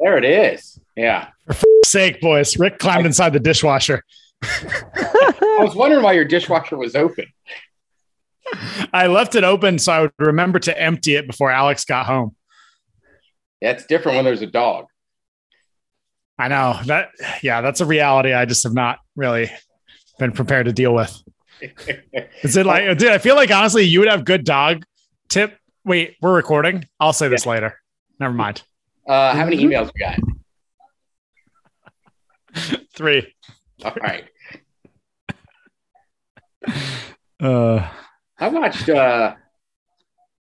There 0.00 0.16
it 0.16 0.24
is. 0.24 0.78
Yeah. 0.96 1.28
For 1.52 1.66
sake, 1.84 2.20
boys. 2.20 2.58
Rick 2.58 2.78
climbed 2.78 3.06
inside 3.06 3.32
the 3.32 3.40
dishwasher. 3.40 4.04
I 4.42 5.58
was 5.60 5.74
wondering 5.74 6.02
why 6.02 6.12
your 6.12 6.24
dishwasher 6.24 6.76
was 6.76 6.94
open. 6.94 7.26
I 8.92 9.08
left 9.08 9.34
it 9.34 9.44
open 9.44 9.78
so 9.78 9.92
I 9.92 10.00
would 10.02 10.12
remember 10.18 10.58
to 10.60 10.80
empty 10.80 11.16
it 11.16 11.26
before 11.26 11.50
Alex 11.50 11.84
got 11.84 12.06
home. 12.06 12.34
Yeah, 13.60 13.72
it's 13.72 13.86
different 13.86 14.16
when 14.16 14.24
there's 14.24 14.42
a 14.42 14.46
dog. 14.46 14.86
I 16.38 16.48
know 16.48 16.78
that. 16.86 17.10
Yeah, 17.42 17.60
that's 17.60 17.80
a 17.80 17.84
reality. 17.84 18.32
I 18.32 18.44
just 18.44 18.62
have 18.62 18.74
not 18.74 19.00
really 19.16 19.50
been 20.18 20.32
prepared 20.32 20.66
to 20.66 20.72
deal 20.72 20.94
with. 20.94 21.20
Is 22.42 22.56
it 22.56 22.64
like, 22.64 22.96
dude? 22.98 23.10
I 23.10 23.18
feel 23.18 23.34
like 23.34 23.50
honestly, 23.50 23.82
you 23.82 23.98
would 23.98 24.08
have 24.08 24.24
good 24.24 24.44
dog 24.44 24.84
tip. 25.28 25.58
Wait, 25.84 26.16
we're 26.20 26.34
recording. 26.34 26.84
I'll 27.00 27.12
say 27.12 27.28
this 27.28 27.46
later. 27.46 27.80
Never 28.20 28.34
mind. 28.34 28.62
Uh, 29.08 29.34
how 29.34 29.44
many 29.44 29.56
emails 29.58 29.90
we 29.94 30.00
got? 30.00 30.18
Three. 32.94 33.34
All 33.84 33.94
right. 34.00 34.24
Uh, 37.40 37.88
I 38.40 38.48
watched 38.48 38.88
uh 38.88 39.34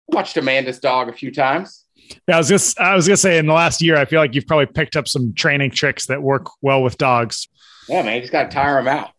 watched 0.06 0.36
Amanda's 0.36 0.78
dog 0.78 1.08
a 1.08 1.12
few 1.12 1.32
times. 1.32 1.86
yeah, 2.28 2.36
I 2.36 2.38
was 2.38 2.46
just 2.46 2.78
I 2.78 2.94
was 2.94 3.08
gonna 3.08 3.16
say 3.16 3.36
in 3.36 3.46
the 3.46 3.52
last 3.52 3.82
year, 3.82 3.96
I 3.96 4.04
feel 4.04 4.20
like 4.20 4.32
you've 4.36 4.46
probably 4.46 4.66
picked 4.66 4.94
up 4.94 5.08
some 5.08 5.34
training 5.34 5.72
tricks 5.72 6.06
that 6.06 6.22
work 6.22 6.46
well 6.62 6.84
with 6.84 6.96
dogs. 6.96 7.48
Yeah, 7.88 8.02
man, 8.02 8.14
you 8.14 8.20
just 8.20 8.30
gotta 8.32 8.48
tire 8.48 8.80
them 8.80 8.86
out. 8.86 9.10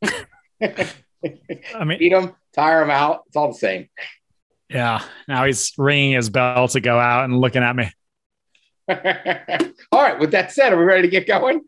I 1.74 1.84
mean, 1.84 1.98
Feed 1.98 2.12
them, 2.12 2.36
tire 2.54 2.78
them 2.80 2.90
out. 2.90 3.24
It's 3.26 3.34
all 3.34 3.48
the 3.48 3.58
same. 3.58 3.88
yeah. 4.70 5.02
Now 5.26 5.44
he's 5.44 5.72
ringing 5.76 6.12
his 6.12 6.30
bell 6.30 6.68
to 6.68 6.80
go 6.80 7.00
out 7.00 7.24
and 7.24 7.36
looking 7.36 7.64
at 7.64 7.74
me. 7.74 7.90
all 9.92 10.02
right. 10.02 10.18
With 10.18 10.32
that 10.32 10.52
said, 10.52 10.72
are 10.72 10.78
we 10.78 10.84
ready 10.84 11.02
to 11.02 11.08
get 11.08 11.26
going? 11.26 11.62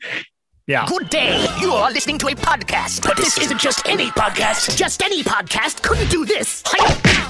Yeah. 0.66 0.86
Good 0.86 1.10
day. 1.10 1.46
You 1.60 1.72
are 1.72 1.90
listening 1.92 2.18
to 2.18 2.28
a 2.28 2.34
podcast, 2.34 3.02
but 3.06 3.16
this 3.16 3.38
isn't 3.38 3.60
just 3.60 3.86
any 3.86 4.06
podcast. 4.10 4.76
Just 4.76 5.02
any 5.02 5.22
podcast 5.22 5.82
couldn't 5.82 6.10
do 6.10 6.24
this. 6.24 6.62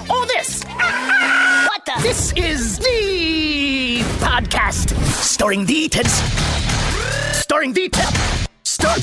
Or 0.09 0.27
this. 0.27 0.65
What 0.75 1.85
the? 1.85 2.03
This 2.03 2.33
is 2.37 2.79
the 2.79 4.01
podcast 4.21 4.95
starring 5.13 5.67
the 5.67 5.89
Ted. 5.89 6.07
Starring 7.35 7.73
the 7.73 7.89
Ted. 7.89 8.49
Star. 8.63 8.97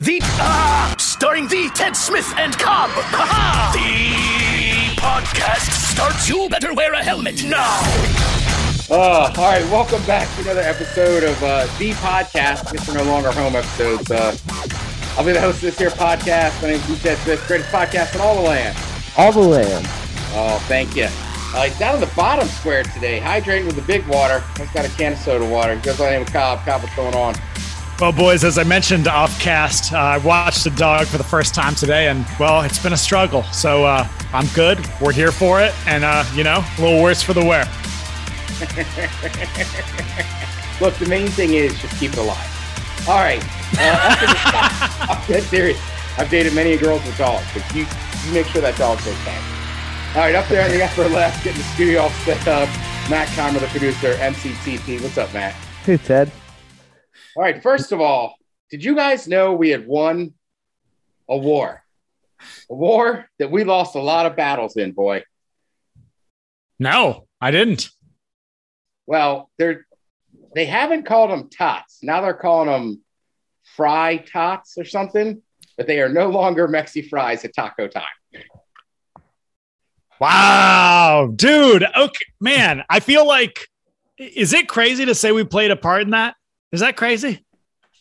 The 0.00 0.18
ah, 0.22 0.94
starring 0.98 1.46
the 1.48 1.70
Ted 1.74 1.96
Smith 1.96 2.32
and 2.36 2.58
Cobb. 2.58 2.90
Ha-ha! 2.90 3.72
The 4.94 5.00
podcast 5.00 5.70
starts. 5.92 6.28
You 6.28 6.48
better 6.48 6.72
wear 6.74 6.94
a 6.94 7.02
helmet 7.02 7.44
now. 7.44 8.43
Uh, 8.90 9.32
all 9.38 9.50
right. 9.50 9.62
Welcome 9.70 10.04
back 10.04 10.28
to 10.34 10.42
another 10.42 10.60
episode 10.60 11.24
of 11.24 11.42
uh, 11.42 11.64
the 11.78 11.92
podcast. 11.92 12.70
Guess 12.70 12.86
we're 12.86 13.02
no 13.02 13.04
longer 13.04 13.32
home 13.32 13.56
episodes. 13.56 14.10
Uh, 14.10 14.36
I'll 15.16 15.24
be 15.24 15.32
the 15.32 15.40
host 15.40 15.56
of 15.56 15.62
this 15.62 15.78
here 15.78 15.88
podcast. 15.88 16.60
My 16.60 16.72
name's 16.72 17.02
Ted 17.02 17.16
Smith, 17.18 17.42
greatest 17.46 17.70
podcast 17.70 18.14
in 18.14 18.20
all 18.20 18.34
the 18.34 18.42
land. 18.42 18.76
All 19.16 19.32
the 19.32 19.40
land. 19.40 19.86
Oh, 20.36 20.62
thank 20.68 20.94
you. 20.94 21.08
Uh, 21.54 21.62
he's 21.62 21.78
down 21.78 21.94
in 21.94 22.00
the 22.02 22.12
bottom 22.14 22.46
square 22.46 22.82
today, 22.82 23.20
hydrating 23.20 23.64
with 23.64 23.76
the 23.76 23.82
big 23.82 24.06
water. 24.06 24.44
He's 24.58 24.70
got 24.72 24.84
a 24.84 24.90
can 24.90 25.14
of 25.14 25.18
soda 25.18 25.46
water. 25.46 25.76
He 25.76 25.80
goes 25.80 25.96
by 25.96 26.06
the 26.06 26.10
name 26.10 26.22
of 26.22 26.32
Cobb. 26.32 26.62
Cobb, 26.66 26.82
what's 26.82 26.94
going 26.94 27.14
on? 27.14 27.34
Well, 28.00 28.12
boys, 28.12 28.44
as 28.44 28.58
I 28.58 28.64
mentioned 28.64 29.08
off 29.08 29.40
cast, 29.40 29.94
uh, 29.94 29.98
I 29.98 30.18
watched 30.18 30.64
the 30.64 30.70
dog 30.70 31.06
for 31.06 31.16
the 31.16 31.24
first 31.24 31.54
time 31.54 31.74
today, 31.74 32.08
and 32.08 32.26
well, 32.38 32.60
it's 32.60 32.82
been 32.82 32.92
a 32.92 32.98
struggle. 32.98 33.44
So 33.44 33.86
uh, 33.86 34.06
I'm 34.34 34.46
good. 34.48 34.84
We're 35.00 35.12
here 35.12 35.32
for 35.32 35.62
it, 35.62 35.72
and 35.86 36.04
uh, 36.04 36.24
you 36.34 36.44
know, 36.44 36.62
a 36.76 36.82
little 36.82 37.02
worse 37.02 37.22
for 37.22 37.32
the 37.32 37.44
wear. 37.44 37.64
Look, 40.80 40.94
the 40.94 41.06
main 41.08 41.28
thing 41.28 41.54
is 41.54 41.80
just 41.80 41.98
keep 41.98 42.12
it 42.12 42.18
alive. 42.18 42.50
All 43.08 43.20
right. 43.20 43.42
Uh, 43.78 45.06
I'm 45.10 45.26
dead 45.26 45.42
serious. 45.44 45.80
I've 46.16 46.30
dated 46.30 46.54
many 46.54 46.76
girls 46.76 47.04
with 47.04 47.18
dogs, 47.18 47.46
but 47.52 47.74
you, 47.74 47.86
you 48.26 48.32
make 48.32 48.46
sure 48.46 48.62
that 48.62 48.76
dog's 48.76 49.06
okay. 49.06 49.38
All 50.14 50.20
right, 50.20 50.34
up 50.34 50.46
there 50.46 50.64
in 50.66 50.72
the 50.72 50.84
upper 50.84 51.08
left, 51.08 51.42
getting 51.42 51.58
the 51.58 51.66
studio 51.68 52.02
all 52.02 52.10
set 52.10 52.46
up. 52.46 52.68
Matt 53.10 53.28
Comer, 53.36 53.58
the 53.58 53.66
producer, 53.66 54.12
MCTP. 54.14 55.02
What's 55.02 55.18
up, 55.18 55.32
Matt? 55.34 55.52
Hey, 55.84 55.96
Ted. 55.96 56.30
All 57.36 57.42
right, 57.42 57.60
first 57.62 57.90
of 57.90 58.00
all, 58.00 58.36
did 58.70 58.84
you 58.84 58.94
guys 58.94 59.26
know 59.26 59.54
we 59.54 59.70
had 59.70 59.86
won 59.86 60.34
a 61.28 61.36
war? 61.36 61.82
A 62.70 62.74
war 62.74 63.28
that 63.38 63.50
we 63.50 63.64
lost 63.64 63.96
a 63.96 64.00
lot 64.00 64.26
of 64.26 64.36
battles 64.36 64.76
in, 64.76 64.92
boy. 64.92 65.24
No, 66.78 67.26
I 67.40 67.50
didn't. 67.50 67.90
Well, 69.06 69.50
they're 69.58 69.86
they 70.54 70.66
haven't 70.66 71.04
called 71.04 71.30
them 71.30 71.48
tots. 71.50 71.98
Now 72.02 72.20
they're 72.20 72.34
calling 72.34 72.68
them 72.68 73.02
fry 73.76 74.18
tots 74.18 74.78
or 74.78 74.84
something, 74.84 75.42
but 75.76 75.86
they 75.86 76.00
are 76.00 76.08
no 76.08 76.28
longer 76.28 76.68
Mexi 76.68 77.08
fries 77.08 77.44
at 77.44 77.54
taco 77.54 77.88
time. 77.88 78.04
Wow, 80.20 81.32
dude. 81.34 81.84
Okay, 81.84 82.24
man, 82.40 82.84
I 82.88 83.00
feel 83.00 83.26
like 83.26 83.68
is 84.16 84.52
it 84.52 84.68
crazy 84.68 85.04
to 85.04 85.14
say 85.14 85.32
we 85.32 85.44
played 85.44 85.70
a 85.70 85.76
part 85.76 86.02
in 86.02 86.10
that? 86.10 86.36
Is 86.72 86.80
that 86.80 86.96
crazy? 86.96 87.44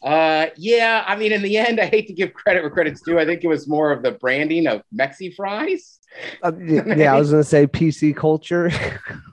Uh, 0.03 0.47
yeah, 0.57 1.03
I 1.07 1.15
mean, 1.15 1.31
in 1.31 1.41
the 1.41 1.57
end, 1.57 1.79
I 1.79 1.85
hate 1.85 2.07
to 2.07 2.13
give 2.13 2.33
credit 2.33 2.61
where 2.61 2.69
credit's 2.69 3.01
due. 3.01 3.19
I 3.19 3.25
think 3.25 3.43
it 3.43 3.47
was 3.47 3.67
more 3.67 3.91
of 3.91 4.03
the 4.03 4.11
branding 4.11 4.67
of 4.67 4.81
Mexi 4.93 5.33
fries. 5.33 5.99
Uh, 6.43 6.51
y- 6.53 6.83
yeah, 6.95 7.15
I 7.15 7.19
was 7.19 7.31
gonna 7.31 7.43
say 7.43 7.65
PC 7.67 8.15
culture. 8.15 8.69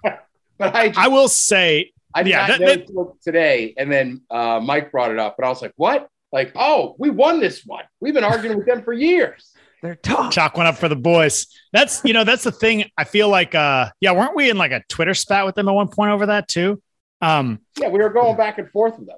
But 0.61 0.77
I, 0.77 0.89
just, 0.89 0.99
I 1.01 1.09
will 1.09 1.27
say, 1.29 1.91
I 2.15 2.23
did 2.23 2.31
yeah, 2.31 2.47
not 2.47 2.59
that- 2.61 2.91
know 2.95 3.05
that- 3.05 3.23
today. 3.23 3.75
And 3.77 3.91
then 3.91 4.21
uh, 4.31 4.61
Mike 4.63 4.93
brought 4.93 5.11
it 5.11 5.19
up, 5.19 5.37
and 5.39 5.47
I 5.47 5.49
was 5.49 5.61
like, 5.63 5.73
"What? 5.77 6.07
Like, 6.33 6.53
oh, 6.55 6.95
we 6.99 7.11
won 7.11 7.41
this 7.41 7.65
one. 7.67 7.85
We've 8.01 8.15
been 8.15 8.25
arguing 8.25 8.59
with 8.59 8.67
them 8.67 8.83
for 8.85 8.93
years." 8.93 9.53
They're 9.83 9.95
tough. 9.95 10.31
chalk 10.35 10.59
one 10.59 10.67
up 10.67 10.77
for 10.77 10.91
the 10.91 10.97
boys. 10.97 11.47
That's 11.73 12.03
you 12.05 12.13
know, 12.13 12.23
that's 12.25 12.45
the 12.45 12.53
thing. 12.53 12.85
I 12.99 13.05
feel 13.05 13.31
like 13.31 13.55
uh 13.55 13.89
yeah, 14.03 14.13
weren't 14.13 14.37
we 14.37 14.51
in 14.51 14.59
like 14.59 14.73
a 14.73 14.83
Twitter 14.91 15.15
spat 15.15 15.47
with 15.47 15.55
them 15.55 15.69
at 15.69 15.73
one 15.73 15.89
point 15.89 16.11
over 16.11 16.27
that 16.27 16.47
too? 16.49 16.83
Um, 17.23 17.61
Yeah, 17.81 17.89
we 17.89 17.99
were 18.01 18.11
going 18.11 18.37
back 18.37 18.59
and 18.59 18.71
forth 18.71 18.99
with 18.99 19.09
them. 19.09 19.17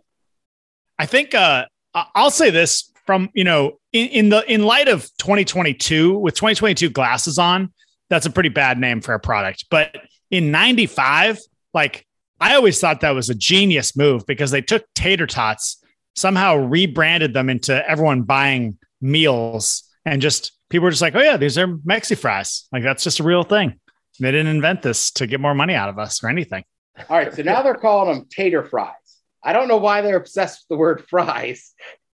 I 1.00 1.06
think 1.06 1.34
uh 1.34 1.66
I- 1.94 2.06
I'll 2.14 2.30
say 2.30 2.50
this 2.50 2.92
from 3.06 3.28
you 3.34 3.42
know 3.42 3.80
in, 3.92 4.06
in 4.10 4.28
the 4.28 4.44
in 4.52 4.62
light 4.62 4.86
of 4.86 5.02
2022 5.18 6.16
with 6.18 6.34
2022 6.36 6.90
glasses 6.90 7.38
on, 7.40 7.72
that's 8.08 8.26
a 8.26 8.30
pretty 8.30 8.48
bad 8.50 8.78
name 8.78 9.00
for 9.00 9.14
a 9.14 9.18
product. 9.20 9.64
But 9.68 9.96
in 10.32 10.50
95, 10.50 11.38
like 11.72 12.04
I 12.40 12.56
always 12.56 12.80
thought 12.80 13.02
that 13.02 13.10
was 13.10 13.30
a 13.30 13.34
genius 13.36 13.94
move 13.94 14.26
because 14.26 14.50
they 14.50 14.62
took 14.62 14.84
tater 14.94 15.28
tots, 15.28 15.80
somehow 16.16 16.56
rebranded 16.56 17.34
them 17.34 17.48
into 17.48 17.88
everyone 17.88 18.22
buying 18.22 18.78
meals 19.00 19.84
and 20.04 20.20
just 20.20 20.52
people 20.68 20.84
were 20.84 20.90
just 20.90 21.02
like, 21.02 21.14
oh 21.14 21.20
yeah, 21.20 21.36
these 21.36 21.56
are 21.58 21.68
Mexi 21.68 22.18
fries. 22.18 22.66
Like 22.72 22.82
that's 22.82 23.04
just 23.04 23.20
a 23.20 23.22
real 23.22 23.44
thing. 23.44 23.78
They 24.18 24.32
didn't 24.32 24.48
invent 24.48 24.82
this 24.82 25.10
to 25.12 25.26
get 25.26 25.40
more 25.40 25.54
money 25.54 25.74
out 25.74 25.88
of 25.88 25.98
us 25.98 26.24
or 26.24 26.28
anything. 26.28 26.64
All 27.08 27.16
right, 27.16 27.32
so 27.32 27.42
now 27.42 27.62
they're 27.62 27.74
calling 27.74 28.12
them 28.12 28.26
tater 28.28 28.64
fries. 28.64 28.94
I 29.42 29.52
don't 29.52 29.68
know 29.68 29.78
why 29.78 30.00
they're 30.00 30.16
obsessed 30.16 30.62
with 30.62 30.76
the 30.76 30.80
word 30.80 31.04
fries. 31.10 31.72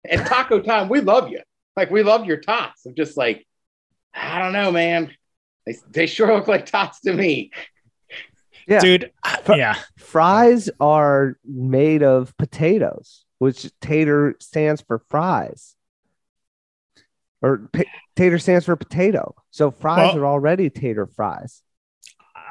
And 0.09 0.25
Taco 0.25 0.61
Time, 0.61 0.89
we 0.89 1.01
love 1.01 1.29
you. 1.29 1.41
Like 1.75 1.91
we 1.91 2.03
love 2.03 2.25
your 2.25 2.37
tots. 2.37 2.85
I'm 2.85 2.95
just 2.95 3.17
like, 3.17 3.45
I 4.13 4.39
don't 4.39 4.53
know, 4.53 4.71
man. 4.71 5.13
They, 5.65 5.75
they 5.89 6.07
sure 6.07 6.33
look 6.33 6.47
like 6.47 6.65
tots 6.65 7.01
to 7.01 7.13
me. 7.13 7.51
Yeah. 8.67 8.79
Dude, 8.81 9.11
Fr- 9.43 9.53
yeah. 9.55 9.75
Fries 9.97 10.69
are 10.79 11.37
made 11.45 12.03
of 12.03 12.35
potatoes, 12.37 13.25
which 13.39 13.69
tater 13.81 14.35
stands 14.39 14.81
for 14.81 14.99
fries. 15.09 15.75
Or 17.41 17.69
pa- 17.71 17.83
tater 18.15 18.39
stands 18.39 18.65
for 18.65 18.75
potato. 18.75 19.35
So 19.51 19.71
fries 19.71 20.13
Well- 20.15 20.23
are 20.23 20.25
already 20.27 20.69
tater 20.69 21.07
fries. 21.07 21.61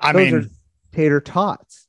I 0.00 0.12
Those 0.12 0.32
mean, 0.32 0.50
tater 0.92 1.20
tots. 1.20 1.86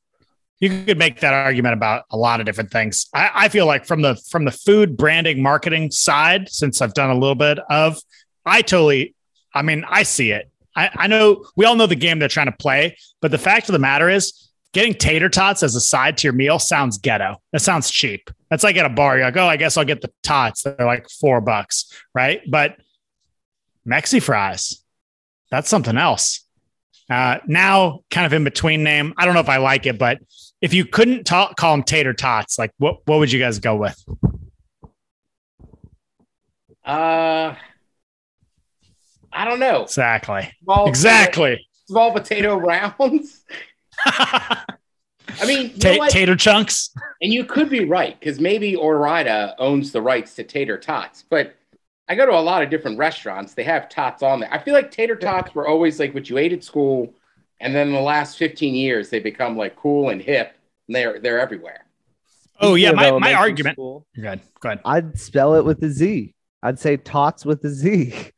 you 0.60 0.70
could 0.86 0.98
make 0.98 1.20
that 1.20 1.34
argument 1.34 1.74
about 1.74 2.06
a 2.10 2.18
lot 2.18 2.40
of 2.40 2.46
different 2.46 2.72
things. 2.72 3.08
I, 3.14 3.30
I 3.34 3.50
feel 3.50 3.66
like 3.66 3.86
from 3.86 4.02
the 4.02 4.16
from 4.30 4.46
the 4.46 4.52
food 4.52 4.98
branding 4.98 5.42
marketing 5.44 5.92
side, 5.92 6.50
since 6.50 6.82
I've 6.82 6.94
done 6.94 7.10
a 7.10 7.14
little 7.14 7.36
bit 7.36 7.60
of, 7.70 7.98
I 8.46 8.62
totally, 8.62 9.14
I 9.54 9.62
mean, 9.62 9.86
I 9.88 10.04
see 10.04 10.32
it. 10.32 10.50
I, 10.78 10.90
I 10.96 11.08
know 11.08 11.44
we 11.58 11.66
all 11.66 11.76
know 11.76 11.88
the 11.88 11.96
game 11.96 12.20
they're 12.20 12.30
trying 12.30 12.46
to 12.46 12.58
play, 12.58 12.98
but 13.22 13.32
the 13.32 13.38
fact 13.38 13.68
of 13.68 13.74
the 13.74 13.80
matter 13.80 14.10
is, 14.10 14.48
getting 14.74 14.94
tater 14.94 15.28
tots 15.28 15.64
as 15.64 15.76
a 15.76 15.82
side 15.82 16.18
to 16.18 16.28
your 16.28 16.34
meal 16.34 16.60
sounds 16.60 17.00
ghetto. 17.00 17.42
That 17.52 17.62
sounds 17.62 17.90
cheap. 17.90 18.30
That's 18.50 18.64
like 18.64 18.76
at 18.76 18.86
a 18.86 18.90
bar. 18.90 19.18
You're 19.18 19.26
like, 19.26 19.38
oh, 19.38 19.48
I 19.48 19.58
guess 19.58 19.76
I'll 19.76 19.86
get 19.86 20.02
the 20.02 20.12
tots. 20.22 20.64
They're 20.64 20.76
like 20.80 21.10
four 21.10 21.42
bucks, 21.42 21.92
right? 22.14 22.42
But 22.48 22.78
Mexi 23.88 24.22
fries, 24.22 24.84
that's 25.50 25.68
something 25.68 25.98
else. 25.98 26.46
Uh, 27.10 27.40
now, 27.48 28.02
kind 28.12 28.26
of 28.26 28.34
in 28.34 28.44
between 28.44 28.84
name. 28.84 29.14
I 29.18 29.26
don't 29.26 29.34
know 29.34 29.40
if 29.40 29.50
I 29.50 29.58
like 29.58 29.86
it, 29.86 29.98
but 29.98 30.20
if 30.62 30.74
you 30.74 30.86
couldn't 30.86 31.24
talk, 31.24 31.56
call 31.56 31.76
them 31.76 31.84
tater 31.84 32.14
tots, 32.14 32.60
like 32.60 32.72
what 32.78 33.00
what 33.06 33.20
would 33.20 33.32
you 33.32 33.40
guys 33.40 33.60
go 33.60 33.78
with? 33.78 34.04
Uh, 36.86 37.56
I 39.38 39.46
don't 39.46 39.60
know. 39.60 39.84
Exactly. 39.84 40.52
Small, 40.64 40.88
Exactly. 40.90 41.68
Small 41.88 42.12
potato 42.12 42.58
rounds. 42.58 43.44
I 44.06 45.46
mean, 45.46 45.72
you 45.74 45.78
Ta- 45.78 45.92
know 45.92 45.98
what? 46.00 46.12
tater 46.12 46.36
chunks. 46.36 46.90
and 47.22 47.32
you 47.34 47.44
could 47.46 47.70
be 47.70 47.86
right 47.86 48.20
because 48.20 48.40
maybe 48.40 48.76
Ore-Ida 48.76 49.56
owns 49.60 49.92
the 49.92 50.02
rights 50.02 50.34
to 50.36 50.44
tater 50.44 50.78
tots, 50.78 51.24
but 51.30 51.56
I 52.08 52.16
go 52.16 52.26
to 52.26 52.32
a 52.32 52.40
lot 52.40 52.64
of 52.64 52.70
different 52.70 52.98
restaurants. 52.98 53.54
They 53.54 53.64
have 53.66 53.90
tots 53.90 54.24
on 54.24 54.40
there. 54.40 54.52
I 54.54 54.60
feel 54.60 54.74
like 54.74 54.92
tater 54.92 55.16
tots 55.16 55.54
were 55.54 55.68
always 55.68 56.00
like 56.00 56.14
what 56.14 56.30
you 56.30 56.38
ate 56.38 56.54
at 56.54 56.64
school, 56.64 57.14
and 57.60 57.76
then 57.76 57.88
in 57.88 57.94
the 57.94 58.00
last 58.00 58.38
15 58.38 58.74
years 58.74 59.10
they 59.10 59.20
become 59.20 59.58
like 59.58 59.76
cool 59.76 60.10
and 60.10 60.22
hip, 60.22 60.56
and 60.88 60.96
they're 60.96 61.20
they're 61.20 61.40
everywhere. 61.40 61.86
Oh 62.60 62.76
yeah, 62.76 62.90
Speaking 62.92 63.06
of 63.16 63.22
my, 63.22 63.30
my 63.30 63.34
argument. 63.34 63.76
school, 63.76 64.08
You're 64.14 64.32
good. 64.32 64.42
Go 64.62 64.70
ahead. 64.70 64.82
I'd 64.86 65.20
spell 65.20 65.56
it 65.56 65.66
with 65.66 65.84
a 65.84 65.90
Z. 65.90 66.34
I'd 66.64 66.80
say 66.80 66.98
tots 66.98 67.46
with 67.46 67.64
a 67.66 67.70
Z. 67.70 68.14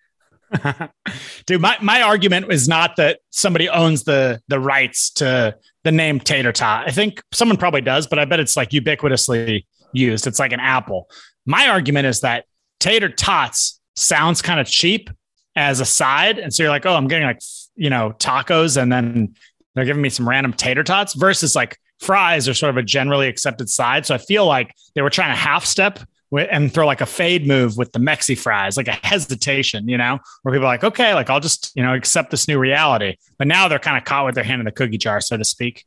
Dude, 1.45 1.61
my, 1.61 1.77
my 1.81 2.01
argument 2.01 2.51
is 2.51 2.67
not 2.67 2.95
that 2.95 3.19
somebody 3.29 3.69
owns 3.69 4.03
the 4.03 4.41
the 4.47 4.59
rights 4.59 5.11
to 5.11 5.55
the 5.83 5.91
name 5.91 6.19
tater 6.19 6.51
tot. 6.51 6.87
I 6.87 6.91
think 6.91 7.21
someone 7.31 7.57
probably 7.57 7.81
does, 7.81 8.07
but 8.07 8.19
I 8.19 8.25
bet 8.25 8.39
it's 8.39 8.57
like 8.57 8.69
ubiquitously 8.69 9.65
used. 9.93 10.27
It's 10.27 10.39
like 10.39 10.51
an 10.51 10.59
apple. 10.59 11.09
My 11.45 11.67
argument 11.67 12.07
is 12.07 12.21
that 12.21 12.45
tater 12.79 13.09
tots 13.09 13.79
sounds 13.95 14.41
kind 14.41 14.59
of 14.59 14.67
cheap 14.67 15.09
as 15.55 15.79
a 15.79 15.85
side. 15.85 16.39
And 16.39 16.53
so 16.53 16.63
you're 16.63 16.71
like, 16.71 16.85
oh, 16.85 16.95
I'm 16.95 17.07
getting 17.07 17.27
like, 17.27 17.41
you 17.75 17.89
know, 17.89 18.13
tacos 18.17 18.81
and 18.81 18.91
then 18.91 19.35
they're 19.75 19.85
giving 19.85 20.01
me 20.01 20.09
some 20.09 20.27
random 20.27 20.53
tater 20.53 20.83
tots 20.83 21.13
versus 21.13 21.55
like 21.55 21.77
fries 21.99 22.47
are 22.47 22.53
sort 22.53 22.69
of 22.69 22.77
a 22.77 22.83
generally 22.83 23.27
accepted 23.27 23.69
side. 23.69 24.05
So 24.05 24.15
I 24.15 24.17
feel 24.17 24.45
like 24.45 24.73
they 24.95 25.01
were 25.01 25.09
trying 25.09 25.31
to 25.31 25.35
half 25.35 25.65
step 25.65 25.99
and 26.31 26.71
throw 26.71 26.85
like 26.85 27.01
a 27.01 27.05
fade 27.05 27.47
move 27.47 27.77
with 27.77 27.91
the 27.91 27.99
Mexi 27.99 28.37
fries, 28.37 28.77
like 28.77 28.87
a 28.87 28.97
hesitation, 29.03 29.87
you 29.87 29.97
know, 29.97 30.19
where 30.43 30.53
people 30.53 30.65
are 30.65 30.71
like, 30.71 30.83
okay, 30.83 31.13
like 31.13 31.29
I'll 31.29 31.39
just, 31.39 31.71
you 31.75 31.83
know, 31.83 31.93
accept 31.93 32.29
this 32.31 32.47
new 32.47 32.59
reality. 32.59 33.15
But 33.37 33.47
now 33.47 33.67
they're 33.67 33.79
kind 33.79 33.97
of 33.97 34.03
caught 34.03 34.25
with 34.25 34.35
their 34.35 34.43
hand 34.43 34.61
in 34.61 34.65
the 34.65 34.71
cookie 34.71 34.97
jar, 34.97 35.21
so 35.21 35.37
to 35.37 35.43
speak. 35.43 35.85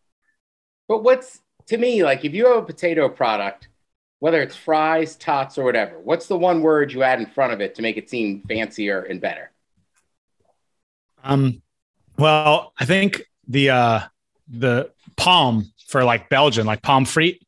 But 0.89 1.05
what's 1.05 1.41
to 1.67 1.79
me 1.79 2.03
like 2.03 2.25
if 2.25 2.35
you 2.35 2.47
have 2.47 2.57
a 2.57 2.67
potato 2.67 3.09
product, 3.09 3.69
whether 4.19 4.43
it's 4.43 4.57
fries, 4.57 5.17
tots, 5.17 5.59
or 5.59 5.65
whatever, 5.65 5.99
what's 6.01 6.27
the 6.27 6.37
one 6.37 6.61
word 6.61 6.93
you 6.93 7.03
add 7.03 7.21
in 7.21 7.27
front 7.27 7.53
of 7.53 7.61
it 7.61 7.77
to 7.77 7.83
make 7.83 7.97
it 7.97 8.11
seem 8.11 8.43
fancier 8.49 9.01
and 9.03 9.21
better? 9.21 9.53
Um, 11.25 11.63
well, 12.19 12.73
I 12.79 12.85
think 12.85 13.23
the 13.47 13.71
uh 13.71 14.01
the 14.49 14.91
palm 15.17 15.73
for 15.87 16.05
like 16.05 16.29
Belgian, 16.29 16.67
like 16.67 16.83
pomme 16.83 17.05
frite. 17.05 17.39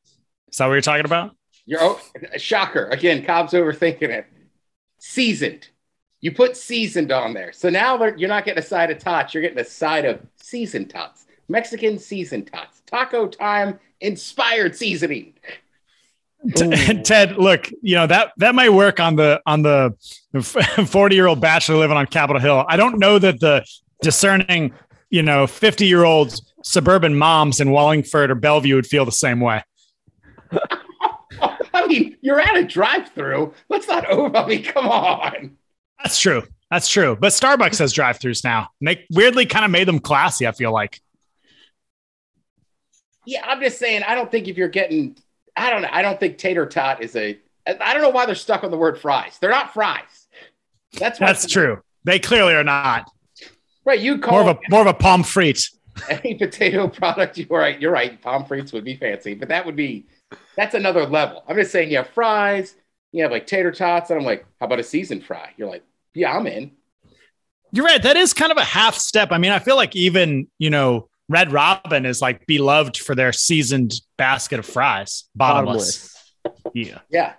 Is 0.48 0.58
that 0.58 0.66
what 0.66 0.74
you're 0.74 0.82
talking 0.82 1.04
about? 1.04 1.34
You're 1.66 1.82
oh, 1.82 2.00
shocker 2.36 2.86
again. 2.86 3.24
Cobb's 3.24 3.52
overthinking 3.52 4.02
it. 4.02 4.26
Seasoned. 4.98 5.68
You 6.20 6.32
put 6.32 6.56
seasoned 6.56 7.12
on 7.12 7.34
there, 7.34 7.52
so 7.52 7.68
now 7.68 8.02
you're 8.16 8.28
not 8.28 8.44
getting 8.44 8.62
a 8.62 8.66
side 8.66 8.90
of 8.90 8.98
tots. 8.98 9.34
You're 9.34 9.42
getting 9.42 9.58
a 9.58 9.64
side 9.64 10.06
of 10.06 10.20
seasoned 10.36 10.90
tots. 10.90 11.26
Mexican 11.48 11.98
seasoned 11.98 12.50
tots. 12.50 12.80
Taco 12.86 13.28
time 13.28 13.78
inspired 14.00 14.74
seasoning. 14.74 15.34
T- 16.54 17.02
Ted, 17.04 17.36
look, 17.36 17.70
you 17.82 17.94
know 17.96 18.06
that 18.06 18.32
that 18.38 18.54
might 18.54 18.70
work 18.70 19.00
on 19.00 19.16
the 19.16 19.40
on 19.46 19.62
the 19.62 19.94
forty 20.88 21.14
year 21.14 21.26
old 21.26 21.40
bachelor 21.40 21.76
living 21.76 21.96
on 21.96 22.06
Capitol 22.06 22.40
Hill. 22.40 22.64
I 22.68 22.76
don't 22.76 22.98
know 22.98 23.18
that 23.18 23.40
the 23.40 23.64
discerning, 24.02 24.72
you 25.10 25.22
know, 25.22 25.46
fifty 25.46 25.86
year 25.86 26.04
old 26.04 26.34
suburban 26.62 27.16
moms 27.16 27.60
in 27.60 27.70
Wallingford 27.70 28.30
or 28.30 28.34
Bellevue 28.34 28.76
would 28.76 28.86
feel 28.86 29.04
the 29.04 29.12
same 29.12 29.40
way. 29.40 29.62
I 31.84 31.86
mean, 31.86 32.16
you're 32.22 32.40
at 32.40 32.56
a 32.56 32.64
drive-through. 32.64 33.52
Let's 33.68 33.86
not 33.86 34.06
over. 34.06 34.36
I 34.36 34.46
mean, 34.46 34.64
come 34.64 34.86
on. 34.86 35.56
That's 36.02 36.18
true. 36.18 36.42
That's 36.70 36.88
true. 36.88 37.16
But 37.18 37.32
Starbucks 37.32 37.78
has 37.78 37.92
drive 37.92 38.18
throughs 38.18 38.42
now. 38.42 38.68
And 38.80 38.88
they 38.88 39.06
weirdly 39.10 39.46
kind 39.46 39.64
of 39.64 39.70
made 39.70 39.86
them 39.86 39.98
classy. 39.98 40.46
I 40.46 40.52
feel 40.52 40.72
like. 40.72 41.00
Yeah, 43.26 43.44
I'm 43.46 43.60
just 43.60 43.78
saying. 43.78 44.02
I 44.02 44.14
don't 44.14 44.30
think 44.30 44.48
if 44.48 44.56
you're 44.56 44.68
getting, 44.68 45.16
I 45.56 45.70
don't 45.70 45.82
know. 45.82 45.88
I 45.92 46.02
don't 46.02 46.18
think 46.18 46.38
tater 46.38 46.66
tot 46.66 47.02
is 47.02 47.14
a. 47.16 47.38
I 47.66 47.94
don't 47.94 48.02
know 48.02 48.10
why 48.10 48.26
they're 48.26 48.34
stuck 48.34 48.64
on 48.64 48.70
the 48.70 48.76
word 48.76 48.98
fries. 48.98 49.38
They're 49.40 49.50
not 49.50 49.72
fries. 49.72 50.28
That's 50.98 51.18
That's 51.18 51.46
true. 51.46 51.80
They 52.04 52.18
clearly 52.18 52.54
are 52.54 52.64
not. 52.64 53.10
Right? 53.84 54.00
You 54.00 54.18
call 54.18 54.42
More 54.42 54.50
of 54.50 54.56
a 54.56 54.60
more 54.70 54.80
of 54.80 54.86
a 54.86 54.94
pomme 54.94 55.22
frite. 55.22 55.70
any 56.08 56.34
potato 56.34 56.88
product. 56.88 57.38
You're 57.38 57.48
right. 57.58 57.80
You're 57.80 57.92
right. 57.92 58.20
Pommes 58.20 58.48
frites 58.48 58.72
would 58.72 58.84
be 58.84 58.96
fancy, 58.96 59.34
but 59.34 59.48
that 59.48 59.64
would 59.64 59.76
be 59.76 60.06
that's 60.56 60.74
another 60.74 61.06
level. 61.06 61.44
I'm 61.48 61.56
just 61.56 61.72
saying. 61.72 61.90
You 61.90 61.98
have 61.98 62.08
fries. 62.08 62.74
You 63.12 63.22
have 63.22 63.32
like 63.32 63.46
tater 63.46 63.72
tots, 63.72 64.10
and 64.10 64.18
I'm 64.18 64.24
like, 64.24 64.44
how 64.60 64.66
about 64.66 64.80
a 64.80 64.82
seasoned 64.82 65.24
fry? 65.24 65.52
You're 65.56 65.68
like, 65.68 65.84
yeah, 66.14 66.36
I'm 66.36 66.46
in. 66.46 66.72
You're 67.72 67.84
right. 67.84 68.02
That 68.02 68.16
is 68.16 68.32
kind 68.32 68.52
of 68.52 68.58
a 68.58 68.64
half 68.64 68.94
step. 68.96 69.32
I 69.32 69.38
mean, 69.38 69.50
I 69.50 69.58
feel 69.58 69.76
like 69.76 69.96
even, 69.96 70.48
you 70.58 70.70
know, 70.70 71.08
Red 71.28 71.52
Robin 71.52 72.06
is 72.06 72.22
like 72.22 72.46
beloved 72.46 72.96
for 72.96 73.14
their 73.14 73.32
seasoned 73.32 73.94
basket 74.16 74.58
of 74.58 74.66
fries, 74.66 75.24
bottomless. 75.34 76.14
Yeah. 76.72 77.00
Yeah. 77.10 77.32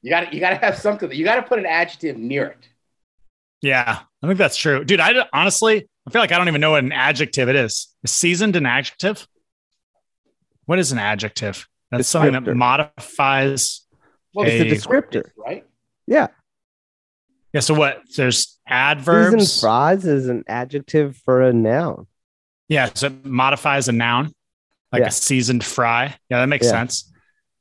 You 0.00 0.10
got 0.10 0.20
to 0.20 0.34
you 0.34 0.40
got 0.40 0.50
to 0.50 0.56
have 0.56 0.78
something. 0.78 1.10
You 1.12 1.24
got 1.24 1.36
to 1.36 1.42
put 1.42 1.58
an 1.58 1.66
adjective 1.66 2.16
near 2.16 2.46
it. 2.46 2.68
Yeah. 3.60 3.98
I 4.22 4.26
think 4.26 4.38
that's 4.38 4.56
true. 4.56 4.84
Dude, 4.84 5.00
I 5.00 5.26
honestly, 5.32 5.88
I 6.06 6.10
feel 6.10 6.22
like 6.22 6.32
I 6.32 6.38
don't 6.38 6.48
even 6.48 6.60
know 6.60 6.70
what 6.70 6.84
an 6.84 6.92
adjective 6.92 7.48
it 7.48 7.56
is. 7.56 7.88
Is 8.04 8.10
seasoned 8.10 8.56
an 8.56 8.66
adjective? 8.66 9.26
What 10.66 10.78
is 10.78 10.92
an 10.92 10.98
adjective? 10.98 11.68
That's 11.90 12.08
something 12.08 12.32
that 12.32 12.54
modifies. 12.54 13.82
Well, 14.34 14.46
Hey. 14.46 14.60
it's 14.60 14.72
It's 14.72 14.86
a 14.86 14.88
descriptor. 14.88 15.30
right? 15.36 15.64
Yeah. 16.06 16.28
Yeah. 17.52 17.60
So 17.60 17.74
what? 17.74 18.02
There's 18.16 18.38
Seasoned 18.40 18.58
adverbs. 18.66 19.60
fries 19.60 20.04
is 20.04 20.28
an 20.28 20.44
adjective 20.48 21.16
for 21.16 21.42
a 21.42 21.52
noun. 21.52 22.06
Yeah. 22.68 22.90
So 22.94 23.06
it 23.06 23.24
modifies 23.24 23.88
a 23.88 23.92
noun, 23.92 24.32
like 24.92 25.00
Yeah. 25.00 25.08
a 25.08 25.10
seasoned 25.10 25.64
fry. 25.64 26.14
Yeah. 26.30 26.40
That 26.40 26.46
makes 26.48 26.66
Yeah. 26.66 26.72
sense. 26.72 27.10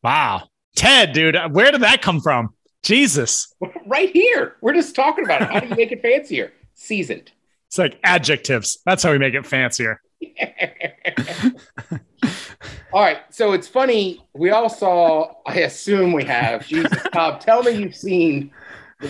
Wow. 0.04 0.50
Ted, 0.76 1.14
dude, 1.14 1.36
where 1.52 1.72
did 1.72 1.82
that 1.82 2.02
come 2.02 2.20
from? 2.22 2.50
Jesus. 2.84 3.54
Right 3.90 4.10
here. 4.12 4.58
We're 4.62 4.74
just 4.74 4.94
talking 4.96 5.24
about 5.24 5.44
it. 5.44 5.48
How 5.50 5.62
do 5.62 5.68
you 5.70 5.76
make 5.76 5.94
it 5.94 6.02
fancier? 6.02 6.52
Seasoned. 6.74 7.32
It's 7.68 7.78
like 7.78 7.98
adjectives. 8.04 8.80
That's 8.86 9.02
how 9.02 9.14
we 9.14 9.18
make 9.18 9.34
it 9.34 9.46
fancier. 9.46 10.02
all 12.98 13.04
right. 13.04 13.20
So 13.30 13.54
it's 13.54 13.68
funny. 13.68 14.26
We 14.34 14.50
all 14.50 14.70
saw, 14.70 15.32
I 15.46 15.60
assume 15.60 16.14
we 16.14 16.24
have. 16.24 16.66
Jesus, 16.66 16.92
Cobb, 17.14 17.40
tell 17.40 17.62
me 17.62 17.74
you've 17.74 17.96
seen 17.96 18.50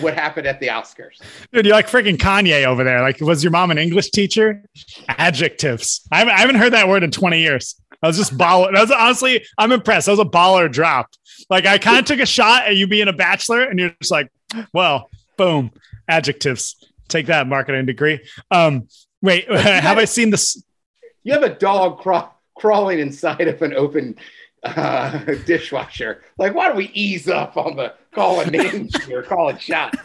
what 0.00 0.12
happened 0.12 0.46
at 0.46 0.60
the 0.60 0.66
Oscars. 0.66 1.22
Dude, 1.54 1.64
you're 1.64 1.74
like 1.74 1.88
freaking 1.88 2.18
Kanye 2.18 2.66
over 2.66 2.84
there. 2.84 3.00
Like, 3.00 3.18
was 3.22 3.42
your 3.42 3.50
mom 3.50 3.70
an 3.70 3.78
English 3.78 4.10
teacher? 4.10 4.62
Adjectives. 5.08 6.06
I 6.12 6.18
haven't, 6.18 6.34
I 6.34 6.40
haven't 6.40 6.56
heard 6.56 6.74
that 6.74 6.86
word 6.86 7.02
in 7.02 7.10
20 7.10 7.40
years. 7.40 7.80
I 8.02 8.08
was 8.08 8.18
just 8.18 8.36
baller. 8.36 8.70
That 8.74 8.82
was 8.82 8.90
honestly, 8.90 9.42
I'm 9.56 9.72
impressed. 9.72 10.04
That 10.04 10.12
was 10.12 10.20
a 10.20 10.26
baller 10.26 10.70
drop. 10.70 11.08
Like, 11.48 11.64
I 11.64 11.78
kind 11.78 11.98
of 11.98 12.04
took 12.04 12.20
a 12.20 12.26
shot 12.26 12.66
at 12.66 12.76
you 12.76 12.88
being 12.88 13.08
a 13.08 13.14
bachelor, 13.14 13.62
and 13.62 13.78
you're 13.78 13.94
just 14.02 14.12
like, 14.12 14.30
well, 14.74 15.08
boom, 15.38 15.70
adjectives. 16.06 16.76
Take 17.08 17.24
that 17.28 17.46
marketing 17.46 17.86
degree. 17.86 18.20
Um, 18.50 18.86
wait, 19.22 19.50
have 19.50 19.96
I 19.96 20.04
seen 20.04 20.28
this? 20.28 20.62
You 21.22 21.32
have 21.32 21.42
a 21.42 21.54
dog 21.54 22.00
craw- 22.00 22.28
crawling 22.58 22.98
inside 22.98 23.48
of 23.48 23.62
an 23.62 23.74
open 23.74 24.16
uh, 24.62 25.18
dishwasher. 25.46 26.22
Like, 26.36 26.54
why 26.54 26.68
don't 26.68 26.76
we 26.76 26.90
ease 26.94 27.28
up 27.28 27.56
on 27.56 27.76
the 27.76 27.94
calling 28.12 28.50
names 28.50 29.04
here, 29.06 29.22
calling 29.22 29.58
shots? 29.58 29.98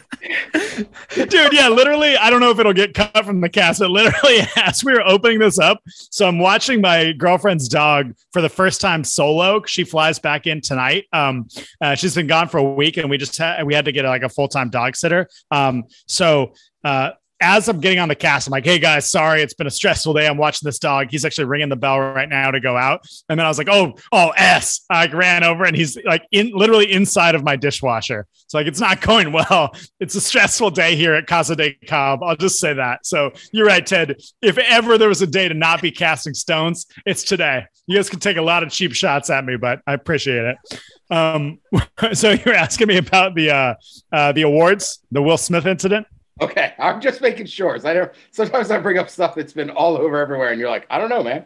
Dude, 1.15 1.53
yeah, 1.53 1.69
literally, 1.69 2.15
I 2.15 2.29
don't 2.29 2.39
know 2.39 2.51
if 2.51 2.59
it'll 2.59 2.73
get 2.73 2.93
cut 2.93 3.25
from 3.25 3.41
the 3.41 3.49
cast, 3.49 3.79
but 3.79 3.89
literally, 3.89 4.39
as 4.55 4.83
we 4.83 4.93
were 4.93 5.05
opening 5.05 5.39
this 5.39 5.59
up, 5.59 5.81
so 5.87 6.27
I'm 6.27 6.39
watching 6.39 6.81
my 6.81 7.11
girlfriend's 7.13 7.67
dog 7.67 8.13
for 8.31 8.41
the 8.41 8.49
first 8.49 8.79
time 8.79 9.03
solo. 9.03 9.63
She 9.65 9.83
flies 9.83 10.19
back 10.19 10.47
in 10.47 10.61
tonight. 10.61 11.05
Um, 11.11 11.47
uh, 11.81 11.95
she's 11.95 12.15
been 12.15 12.27
gone 12.27 12.47
for 12.47 12.59
a 12.59 12.63
week, 12.63 12.97
and 12.97 13.09
we 13.09 13.17
just 13.17 13.37
had 13.37 13.63
we 13.63 13.73
had 13.73 13.85
to 13.85 13.91
get 13.91 14.05
like 14.05 14.23
a 14.23 14.29
full 14.29 14.47
time 14.47 14.69
dog 14.69 14.95
sitter. 14.95 15.27
Um, 15.51 15.85
so 16.07 16.53
uh, 16.83 17.11
as 17.43 17.67
I'm 17.67 17.79
getting 17.79 17.99
on 17.99 18.07
the 18.07 18.15
cast, 18.15 18.47
I'm 18.47 18.51
like, 18.51 18.65
hey 18.65 18.79
guys, 18.79 19.09
sorry, 19.11 19.41
it's 19.41 19.53
been 19.53 19.67
a 19.67 19.71
stressful 19.71 20.13
day. 20.13 20.27
I'm 20.27 20.37
watching 20.37 20.65
this 20.65 20.79
dog. 20.79 21.07
He's 21.11 21.25
actually 21.25 21.45
ringing 21.45 21.69
the 21.69 21.75
bell 21.75 21.99
right 21.99 22.29
now 22.29 22.51
to 22.51 22.59
go 22.59 22.77
out. 22.77 23.05
And 23.29 23.37
then 23.37 23.45
I 23.45 23.49
was 23.49 23.57
like, 23.57 23.67
oh, 23.69 23.95
oh, 24.11 24.29
S. 24.29 24.85
I 24.89 25.07
ran 25.07 25.43
over 25.43 25.65
and 25.65 25.75
he's 25.75 25.97
like 26.05 26.25
in 26.31 26.51
literally 26.53 26.91
inside 26.91 27.35
of 27.35 27.43
my 27.43 27.55
dishwasher. 27.55 28.25
So 28.47 28.57
like 28.57 28.67
it's 28.67 28.79
not 28.79 29.01
going 29.01 29.31
well. 29.31 29.75
It's 29.99 30.15
a 30.15 30.21
stressful 30.21 30.71
day 30.71 30.95
here 30.95 31.13
at 31.13 31.27
Casa 31.27 31.55
de 31.55 31.73
Cobb. 31.87 32.23
I'll 32.23 32.35
just 32.35 32.59
say 32.59 32.73
that. 32.73 33.05
So 33.05 33.31
you're 33.51 33.67
right, 33.67 33.85
Ted. 33.85 34.15
If 34.41 34.57
ever 34.57 34.97
there 34.97 35.09
was 35.09 35.21
a 35.21 35.27
day 35.27 35.47
to 35.47 35.53
not 35.53 35.81
be 35.81 35.91
casting 35.91 36.33
stones, 36.33 36.85
it's 37.05 37.23
today. 37.23 37.65
You 37.87 37.97
guys 37.97 38.09
can 38.09 38.19
take 38.19 38.37
a 38.37 38.41
lot 38.41 38.63
of 38.63 38.69
cheap 38.69 38.93
shots 38.93 39.29
at 39.29 39.43
me, 39.43 39.57
but 39.57 39.81
I 39.85 39.93
appreciate 39.93 40.45
it. 40.45 40.81
Um, 41.09 41.59
so 42.13 42.31
you're 42.31 42.55
asking 42.55 42.87
me 42.87 42.97
about 42.97 43.35
the 43.35 43.51
uh, 43.51 43.73
uh, 44.11 44.31
the 44.31 44.43
awards, 44.43 44.99
the 45.11 45.21
Will 45.21 45.37
Smith 45.37 45.65
incident. 45.65 46.07
Okay, 46.41 46.73
I'm 46.79 46.99
just 46.99 47.21
making 47.21 47.45
sure. 47.45 47.77
I 47.85 47.93
don't. 47.93 48.11
Sometimes 48.31 48.71
I 48.71 48.79
bring 48.79 48.97
up 48.97 49.09
stuff 49.09 49.35
that's 49.35 49.53
been 49.53 49.69
all 49.69 49.97
over 49.97 50.17
everywhere, 50.17 50.49
and 50.49 50.59
you're 50.59 50.69
like, 50.69 50.87
I 50.89 50.97
don't 50.97 51.09
know, 51.09 51.23
man. 51.23 51.45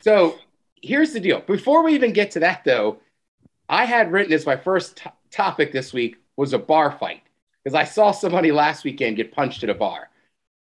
So 0.00 0.38
here's 0.80 1.12
the 1.12 1.20
deal. 1.20 1.40
Before 1.40 1.84
we 1.84 1.94
even 1.94 2.12
get 2.12 2.30
to 2.32 2.40
that, 2.40 2.64
though, 2.64 2.98
I 3.68 3.84
had 3.84 4.10
written 4.10 4.32
as 4.32 4.46
my 4.46 4.56
first 4.56 4.96
t- 4.96 5.10
topic 5.30 5.72
this 5.72 5.92
week 5.92 6.16
was 6.36 6.54
a 6.54 6.58
bar 6.58 6.92
fight 6.92 7.22
because 7.62 7.74
I 7.74 7.84
saw 7.84 8.10
somebody 8.10 8.52
last 8.52 8.84
weekend 8.84 9.16
get 9.16 9.32
punched 9.32 9.62
at 9.62 9.70
a 9.70 9.74
bar, 9.74 10.08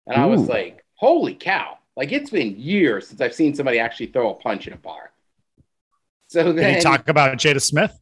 and 0.07 0.19
I 0.19 0.25
was 0.25 0.47
like, 0.47 0.83
holy 0.95 1.35
cow! 1.35 1.77
Like 1.95 2.11
it's 2.11 2.31
been 2.31 2.59
years 2.59 3.07
since 3.07 3.21
I've 3.21 3.35
seen 3.35 3.53
somebody 3.53 3.77
actually 3.77 4.07
throw 4.07 4.31
a 4.31 4.35
punch 4.35 4.67
in 4.67 4.73
a 4.73 4.77
bar. 4.77 5.11
So 6.27 6.51
then 6.51 6.75
he 6.75 6.81
talk 6.81 7.07
about 7.07 7.37
Jada 7.37 7.61
Smith? 7.61 7.97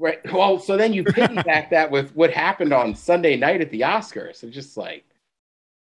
Right. 0.00 0.18
Well, 0.32 0.58
so 0.58 0.78
then 0.78 0.94
you 0.94 1.04
piggyback 1.04 1.68
that 1.70 1.90
with 1.90 2.16
what 2.16 2.32
happened 2.32 2.72
on 2.72 2.94
Sunday 2.94 3.36
night 3.36 3.60
at 3.60 3.70
the 3.70 3.82
Oscars. 3.82 4.42
It's 4.42 4.54
just 4.54 4.78
like, 4.78 5.04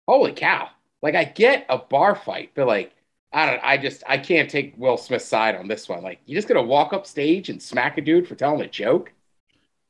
holy 0.07 0.31
cow. 0.33 0.69
Like 1.01 1.15
I 1.15 1.23
get 1.23 1.65
a 1.67 1.79
bar 1.79 2.13
fight, 2.13 2.51
but 2.53 2.67
like, 2.67 2.93
I 3.33 3.47
don't 3.47 3.59
I 3.63 3.77
just 3.77 4.03
I 4.07 4.19
can't 4.19 4.47
take 4.47 4.75
Will 4.77 4.97
Smith's 4.97 5.25
side 5.25 5.55
on 5.55 5.67
this 5.67 5.89
one. 5.89 6.03
Like, 6.03 6.19
you 6.27 6.35
just 6.35 6.47
gonna 6.47 6.61
walk 6.61 6.93
up 6.93 7.07
stage 7.07 7.49
and 7.49 7.59
smack 7.59 7.97
a 7.97 8.01
dude 8.01 8.27
for 8.27 8.35
telling 8.35 8.61
a 8.61 8.67
joke? 8.67 9.11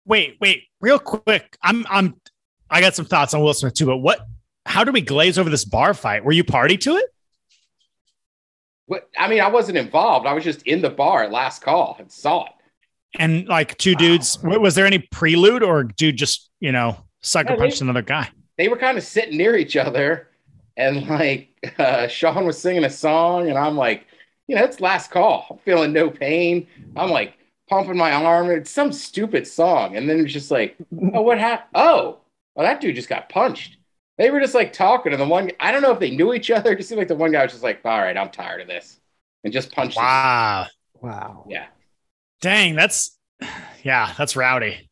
Wait, 0.06 0.38
wait, 0.40 0.64
real 0.80 1.00
quick. 1.00 1.58
I'm 1.62 1.86
I'm 1.90 2.16
I 2.70 2.80
got 2.80 2.96
some 2.96 3.06
thoughts 3.06 3.34
on 3.34 3.42
Will 3.42 3.54
Smith 3.54 3.74
too, 3.74 3.88
but 3.88 3.98
what 3.98 4.26
how 4.66 4.86
do 4.86 4.94
we 4.94 5.02
glaze 5.02 5.38
over 5.38 5.50
this 5.50 5.66
bar 5.66 5.94
fight? 5.94 6.24
Were 6.24 6.32
you 6.32 6.46
party 6.46 6.78
to 6.78 6.96
it? 6.96 7.14
What 8.86 9.10
I 9.18 9.28
mean, 9.28 9.42
I 9.42 9.50
wasn't 9.50 9.78
involved. 9.78 10.26
I 10.26 10.34
was 10.34 10.46
just 10.46 10.62
in 10.62 10.82
the 10.82 10.90
bar 10.90 11.24
at 11.24 11.32
last 11.32 11.62
call 11.62 11.98
and 12.00 12.10
saw 12.10 12.46
it. 12.46 12.54
And 13.20 13.48
like 13.48 13.78
two 13.78 13.96
dudes, 13.96 14.40
wa- 14.44 14.58
was 14.58 14.76
there 14.76 14.86
any 14.86 15.00
prelude 15.00 15.64
or 15.64 15.84
dude 15.84 16.18
just, 16.18 16.50
you 16.60 16.72
know, 16.72 16.98
sucker 17.22 17.52
Yeah, 17.52 17.56
they- 17.56 17.62
punched 17.62 17.82
another 17.82 18.02
guy? 18.02 18.30
They 18.58 18.68
were 18.68 18.78
kind 18.78 18.98
of 18.98 19.04
sitting 19.04 19.38
near 19.38 19.56
each 19.58 19.76
other, 19.76 20.28
and 20.78 21.08
like 21.08 21.50
uh, 21.80 22.08
Sean 22.08 22.46
was 22.46 22.58
singing 22.60 22.84
a 22.84 22.90
song, 22.90 23.50
and 23.50 23.58
I'm 23.58 23.76
like, 23.76 24.06
you 24.48 24.56
know, 24.56 24.64
it's 24.64 24.80
last 24.80 25.10
call. 25.10 25.48
I'm 25.50 25.58
feeling 25.60 25.92
no 25.94 26.10
pain. 26.12 26.68
I'm 26.96 27.10
like 27.10 27.34
pumping 27.70 27.98
my 27.98 28.12
arm. 28.12 28.52
It's 28.52 28.70
some 28.70 28.92
stupid 28.94 29.48
song, 29.48 29.96
and 29.96 30.08
then 30.08 30.20
it's 30.20 30.34
just 30.34 30.52
like, 30.52 30.76
oh, 31.16 31.22
what 31.22 31.40
happened? 31.40 31.70
Oh, 31.74 32.20
well, 32.54 32.66
that 32.68 32.80
dude 32.80 32.96
just 32.96 33.10
got 33.10 33.30
punched. 33.30 33.78
They 34.20 34.30
were 34.30 34.40
just 34.40 34.54
like 34.54 34.72
talking, 34.72 35.12
and 35.14 35.20
the 35.22 35.26
one 35.26 35.52
I 35.60 35.72
don't 35.72 35.82
know 35.82 35.92
if 35.92 36.00
they 36.00 36.12
knew 36.12 36.34
each 36.36 36.52
other. 36.52 36.74
It 36.74 36.78
just 36.78 36.90
seemed 36.90 37.00
like 37.00 37.08
the 37.08 37.16
one 37.16 37.32
guy 37.32 37.42
was 37.42 37.54
just 37.54 37.64
like, 37.64 37.82
all 37.84 37.98
right, 38.00 38.16
I'm 38.16 38.30
tired 38.30 38.62
of 38.62 38.68
this, 38.68 39.00
and 39.44 39.52
just 39.52 39.72
punched. 39.72 39.98
him. 39.98 40.04
Wow. 40.04 40.68
Wow. 41.02 41.46
Yeah. 41.50 41.66
Dang, 42.44 42.76
that's 42.76 43.18
yeah, 43.84 44.14
that's 44.18 44.36
rowdy. 44.36 44.90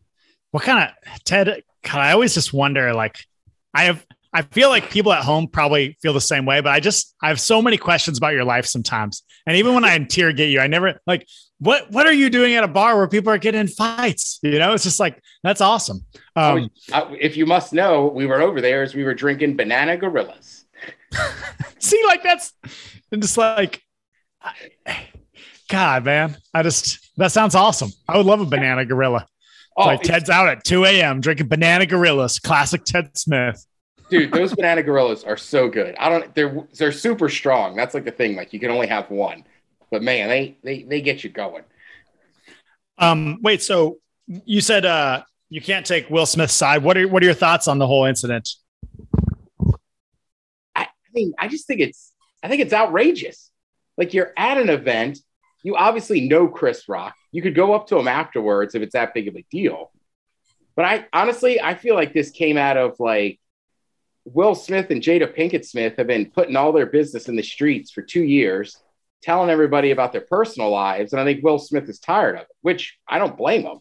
What 0.51 0.63
kind 0.63 0.89
of 0.89 1.23
Ted? 1.25 1.63
God, 1.83 1.99
I 1.99 2.13
always 2.13 2.33
just 2.33 2.53
wonder. 2.53 2.93
Like, 2.93 3.19
I 3.73 3.83
have, 3.83 4.05
I 4.33 4.43
feel 4.43 4.69
like 4.69 4.89
people 4.89 5.11
at 5.11 5.25
home 5.25 5.47
probably 5.47 5.97
feel 6.01 6.13
the 6.13 6.21
same 6.21 6.45
way, 6.45 6.61
but 6.61 6.69
I 6.69 6.79
just, 6.79 7.13
I 7.21 7.27
have 7.27 7.41
so 7.41 7.61
many 7.61 7.75
questions 7.75 8.17
about 8.17 8.31
your 8.31 8.45
life 8.45 8.65
sometimes. 8.65 9.23
And 9.45 9.57
even 9.57 9.73
when 9.73 9.83
I 9.83 9.95
interrogate 9.95 10.49
you, 10.49 10.61
I 10.61 10.67
never 10.67 11.01
like, 11.05 11.27
what, 11.59 11.91
what 11.91 12.07
are 12.07 12.13
you 12.13 12.29
doing 12.29 12.55
at 12.55 12.63
a 12.63 12.69
bar 12.69 12.95
where 12.95 13.09
people 13.09 13.33
are 13.33 13.37
getting 13.37 13.59
in 13.59 13.67
fights? 13.67 14.39
You 14.41 14.57
know, 14.57 14.71
it's 14.71 14.85
just 14.85 15.01
like 15.01 15.21
that's 15.43 15.59
awesome. 15.59 16.05
Um, 16.37 16.69
Uh, 16.93 17.13
if 17.19 17.35
you 17.35 17.45
must 17.45 17.73
know, 17.73 18.07
we 18.07 18.25
were 18.27 18.41
over 18.41 18.61
there 18.61 18.81
as 18.81 18.95
we 18.95 19.03
were 19.03 19.13
drinking 19.13 19.57
banana 19.57 19.97
gorillas. 19.97 20.63
see, 21.79 22.01
like 22.05 22.23
that's 22.23 22.53
and 23.11 23.21
just 23.21 23.37
like, 23.37 23.81
God, 25.67 26.05
man, 26.05 26.37
I 26.53 26.63
just 26.63 27.00
that 27.17 27.31
sounds 27.31 27.55
awesome. 27.55 27.89
I 28.07 28.17
would 28.17 28.25
love 28.25 28.41
a 28.41 28.45
banana 28.45 28.85
gorilla. 28.85 29.27
Oh, 29.77 29.85
like 29.85 30.01
Ted's 30.01 30.29
out 30.29 30.49
at 30.49 30.63
2 30.63 30.85
a.m. 30.85 31.21
drinking 31.21 31.47
banana 31.47 31.85
gorillas, 31.85 32.39
classic 32.39 32.83
Ted 32.83 33.17
Smith. 33.17 33.65
dude, 34.09 34.31
those 34.31 34.53
banana 34.53 34.83
gorillas 34.83 35.23
are 35.23 35.37
so 35.37 35.69
good. 35.69 35.95
I 35.97 36.09
don't. 36.09 36.33
They're 36.35 36.67
they're 36.77 36.91
super 36.91 37.29
strong. 37.29 37.75
That's 37.75 37.93
like 37.93 38.03
the 38.03 38.11
thing. 38.11 38.35
Like 38.35 38.53
you 38.53 38.59
can 38.59 38.69
only 38.69 38.87
have 38.87 39.09
one, 39.09 39.45
but 39.89 40.03
man, 40.03 40.29
they 40.29 40.57
they 40.63 40.83
they 40.83 41.01
get 41.01 41.23
you 41.23 41.29
going. 41.29 41.63
Um, 42.97 43.39
wait, 43.41 43.63
so 43.63 43.99
you 44.27 44.61
said 44.61 44.85
uh 44.85 45.23
you 45.49 45.61
can't 45.61 45.85
take 45.85 46.09
Will 46.09 46.25
Smith's 46.25 46.53
side. 46.53 46.83
What 46.83 46.97
are 46.97 47.07
what 47.07 47.21
are 47.23 47.25
your 47.25 47.35
thoughts 47.35 47.67
on 47.67 47.77
the 47.77 47.87
whole 47.87 48.05
incident? 48.05 48.49
I, 50.75 50.83
I 50.83 50.87
mean, 51.13 51.33
I 51.37 51.47
just 51.47 51.67
think 51.67 51.81
it's 51.81 52.11
I 52.43 52.47
think 52.47 52.61
it's 52.61 52.73
outrageous. 52.73 53.49
Like 53.97 54.13
you're 54.13 54.33
at 54.37 54.57
an 54.57 54.69
event, 54.69 55.19
you 55.63 55.75
obviously 55.75 56.27
know 56.27 56.47
Chris 56.47 56.87
Rock. 56.87 57.15
You 57.31 57.41
could 57.41 57.55
go 57.55 57.73
up 57.73 57.87
to 57.87 57.97
him 57.97 58.07
afterwards 58.07 58.75
if 58.75 58.81
it's 58.81 58.93
that 58.93 59.13
big 59.13 59.27
of 59.27 59.35
a 59.35 59.45
deal. 59.51 59.91
But 60.75 60.85
I 60.85 61.05
honestly, 61.13 61.61
I 61.61 61.75
feel 61.75 61.95
like 61.95 62.13
this 62.13 62.31
came 62.31 62.57
out 62.57 62.77
of 62.77 62.99
like 62.99 63.39
Will 64.25 64.55
Smith 64.55 64.89
and 64.89 65.01
Jada 65.01 65.35
Pinkett 65.35 65.65
Smith 65.65 65.95
have 65.97 66.07
been 66.07 66.31
putting 66.31 66.55
all 66.55 66.71
their 66.71 66.85
business 66.85 67.27
in 67.27 67.35
the 67.35 67.43
streets 67.43 67.91
for 67.91 68.01
two 68.01 68.23
years, 68.23 68.77
telling 69.21 69.49
everybody 69.49 69.91
about 69.91 70.11
their 70.11 70.21
personal 70.21 70.69
lives. 70.69 71.13
And 71.13 71.21
I 71.21 71.25
think 71.25 71.43
Will 71.43 71.59
Smith 71.59 71.89
is 71.89 71.99
tired 71.99 72.35
of 72.35 72.41
it, 72.41 72.47
which 72.61 72.97
I 73.07 73.19
don't 73.19 73.37
blame 73.37 73.63
him. 73.63 73.79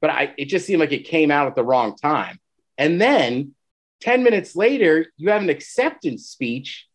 But 0.00 0.10
I, 0.10 0.34
it 0.36 0.46
just 0.46 0.66
seemed 0.66 0.80
like 0.80 0.92
it 0.92 1.08
came 1.08 1.30
out 1.30 1.46
at 1.46 1.54
the 1.54 1.64
wrong 1.64 1.96
time. 1.96 2.38
And 2.78 3.00
then 3.00 3.54
10 4.02 4.22
minutes 4.22 4.54
later, 4.54 5.06
you 5.16 5.30
have 5.30 5.42
an 5.42 5.50
acceptance 5.50 6.26
speech 6.26 6.86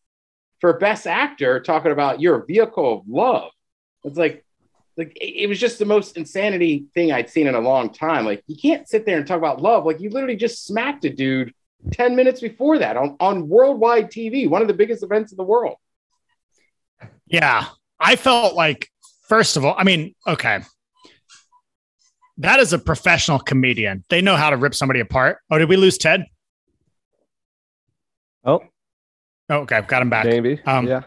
for 0.60 0.78
best 0.78 1.08
actor 1.08 1.60
talking 1.60 1.92
about 1.92 2.22
you're 2.22 2.46
vehicle 2.46 3.00
of 3.00 3.04
love. 3.08 3.52
It's 4.04 4.18
like, 4.18 4.46
like 4.98 5.16
it 5.16 5.44
it 5.44 5.48
was 5.48 5.60
just 5.60 5.80
the 5.80 5.86
most 5.86 6.18
insanity 6.18 6.86
thing 6.94 7.12
I'd 7.12 7.30
seen 7.30 7.48
in 7.48 7.56
a 7.56 7.60
long 7.60 7.92
time. 7.94 8.26
Like 8.26 8.44
you 8.48 8.56
can't 8.56 8.88
sit 8.88 9.06
there 9.06 9.18
and 9.18 9.26
talk 9.26 9.38
about 9.38 9.62
love. 9.62 9.86
Like 9.86 10.00
you 10.02 10.10
literally 10.10 10.36
just 10.36 10.66
smacked 10.66 11.06
a 11.06 11.10
dude 11.10 11.54
10 11.94 12.16
minutes 12.16 12.42
before 12.42 12.78
that 12.80 12.98
on, 12.98 13.16
on 13.20 13.48
worldwide 13.48 14.12
TV, 14.12 14.50
one 14.50 14.62
of 14.62 14.68
the 14.68 14.74
biggest 14.74 15.02
events 15.04 15.32
in 15.32 15.38
the 15.38 15.44
world. 15.44 15.78
Yeah, 17.28 17.68
I 18.00 18.16
felt 18.18 18.56
like 18.56 18.90
first 19.28 19.58
of 19.58 19.66
all, 19.66 19.76
I 19.78 19.84
mean, 19.84 20.14
okay. 20.28 20.60
That 22.38 22.60
is 22.60 22.74
a 22.74 22.80
professional 22.80 23.40
comedian. 23.40 24.04
They 24.10 24.22
know 24.22 24.36
how 24.36 24.50
to 24.50 24.58
rip 24.58 24.74
somebody 24.74 25.00
apart. 25.00 25.40
Oh, 25.52 25.58
did 25.60 25.70
we 25.70 25.78
lose 25.78 25.98
Ted? 25.98 26.26
Oh, 28.44 28.62
Oh, 29.50 29.58
okay, 29.60 29.76
I've 29.76 29.88
got 29.88 30.02
him 30.02 30.10
back. 30.10 30.26
maybe. 30.26 30.62
Um, 30.66 30.88
yeah. 30.88 31.04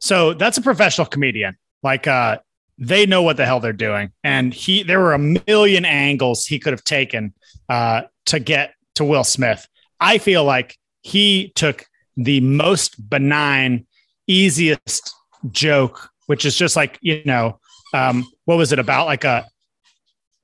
So 0.00 0.34
that's 0.34 0.58
a 0.58 0.62
professional 0.62 1.06
comedian. 1.06 1.56
Like 1.82 2.06
uh 2.06 2.38
they 2.78 3.04
know 3.04 3.22
what 3.22 3.36
the 3.36 3.44
hell 3.44 3.60
they're 3.60 3.72
doing. 3.72 4.10
And 4.24 4.54
he 4.54 4.82
there 4.82 5.00
were 5.00 5.12
a 5.12 5.18
million 5.18 5.84
angles 5.84 6.46
he 6.46 6.58
could 6.58 6.72
have 6.72 6.84
taken 6.84 7.34
uh 7.68 8.02
to 8.26 8.40
get 8.40 8.74
to 8.96 9.04
Will 9.04 9.24
Smith. 9.24 9.66
I 10.00 10.18
feel 10.18 10.44
like 10.44 10.76
he 11.02 11.52
took 11.54 11.86
the 12.16 12.40
most 12.40 13.08
benign, 13.08 13.86
easiest 14.26 15.14
joke, 15.50 16.10
which 16.26 16.44
is 16.44 16.56
just 16.56 16.76
like, 16.76 16.98
you 17.00 17.22
know, 17.24 17.58
um, 17.94 18.26
what 18.44 18.56
was 18.56 18.72
it 18.72 18.78
about? 18.78 19.06
Like 19.06 19.24
a 19.24 19.46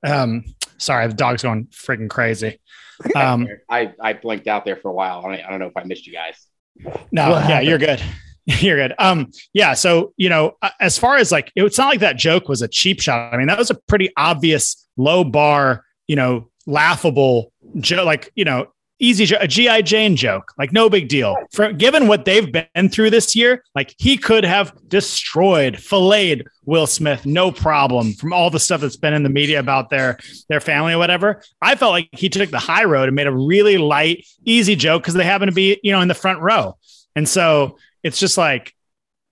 um 0.03 0.43
sorry, 0.77 1.07
the 1.07 1.13
dog's 1.13 1.43
going 1.43 1.65
freaking 1.67 2.09
crazy. 2.09 2.59
Um 3.15 3.47
I, 3.69 3.93
I 4.01 4.13
blinked 4.13 4.47
out 4.47 4.65
there 4.65 4.75
for 4.75 4.89
a 4.89 4.93
while. 4.93 5.23
I 5.23 5.35
don't, 5.35 5.45
I 5.45 5.49
don't 5.51 5.59
know 5.59 5.67
if 5.67 5.77
I 5.77 5.83
missed 5.83 6.07
you 6.07 6.13
guys. 6.13 6.47
No, 7.11 7.29
yeah, 7.29 7.59
you're 7.59 7.77
good. 7.77 8.01
You're 8.61 8.77
good. 8.77 8.95
Um, 8.97 9.31
yeah. 9.53 9.73
So 9.73 10.13
you 10.15 10.29
know, 10.29 10.57
as 10.79 10.97
far 10.97 11.17
as 11.17 11.31
like, 11.31 11.51
it's 11.55 11.77
not 11.77 11.89
like 11.89 11.99
that 11.99 12.17
joke 12.17 12.47
was 12.47 12.61
a 12.61 12.67
cheap 12.67 13.01
shot. 13.01 13.33
I 13.33 13.37
mean, 13.37 13.47
that 13.47 13.57
was 13.57 13.69
a 13.69 13.75
pretty 13.75 14.09
obvious 14.15 14.87
low 14.95 15.25
bar. 15.25 15.83
You 16.07 16.15
know, 16.15 16.49
laughable 16.65 17.51
joke. 17.79 18.05
Like 18.05 18.31
you 18.35 18.45
know, 18.45 18.67
easy 18.99 19.25
jo- 19.25 19.37
a 19.41 19.49
GI 19.49 19.83
Jane 19.83 20.15
joke. 20.15 20.53
Like 20.57 20.71
no 20.71 20.89
big 20.89 21.09
deal. 21.09 21.35
For 21.51 21.73
given 21.73 22.07
what 22.07 22.23
they've 22.23 22.49
been 22.49 22.87
through 22.89 23.09
this 23.09 23.35
year, 23.35 23.65
like 23.75 23.93
he 23.97 24.17
could 24.17 24.45
have 24.45 24.71
destroyed, 24.87 25.77
filleted 25.77 26.47
Will 26.63 26.87
Smith, 26.87 27.25
no 27.25 27.51
problem. 27.51 28.13
From 28.13 28.31
all 28.31 28.49
the 28.49 28.61
stuff 28.61 28.79
that's 28.79 28.95
been 28.95 29.13
in 29.13 29.23
the 29.23 29.29
media 29.29 29.59
about 29.59 29.89
their 29.89 30.17
their 30.47 30.61
family 30.61 30.93
or 30.93 30.99
whatever, 30.99 31.41
I 31.61 31.75
felt 31.75 31.91
like 31.91 32.07
he 32.13 32.29
took 32.29 32.49
the 32.49 32.59
high 32.59 32.85
road 32.85 33.09
and 33.09 33.15
made 33.15 33.27
a 33.27 33.35
really 33.35 33.77
light, 33.77 34.25
easy 34.45 34.77
joke 34.77 35.01
because 35.01 35.15
they 35.15 35.25
happen 35.25 35.47
to 35.47 35.53
be 35.53 35.81
you 35.83 35.91
know 35.91 35.99
in 35.99 36.07
the 36.07 36.15
front 36.15 36.39
row. 36.39 36.77
And 37.13 37.27
so 37.27 37.77
it's 38.07 38.19
just 38.19 38.37
like, 38.37 38.73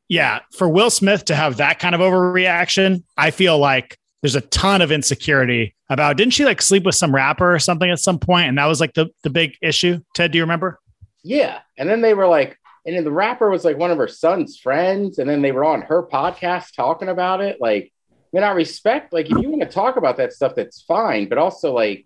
yeah, 0.08 0.40
for 0.56 0.70
Will 0.70 0.90
Smith 0.90 1.26
to 1.26 1.36
have 1.36 1.58
that 1.58 1.80
kind 1.80 1.96
of 1.96 2.02
overreaction, 2.02 3.04
I 3.18 3.32
feel 3.32 3.58
like 3.58 3.98
there's 4.22 4.36
a 4.36 4.42
ton 4.42 4.82
of 4.82 4.92
insecurity 4.92 5.76
about. 5.90 6.18
Didn't 6.18 6.34
she 6.34 6.46
like 6.46 6.62
sleep 6.62 6.84
with 6.84 6.96
some 6.96 7.14
rapper 7.14 7.54
or 7.54 7.60
something 7.60 7.90
at 7.90 8.00
some 8.00 8.20
point, 8.20 8.50
and 8.50 8.58
that 8.58 8.66
was 8.66 8.80
like 8.80 8.94
the 8.94 9.10
the 9.24 9.30
big 9.30 9.58
issue? 9.62 10.02
Ted, 10.14 10.32
do 10.32 10.38
you 10.38 10.44
remember? 10.44 10.80
Yeah. 11.24 11.60
And 11.78 11.90
then 11.90 12.02
they 12.02 12.14
were 12.14 12.28
like, 12.28 12.60
and 12.86 12.96
then 12.96 13.04
the 13.04 13.12
rapper 13.12 13.50
was 13.50 13.66
like 13.66 13.78
one 13.78 13.90
of 13.92 13.98
her 13.98 14.08
son's 14.08 14.60
friends. 14.60 15.18
And 15.18 15.28
then 15.28 15.42
they 15.42 15.52
were 15.52 15.66
on 15.66 15.82
her 15.82 16.04
podcast 16.04 16.76
talking 16.76 17.10
about 17.10 17.42
it. 17.42 17.60
Like, 17.60 17.92
I 18.12 18.16
mean, 18.32 18.44
I 18.44 18.52
respect, 18.52 19.12
like, 19.12 19.26
if 19.32 19.38
you 19.42 19.50
want 19.50 19.62
to 19.62 19.68
talk 19.68 19.98
about 19.98 20.18
that 20.18 20.34
stuff, 20.34 20.54
that's 20.56 20.82
fine. 20.82 21.28
But 21.28 21.38
also, 21.38 21.74
like, 21.74 22.06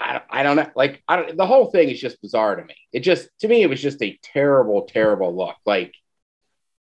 I, 0.00 0.22
I 0.30 0.42
don't 0.42 0.56
know. 0.56 0.70
Like, 0.74 1.02
I 1.06 1.16
don't, 1.16 1.36
the 1.36 1.46
whole 1.46 1.70
thing 1.70 1.90
is 1.90 2.00
just 2.00 2.22
bizarre 2.22 2.56
to 2.56 2.64
me. 2.64 2.74
It 2.92 3.00
just, 3.00 3.28
to 3.40 3.48
me, 3.48 3.62
it 3.62 3.70
was 3.70 3.82
just 3.82 4.02
a 4.02 4.18
terrible, 4.22 4.82
terrible 4.82 5.36
look. 5.36 5.56
Like, 5.66 5.94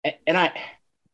a- 0.06 0.20
and 0.28 0.36
I, 0.36 0.54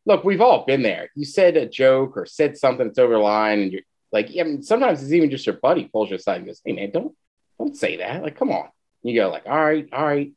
look, 0.05 0.23
we've 0.23 0.41
all 0.41 0.65
been 0.65 0.81
there. 0.81 1.09
You 1.15 1.25
said 1.25 1.57
a 1.57 1.67
joke 1.67 2.15
or 2.15 2.25
said 2.25 2.57
something 2.57 2.87
that's 2.87 2.99
over 2.99 3.13
the 3.13 3.19
line, 3.19 3.59
and 3.59 3.71
you're 3.73 3.81
like, 4.11 4.29
I 4.39 4.43
mean, 4.43 4.63
sometimes 4.63 5.03
it's 5.03 5.11
even 5.11 5.29
just 5.29 5.45
your 5.45 5.57
buddy 5.57 5.85
pulls 5.85 6.09
you 6.09 6.15
aside 6.15 6.37
and 6.37 6.45
goes, 6.45 6.61
hey, 6.63 6.71
man, 6.71 6.91
don't, 6.91 7.13
don't 7.59 7.75
say 7.75 7.97
that. 7.97 8.23
Like, 8.23 8.37
come 8.37 8.51
on. 8.51 8.69
You 9.03 9.15
go 9.15 9.29
like, 9.29 9.45
all 9.45 9.63
right, 9.63 9.87
all 9.91 10.05
right. 10.05 10.31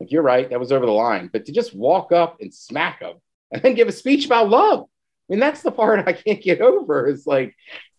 Like 0.00 0.12
you're 0.12 0.22
right, 0.22 0.48
that 0.50 0.60
was 0.60 0.72
over 0.72 0.86
the 0.86 0.92
line. 0.92 1.28
But 1.32 1.46
to 1.46 1.52
just 1.52 1.74
walk 1.74 2.12
up 2.12 2.40
and 2.40 2.54
smack 2.54 3.00
them 3.00 3.16
and 3.50 3.62
then 3.62 3.74
give 3.74 3.88
a 3.88 3.92
speech 3.92 4.26
about 4.26 4.48
love. 4.48 4.80
I 4.82 5.32
mean, 5.32 5.40
that's 5.40 5.62
the 5.62 5.72
part 5.72 6.00
I 6.06 6.12
can't 6.12 6.42
get 6.42 6.60
over. 6.60 7.06
Is 7.06 7.26
like, 7.26 7.54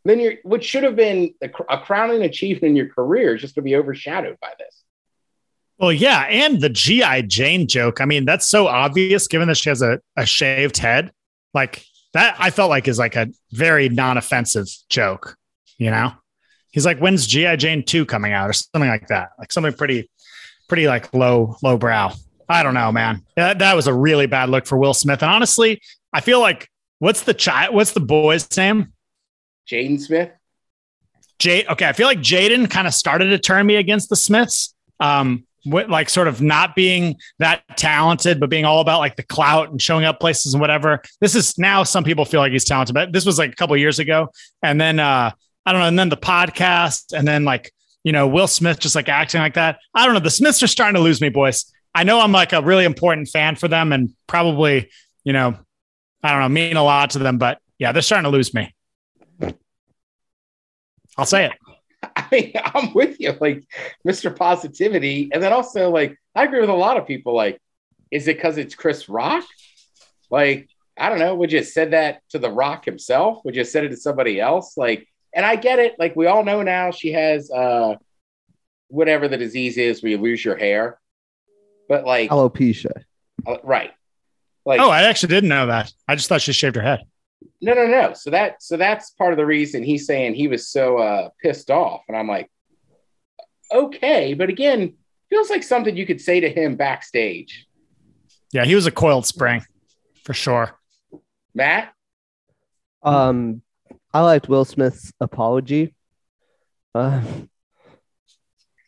then 0.05 0.19
you're 0.19 0.35
what 0.43 0.63
should 0.63 0.83
have 0.83 0.95
been 0.95 1.33
a, 1.41 1.49
a 1.69 1.79
crowning 1.79 2.23
achievement 2.23 2.71
in 2.71 2.75
your 2.75 2.89
career 2.89 3.35
is 3.35 3.41
just 3.41 3.55
to 3.55 3.61
be 3.61 3.75
overshadowed 3.75 4.37
by 4.41 4.53
this. 4.57 4.83
Well, 5.77 5.93
yeah, 5.93 6.21
and 6.23 6.59
the 6.59 6.69
GI 6.69 7.23
Jane 7.23 7.67
joke. 7.67 8.01
I 8.01 8.05
mean, 8.05 8.25
that's 8.25 8.45
so 8.45 8.67
obvious 8.67 9.27
given 9.27 9.47
that 9.47 9.55
she 9.55 9.69
has 9.69 9.81
a, 9.81 9.99
a 10.17 10.25
shaved 10.25 10.77
head. 10.77 11.11
Like, 11.53 11.85
that 12.13 12.35
I 12.37 12.49
felt 12.49 12.69
like 12.69 12.87
is 12.87 12.99
like 12.99 13.15
a 13.15 13.29
very 13.51 13.87
non-offensive 13.87 14.67
joke. 14.89 15.37
You 15.77 15.91
know, 15.91 16.11
he's 16.71 16.85
like, 16.85 16.99
"When's 16.99 17.25
GI 17.27 17.57
Jane 17.57 17.83
two 17.83 18.05
coming 18.05 18.33
out?" 18.33 18.49
or 18.49 18.53
something 18.53 18.89
like 18.89 19.07
that, 19.07 19.29
like 19.39 19.51
something 19.51 19.73
pretty, 19.73 20.09
pretty 20.67 20.87
like 20.87 21.13
low 21.13 21.55
low 21.63 21.77
brow. 21.77 22.13
I 22.49 22.63
don't 22.63 22.73
know, 22.73 22.91
man. 22.91 23.23
That, 23.35 23.59
that 23.59 23.75
was 23.75 23.87
a 23.87 23.93
really 23.93 24.25
bad 24.25 24.49
look 24.49 24.65
for 24.65 24.77
Will 24.77 24.95
Smith. 24.95 25.21
And 25.21 25.31
honestly, 25.31 25.81
I 26.11 26.21
feel 26.21 26.39
like 26.39 26.67
what's 26.97 27.23
the 27.23 27.33
child? 27.33 27.75
What's 27.75 27.91
the 27.91 27.99
boy's 27.99 28.47
name? 28.57 28.93
Jaden 29.69 29.99
Smith. 29.99 30.31
Jade. 31.37 31.67
Okay, 31.67 31.87
I 31.87 31.93
feel 31.93 32.07
like 32.07 32.19
Jaden 32.19 32.69
kind 32.69 32.87
of 32.87 32.93
started 32.93 33.29
to 33.29 33.37
turn 33.37 33.65
me 33.65 33.75
against 33.75 34.09
the 34.09 34.15
Smiths. 34.15 34.73
Um, 34.99 35.45
with, 35.65 35.89
like 35.89 36.09
sort 36.09 36.27
of 36.27 36.41
not 36.41 36.75
being 36.75 37.17
that 37.39 37.63
talented, 37.77 38.39
but 38.39 38.49
being 38.49 38.65
all 38.65 38.79
about 38.79 38.99
like 38.99 39.15
the 39.15 39.23
clout 39.23 39.69
and 39.69 39.81
showing 39.81 40.05
up 40.05 40.19
places 40.19 40.53
and 40.53 40.61
whatever. 40.61 41.01
This 41.19 41.35
is 41.35 41.57
now 41.57 41.83
some 41.83 42.03
people 42.03 42.25
feel 42.25 42.39
like 42.39 42.51
he's 42.51 42.65
talented, 42.65 42.93
but 42.93 43.11
this 43.11 43.25
was 43.25 43.37
like 43.37 43.51
a 43.51 43.55
couple 43.55 43.75
years 43.77 43.99
ago. 43.99 44.29
And 44.63 44.79
then 44.79 44.99
uh, 44.99 45.31
I 45.65 45.71
don't 45.71 45.81
know, 45.81 45.87
and 45.87 45.99
then 45.99 46.09
the 46.09 46.17
podcast, 46.17 47.13
and 47.17 47.27
then 47.27 47.45
like 47.45 47.71
you 48.03 48.11
know 48.11 48.27
Will 48.27 48.47
Smith 48.47 48.79
just 48.79 48.95
like 48.95 49.09
acting 49.09 49.41
like 49.41 49.55
that. 49.55 49.79
I 49.93 50.05
don't 50.05 50.13
know. 50.13 50.21
The 50.21 50.29
Smiths 50.29 50.63
are 50.63 50.67
starting 50.67 50.95
to 50.95 51.01
lose 51.01 51.21
me, 51.21 51.29
boys. 51.29 51.71
I 51.93 52.03
know 52.03 52.19
I'm 52.19 52.31
like 52.31 52.53
a 52.53 52.61
really 52.61 52.85
important 52.85 53.27
fan 53.27 53.55
for 53.55 53.67
them, 53.67 53.91
and 53.91 54.13
probably 54.27 54.89
you 55.23 55.33
know 55.33 55.57
I 56.23 56.31
don't 56.31 56.41
know 56.41 56.49
mean 56.49 56.77
a 56.77 56.83
lot 56.83 57.11
to 57.11 57.19
them, 57.19 57.37
but 57.37 57.59
yeah, 57.77 57.91
they're 57.91 58.01
starting 58.01 58.29
to 58.29 58.35
lose 58.35 58.53
me. 58.53 58.73
I'll 61.19 61.25
say 61.25 61.45
it. 61.47 61.51
I 62.15 62.27
mean, 62.31 62.53
I'm 62.63 62.93
with 62.93 63.19
you, 63.19 63.35
like 63.39 63.63
Mr. 64.07 64.33
Positivity. 64.35 65.29
And 65.33 65.43
then 65.43 65.51
also, 65.51 65.89
like, 65.89 66.17
I 66.33 66.45
agree 66.45 66.61
with 66.61 66.69
a 66.69 66.73
lot 66.73 66.97
of 66.97 67.05
people. 67.05 67.35
Like, 67.35 67.59
is 68.09 68.27
it 68.27 68.37
because 68.37 68.57
it's 68.57 68.73
Chris 68.73 69.09
Rock? 69.09 69.43
Like, 70.31 70.69
I 70.97 71.09
don't 71.09 71.19
know. 71.19 71.35
Would 71.35 71.51
you 71.51 71.59
have 71.59 71.67
said 71.67 71.91
that 71.91 72.21
to 72.29 72.39
The 72.39 72.49
Rock 72.49 72.85
himself? 72.85 73.43
Would 73.43 73.55
you 73.55 73.61
have 73.61 73.67
said 73.67 73.83
it 73.83 73.89
to 73.89 73.97
somebody 73.97 74.39
else? 74.39 74.77
Like, 74.77 75.07
and 75.35 75.45
I 75.45 75.55
get 75.57 75.79
it. 75.79 75.95
Like, 75.99 76.15
we 76.15 76.27
all 76.27 76.43
know 76.43 76.63
now 76.63 76.91
she 76.91 77.11
has 77.11 77.51
uh 77.51 77.95
whatever 78.87 79.27
the 79.27 79.37
disease 79.37 79.77
is 79.77 80.01
where 80.01 80.11
you 80.11 80.17
lose 80.17 80.43
your 80.43 80.55
hair. 80.57 80.99
But 81.87 82.05
like, 82.05 82.29
Alopecia. 82.29 83.03
uh, 83.45 83.57
right. 83.63 83.91
Like, 84.65 84.79
Oh, 84.79 84.89
I 84.89 85.03
actually 85.03 85.29
didn't 85.29 85.49
know 85.49 85.67
that. 85.67 85.91
I 86.07 86.15
just 86.15 86.29
thought 86.29 86.41
she 86.41 86.53
shaved 86.53 86.75
her 86.75 86.81
head. 86.81 87.01
No, 87.61 87.73
no, 87.73 87.87
no. 87.87 88.13
So 88.13 88.29
that 88.31 88.61
so 88.63 88.77
that's 88.77 89.11
part 89.11 89.33
of 89.33 89.37
the 89.37 89.45
reason 89.45 89.83
he's 89.83 90.05
saying 90.05 90.35
he 90.35 90.47
was 90.47 90.67
so 90.69 90.97
uh 90.97 91.29
pissed 91.41 91.69
off. 91.69 92.01
And 92.07 92.15
I'm 92.17 92.27
like, 92.27 92.49
okay, 93.71 94.33
but 94.33 94.49
again, 94.49 94.95
feels 95.29 95.49
like 95.49 95.63
something 95.63 95.95
you 95.95 96.05
could 96.05 96.21
say 96.21 96.39
to 96.39 96.49
him 96.49 96.75
backstage. 96.75 97.67
Yeah, 98.51 98.65
he 98.65 98.75
was 98.75 98.87
a 98.87 98.91
coiled 98.91 99.25
spring 99.25 99.63
for 100.23 100.33
sure. 100.33 100.75
Matt, 101.53 101.93
Um, 103.03 103.61
I 104.13 104.21
liked 104.21 104.47
Will 104.49 104.65
Smith's 104.65 105.11
apology. 105.19 105.93
Uh, 106.95 107.21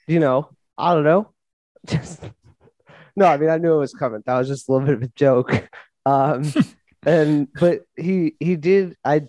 you 0.07 0.19
know, 0.19 0.49
I 0.77 0.93
don't 0.93 1.03
know. 1.03 1.31
Just 1.87 2.21
no, 3.15 3.25
I 3.25 3.37
mean, 3.37 3.49
I 3.49 3.57
knew 3.57 3.73
it 3.73 3.79
was 3.79 3.93
coming. 3.93 4.21
That 4.25 4.37
was 4.37 4.47
just 4.47 4.69
a 4.69 4.71
little 4.71 4.87
bit 4.87 4.95
of 4.95 5.03
a 5.03 5.07
joke. 5.15 5.69
Um, 6.05 6.43
and 7.05 7.47
but 7.53 7.81
he 7.95 8.35
he 8.39 8.55
did. 8.55 8.95
I 9.03 9.27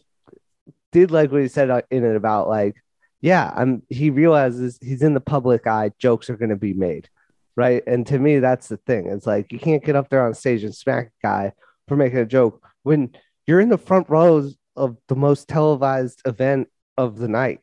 did 0.90 1.10
like 1.10 1.32
what 1.32 1.42
he 1.42 1.48
said 1.48 1.70
uh, 1.70 1.82
in 1.90 2.04
it 2.04 2.16
about 2.16 2.48
like, 2.48 2.76
yeah, 3.20 3.52
I'm. 3.54 3.82
He 3.88 4.10
realizes 4.10 4.78
he's 4.80 5.02
in 5.02 5.14
the 5.14 5.20
public 5.20 5.66
eye. 5.66 5.92
Jokes 5.98 6.28
are 6.30 6.36
going 6.36 6.50
to 6.50 6.56
be 6.56 6.74
made, 6.74 7.08
right? 7.56 7.82
And 7.86 8.06
to 8.08 8.18
me, 8.18 8.38
that's 8.38 8.68
the 8.68 8.76
thing. 8.78 9.06
It's 9.06 9.26
like 9.26 9.52
you 9.52 9.58
can't 9.58 9.84
get 9.84 9.96
up 9.96 10.10
there 10.10 10.26
on 10.26 10.34
stage 10.34 10.64
and 10.64 10.74
smack 10.74 11.06
a 11.06 11.26
guy 11.26 11.52
for 11.88 11.96
making 11.96 12.18
a 12.18 12.26
joke 12.26 12.62
when 12.82 13.10
you're 13.46 13.60
in 13.60 13.68
the 13.68 13.78
front 13.78 14.08
rows 14.08 14.56
of 14.76 14.96
the 15.08 15.16
most 15.16 15.48
televised 15.48 16.22
event 16.26 16.68
of 16.96 17.18
the 17.18 17.28
night. 17.28 17.60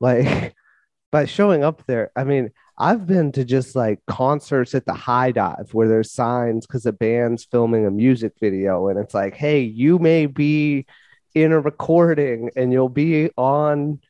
Like 0.00 0.54
by 1.12 1.26
showing 1.26 1.62
up 1.62 1.84
there, 1.86 2.10
I 2.16 2.24
mean, 2.24 2.50
I've 2.76 3.06
been 3.06 3.30
to 3.32 3.44
just 3.44 3.76
like 3.76 4.00
concerts 4.06 4.74
at 4.74 4.84
the 4.84 4.94
high 4.94 5.30
dive 5.30 5.68
where 5.72 5.88
there's 5.88 6.10
signs 6.10 6.66
because 6.66 6.86
a 6.86 6.92
band's 6.92 7.44
filming 7.44 7.86
a 7.86 7.90
music 7.90 8.32
video 8.40 8.88
and 8.88 8.98
it's 8.98 9.14
like, 9.14 9.34
hey, 9.34 9.60
you 9.60 9.98
may 9.98 10.26
be 10.26 10.86
in 11.34 11.52
a 11.52 11.60
recording 11.60 12.50
and 12.56 12.72
you'll 12.72 12.88
be 12.88 13.30
on 13.36 14.00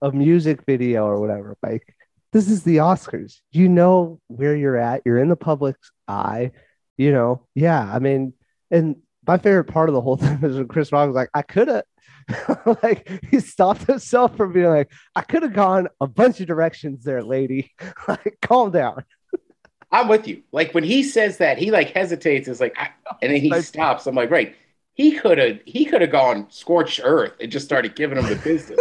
a 0.00 0.10
music 0.10 0.64
video 0.64 1.04
or 1.06 1.20
whatever. 1.20 1.56
Like, 1.62 1.94
this 2.32 2.48
is 2.48 2.62
the 2.62 2.78
Oscars. 2.78 3.40
You 3.52 3.68
know 3.68 4.20
where 4.28 4.56
you're 4.56 4.76
at, 4.76 5.02
you're 5.04 5.18
in 5.18 5.28
the 5.28 5.36
public's 5.36 5.92
eye, 6.08 6.52
you 6.96 7.12
know. 7.12 7.46
Yeah, 7.54 7.80
I 7.80 7.98
mean, 7.98 8.32
and 8.70 8.96
my 9.26 9.38
favorite 9.38 9.64
part 9.64 9.88
of 9.88 9.94
the 9.94 10.00
whole 10.00 10.16
thing 10.18 10.40
is 10.42 10.56
when 10.56 10.68
Chris 10.68 10.92
Rock 10.92 11.06
was 11.06 11.14
like, 11.14 11.30
I 11.34 11.42
could 11.42 11.68
have 11.68 11.84
like 12.82 13.08
he 13.30 13.40
stopped 13.40 13.86
himself 13.86 14.36
from 14.36 14.52
being 14.52 14.66
like, 14.68 14.90
I 15.14 15.22
could 15.22 15.42
have 15.42 15.52
gone 15.52 15.88
a 16.00 16.06
bunch 16.06 16.40
of 16.40 16.46
directions 16.46 17.04
there, 17.04 17.22
lady. 17.22 17.72
like, 18.08 18.38
calm 18.42 18.70
down. 18.70 19.04
I'm 19.92 20.08
with 20.08 20.26
you. 20.26 20.42
Like 20.52 20.74
when 20.74 20.84
he 20.84 21.02
says 21.02 21.38
that, 21.38 21.58
he 21.58 21.70
like 21.70 21.90
hesitates. 21.90 22.48
It's 22.48 22.60
like, 22.60 22.76
I, 22.78 22.90
and 23.22 23.32
then 23.32 23.40
he 23.40 23.50
Like- 23.50 23.64
stops. 23.64 24.06
I'm 24.06 24.14
like, 24.14 24.30
right. 24.30 24.56
He 24.96 25.18
could 25.18 25.38
have 25.38 25.58
he 25.66 25.86
could 25.86 26.02
have 26.02 26.12
gone 26.12 26.46
scorched 26.50 27.00
earth 27.02 27.32
and 27.40 27.50
just 27.50 27.64
started 27.64 27.96
giving 27.96 28.16
him 28.16 28.26
the 28.26 28.36
business, 28.36 28.78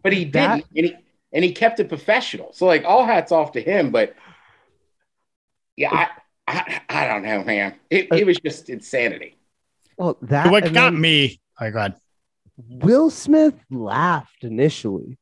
but 0.00 0.12
he 0.12 0.24
didn't, 0.24 0.64
and 0.76 0.86
he 0.86 0.96
and 1.32 1.44
he 1.44 1.50
kept 1.50 1.80
it 1.80 1.88
professional. 1.88 2.52
So 2.52 2.66
like 2.66 2.84
all 2.84 3.04
hats 3.04 3.32
off 3.32 3.50
to 3.52 3.60
him. 3.60 3.90
But 3.90 4.14
yeah, 5.76 5.92
I 5.92 6.08
I, 6.46 6.80
I 6.88 7.06
don't 7.08 7.24
know, 7.24 7.42
man. 7.42 7.74
It, 7.90 8.12
uh, 8.12 8.14
it 8.16 8.26
was 8.26 8.38
just 8.38 8.70
insanity. 8.70 9.36
Well, 9.96 10.16
that 10.22 10.50
what 10.50 10.62
got 10.72 10.92
then 10.92 11.00
me? 11.00 11.40
Oh, 11.60 11.64
my 11.64 11.70
God. 11.70 11.94
Will 12.56 13.10
Smith 13.10 13.54
laughed 13.70 14.42
initially. 14.42 15.18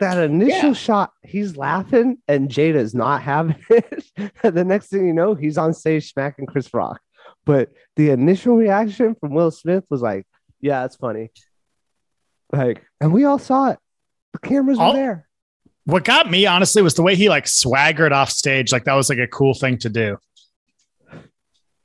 That 0.00 0.18
initial 0.18 0.68
Yeah. 0.68 0.72
shot, 0.74 1.12
he's 1.22 1.56
laughing, 1.56 2.18
and 2.28 2.48
Jada's 2.48 2.94
not 2.94 3.22
having 3.22 3.56
it. 3.70 4.04
the 4.42 4.64
next 4.64 4.88
thing 4.88 5.06
you 5.06 5.12
know, 5.12 5.34
he's 5.34 5.58
on 5.58 5.74
stage 5.74 6.12
smacking 6.12 6.46
Chris 6.46 6.72
Rock. 6.72 7.00
But 7.44 7.70
the 7.96 8.10
initial 8.10 8.56
reaction 8.56 9.14
from 9.16 9.34
Will 9.34 9.50
Smith 9.50 9.84
was 9.90 10.00
like, 10.02 10.24
"Yeah, 10.60 10.84
it's 10.84 10.96
funny." 10.96 11.30
Like, 12.52 12.84
and 13.00 13.12
we 13.12 13.24
all 13.24 13.38
saw 13.38 13.70
it. 13.70 13.78
The 14.34 14.38
cameras 14.40 14.78
were 14.78 14.92
there. 14.92 15.28
What 15.84 16.04
got 16.04 16.30
me 16.30 16.46
honestly 16.46 16.82
was 16.82 16.94
the 16.94 17.02
way 17.02 17.14
he 17.16 17.28
like 17.28 17.46
swaggered 17.48 18.12
off 18.12 18.30
stage. 18.30 18.72
Like 18.72 18.84
that 18.84 18.94
was 18.94 19.08
like 19.08 19.18
a 19.18 19.26
cool 19.26 19.54
thing 19.54 19.78
to 19.78 19.88
do. 19.88 20.18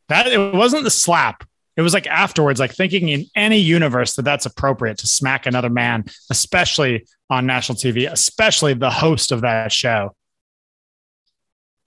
That 0.09 0.27
it 0.27 0.53
wasn't 0.53 0.83
the 0.83 0.91
slap. 0.91 1.43
It 1.75 1.81
was 1.81 1.93
like 1.93 2.07
afterwards, 2.07 2.59
like 2.59 2.71
thinking 2.71 3.09
in 3.09 3.25
any 3.35 3.57
universe 3.57 4.15
that 4.15 4.21
that's 4.23 4.45
appropriate 4.45 4.99
to 4.99 5.07
smack 5.07 5.45
another 5.45 5.69
man, 5.69 6.05
especially 6.29 7.05
on 7.29 7.45
national 7.45 7.77
TV, 7.77 8.11
especially 8.11 8.73
the 8.73 8.91
host 8.91 9.31
of 9.31 9.41
that 9.41 9.71
show. 9.71 10.15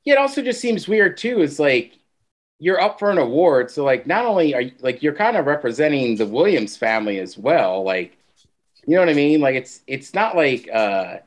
Yeah, 0.04 0.14
it 0.14 0.18
also 0.18 0.42
just 0.42 0.60
seems 0.60 0.88
weird 0.88 1.16
too. 1.16 1.40
Is 1.40 1.60
like 1.60 1.98
you're 2.58 2.80
up 2.80 2.98
for 2.98 3.10
an 3.10 3.18
award, 3.18 3.70
so 3.70 3.84
like 3.84 4.06
not 4.06 4.24
only 4.24 4.54
are 4.54 4.60
you 4.60 4.72
like 4.80 5.02
you're 5.02 5.14
kind 5.14 5.36
of 5.36 5.46
representing 5.46 6.16
the 6.16 6.26
Williams 6.26 6.76
family 6.76 7.18
as 7.18 7.38
well. 7.38 7.84
Like, 7.84 8.16
you 8.86 8.94
know 8.94 9.02
what 9.02 9.08
I 9.08 9.14
mean? 9.14 9.40
Like 9.40 9.54
it's 9.54 9.80
it's 9.86 10.14
not 10.14 10.36
like 10.36 10.68
uh 10.72 11.18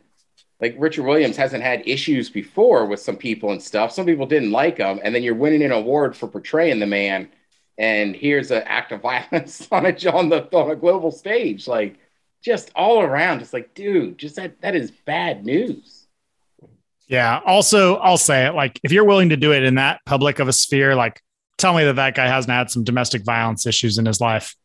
like 0.60 0.76
Richard 0.78 1.06
Williams 1.06 1.38
hasn't 1.38 1.64
had 1.64 1.88
issues 1.88 2.30
before 2.30 2.86
with 2.86 3.00
some 3.00 3.16
people 3.16 3.52
and 3.52 3.62
stuff. 3.62 3.94
Some 3.94 4.06
people 4.06 4.26
didn't 4.26 4.52
like 4.52 4.78
him, 4.78 5.00
and 5.04 5.16
then 5.16 5.24
you're 5.24 5.36
winning 5.36 5.64
an 5.64 5.72
award 5.72 6.16
for 6.16 6.28
portraying 6.28 6.80
the 6.80 6.86
man. 6.86 7.30
And 7.80 8.16
here's 8.16 8.52
an 8.52 8.62
act 8.66 8.92
of 8.92 9.02
violence 9.02 9.68
on 9.72 9.86
a 9.86 10.12
on 10.12 10.30
the 10.30 10.48
on 10.56 10.70
a 10.70 10.76
global 10.76 11.12
stage, 11.12 11.68
like 11.68 11.98
just 12.44 12.72
all 12.76 13.02
around. 13.02 13.42
It's 13.42 13.54
like, 13.54 13.74
dude, 13.74 14.18
just 14.18 14.36
that 14.36 14.62
that 14.62 14.76
is 14.76 14.92
bad 14.92 15.46
news. 15.46 16.08
Yeah. 17.08 17.40
Also, 17.44 17.96
I'll 17.96 18.18
say 18.18 18.46
it 18.46 18.54
like 18.54 18.80
if 18.84 18.92
you're 18.92 19.06
willing 19.06 19.30
to 19.30 19.38
do 19.38 19.52
it 19.52 19.64
in 19.64 19.76
that 19.76 20.02
public 20.06 20.40
of 20.40 20.48
a 20.48 20.54
sphere, 20.54 20.96
like 20.96 21.22
tell 21.58 21.74
me 21.74 21.84
that 21.84 21.98
that 21.98 22.16
guy 22.16 22.28
hasn't 22.28 22.52
had 22.52 22.72
some 22.72 22.84
domestic 22.84 23.24
violence 23.24 23.66
issues 23.66 23.98
in 23.98 24.06
his 24.06 24.20
life. 24.20 24.56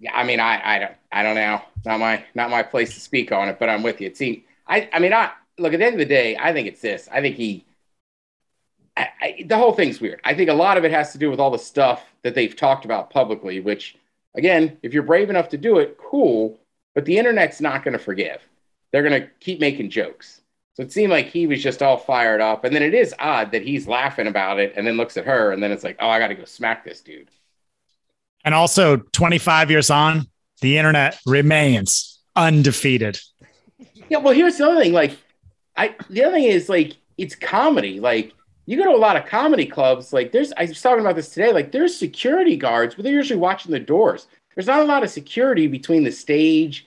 Yeah, 0.00 0.14
I 0.14 0.24
mean, 0.24 0.40
I, 0.40 0.76
I 0.76 0.78
don't, 0.78 0.94
I 1.10 1.22
don't 1.22 1.34
know. 1.34 1.60
Not 1.84 2.00
my, 2.00 2.24
not 2.34 2.50
my 2.50 2.62
place 2.62 2.94
to 2.94 3.00
speak 3.00 3.32
on 3.32 3.48
it. 3.48 3.58
But 3.58 3.68
I'm 3.68 3.82
with 3.82 4.00
you. 4.00 4.14
Seems, 4.14 4.44
I, 4.66 4.88
I 4.92 4.98
mean, 4.98 5.12
I 5.12 5.30
look 5.58 5.72
at 5.72 5.80
the 5.80 5.86
end 5.86 5.94
of 5.94 5.98
the 5.98 6.04
day. 6.04 6.36
I 6.36 6.52
think 6.52 6.68
it's 6.68 6.80
this. 6.80 7.08
I 7.12 7.20
think 7.20 7.36
he, 7.36 7.64
I, 8.98 9.08
I, 9.20 9.44
the 9.46 9.56
whole 9.56 9.72
thing's 9.72 10.00
weird. 10.00 10.20
I 10.24 10.34
think 10.34 10.50
a 10.50 10.54
lot 10.54 10.76
of 10.76 10.84
it 10.84 10.90
has 10.90 11.12
to 11.12 11.18
do 11.18 11.30
with 11.30 11.38
all 11.40 11.50
the 11.50 11.58
stuff 11.58 12.04
that 12.22 12.34
they've 12.34 12.54
talked 12.54 12.84
about 12.84 13.10
publicly. 13.10 13.60
Which, 13.60 13.96
again, 14.34 14.76
if 14.82 14.92
you're 14.92 15.02
brave 15.02 15.30
enough 15.30 15.48
to 15.50 15.58
do 15.58 15.78
it, 15.78 15.98
cool. 15.98 16.58
But 16.94 17.04
the 17.04 17.16
internet's 17.16 17.60
not 17.60 17.84
going 17.84 17.92
to 17.92 17.98
forgive. 17.98 18.42
They're 18.90 19.08
going 19.08 19.22
to 19.22 19.28
keep 19.40 19.60
making 19.60 19.90
jokes. 19.90 20.40
So 20.74 20.82
it 20.82 20.92
seemed 20.92 21.10
like 21.10 21.26
he 21.26 21.46
was 21.46 21.62
just 21.62 21.82
all 21.82 21.96
fired 21.96 22.40
up. 22.40 22.64
And 22.64 22.74
then 22.74 22.82
it 22.82 22.94
is 22.94 23.14
odd 23.18 23.52
that 23.52 23.62
he's 23.62 23.86
laughing 23.86 24.26
about 24.26 24.58
it 24.58 24.74
and 24.76 24.86
then 24.86 24.96
looks 24.96 25.16
at 25.16 25.26
her 25.26 25.52
and 25.52 25.62
then 25.62 25.72
it's 25.72 25.84
like, 25.84 25.96
oh, 26.00 26.08
I 26.08 26.18
got 26.18 26.28
to 26.28 26.34
go 26.34 26.44
smack 26.44 26.84
this 26.84 27.00
dude. 27.00 27.30
And 28.44 28.54
also, 28.54 28.96
25 28.96 29.70
years 29.70 29.90
on, 29.90 30.28
the 30.60 30.78
internet 30.78 31.18
remains 31.26 32.20
undefeated. 32.36 33.18
Yeah, 34.08 34.18
well, 34.18 34.34
here's 34.34 34.58
the 34.58 34.66
other 34.66 34.80
thing. 34.80 34.92
Like, 34.92 35.16
I 35.76 35.94
the 36.08 36.24
other 36.24 36.34
thing 36.34 36.44
is 36.44 36.68
like 36.68 36.96
it's 37.16 37.34
comedy. 37.34 38.00
Like, 38.00 38.32
you 38.68 38.76
go 38.76 38.84
to 38.84 38.90
a 38.90 39.00
lot 39.00 39.16
of 39.16 39.24
comedy 39.24 39.64
clubs. 39.64 40.12
Like 40.12 40.30
there's, 40.30 40.52
I 40.58 40.66
was 40.66 40.82
talking 40.82 41.00
about 41.00 41.16
this 41.16 41.30
today. 41.30 41.54
Like 41.54 41.72
there's 41.72 41.96
security 41.96 42.54
guards, 42.54 42.94
but 42.94 43.02
they're 43.02 43.14
usually 43.14 43.40
watching 43.40 43.72
the 43.72 43.80
doors. 43.80 44.26
There's 44.54 44.66
not 44.66 44.80
a 44.80 44.84
lot 44.84 45.02
of 45.02 45.08
security 45.08 45.66
between 45.66 46.04
the 46.04 46.12
stage, 46.12 46.86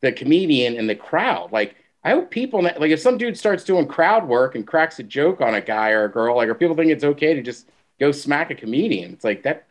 the 0.00 0.10
comedian, 0.10 0.78
and 0.78 0.88
the 0.88 0.94
crowd. 0.94 1.52
Like 1.52 1.76
I 2.02 2.12
hope 2.12 2.30
people 2.30 2.62
like 2.62 2.80
if 2.80 2.98
some 2.98 3.18
dude 3.18 3.36
starts 3.36 3.62
doing 3.62 3.86
crowd 3.86 4.26
work 4.26 4.54
and 4.54 4.66
cracks 4.66 5.00
a 5.00 5.02
joke 5.02 5.42
on 5.42 5.54
a 5.54 5.60
guy 5.60 5.90
or 5.90 6.04
a 6.04 6.10
girl, 6.10 6.34
like, 6.34 6.48
are 6.48 6.54
people 6.54 6.74
think 6.74 6.90
it's 6.90 7.04
okay 7.04 7.34
to 7.34 7.42
just 7.42 7.68
go 8.00 8.10
smack 8.10 8.50
a 8.50 8.54
comedian? 8.54 9.12
It's 9.12 9.24
like 9.24 9.42
that. 9.42 9.66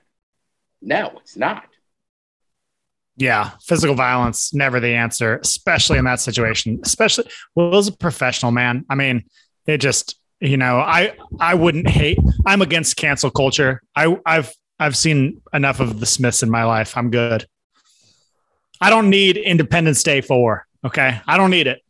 No, 0.79 1.13
it's 1.21 1.35
not. 1.35 1.65
Yeah, 3.17 3.49
physical 3.63 3.95
violence 3.95 4.53
never 4.53 4.79
the 4.79 4.93
answer, 4.93 5.39
especially 5.39 5.97
in 5.97 6.05
that 6.05 6.19
situation. 6.19 6.81
Especially 6.83 7.25
Will's 7.55 7.87
a 7.87 7.97
professional 7.97 8.51
man. 8.51 8.85
I 8.91 8.95
mean, 8.95 9.23
it 9.65 9.79
just 9.79 10.20
you 10.41 10.57
know, 10.57 10.77
I 10.77 11.13
I 11.39 11.53
wouldn't 11.53 11.89
hate. 11.89 12.19
I'm 12.45 12.61
against 12.61 12.97
cancel 12.97 13.29
culture. 13.29 13.81
I 13.95 14.17
I've 14.25 14.51
I've 14.79 14.97
seen 14.97 15.41
enough 15.53 15.79
of 15.79 15.99
the 15.99 16.05
Smiths 16.05 16.43
in 16.43 16.49
my 16.49 16.63
life. 16.63 16.97
I'm 16.97 17.11
good. 17.11 17.45
I 18.81 18.89
don't 18.89 19.09
need 19.09 19.37
Independence 19.37 20.01
Day 20.01 20.21
four. 20.21 20.65
Okay, 20.83 21.21
I 21.27 21.37
don't 21.37 21.51
need 21.51 21.67
it. 21.67 21.81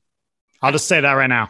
I'll 0.62 0.74
just 0.74 0.88
say 0.88 1.00
that 1.00 1.14
right 1.14 1.28
now. 1.28 1.50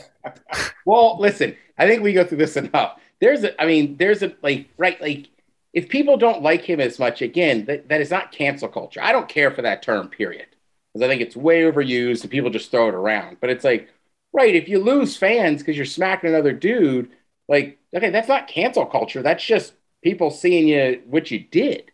well, 0.84 1.18
listen, 1.20 1.56
I 1.78 1.86
think 1.86 2.02
we 2.02 2.12
go 2.12 2.24
through 2.24 2.38
this 2.38 2.56
enough. 2.56 3.00
There's 3.20 3.44
a, 3.44 3.60
I 3.60 3.66
mean, 3.66 3.96
there's 3.96 4.22
a 4.22 4.34
like 4.42 4.68
right 4.76 5.00
like 5.00 5.28
if 5.72 5.88
people 5.88 6.16
don't 6.16 6.42
like 6.42 6.62
him 6.62 6.80
as 6.80 6.98
much, 6.98 7.22
again, 7.22 7.66
that, 7.66 7.88
that 7.88 8.00
is 8.00 8.10
not 8.10 8.32
cancel 8.32 8.68
culture. 8.68 9.00
I 9.02 9.12
don't 9.12 9.28
care 9.28 9.52
for 9.52 9.62
that 9.62 9.82
term, 9.82 10.08
period. 10.08 10.46
Because 10.92 11.06
I 11.06 11.08
think 11.08 11.20
it's 11.20 11.36
way 11.36 11.62
overused 11.62 12.22
and 12.22 12.30
people 12.30 12.50
just 12.50 12.70
throw 12.70 12.88
it 12.88 12.94
around. 12.94 13.36
But 13.40 13.50
it's 13.50 13.64
like, 13.64 13.88
right, 14.32 14.54
if 14.54 14.68
you 14.68 14.78
lose 14.78 15.16
fans 15.16 15.62
because 15.62 15.76
you're 15.76 15.86
smacking 15.86 16.30
another 16.30 16.52
dude, 16.52 17.10
like, 17.48 17.78
okay, 17.94 18.10
that's 18.10 18.28
not 18.28 18.48
cancel 18.48 18.86
culture. 18.86 19.22
That's 19.22 19.44
just 19.44 19.74
people 20.02 20.30
seeing 20.30 20.68
you 20.68 21.02
what 21.06 21.30
you 21.30 21.40
did. 21.40 21.90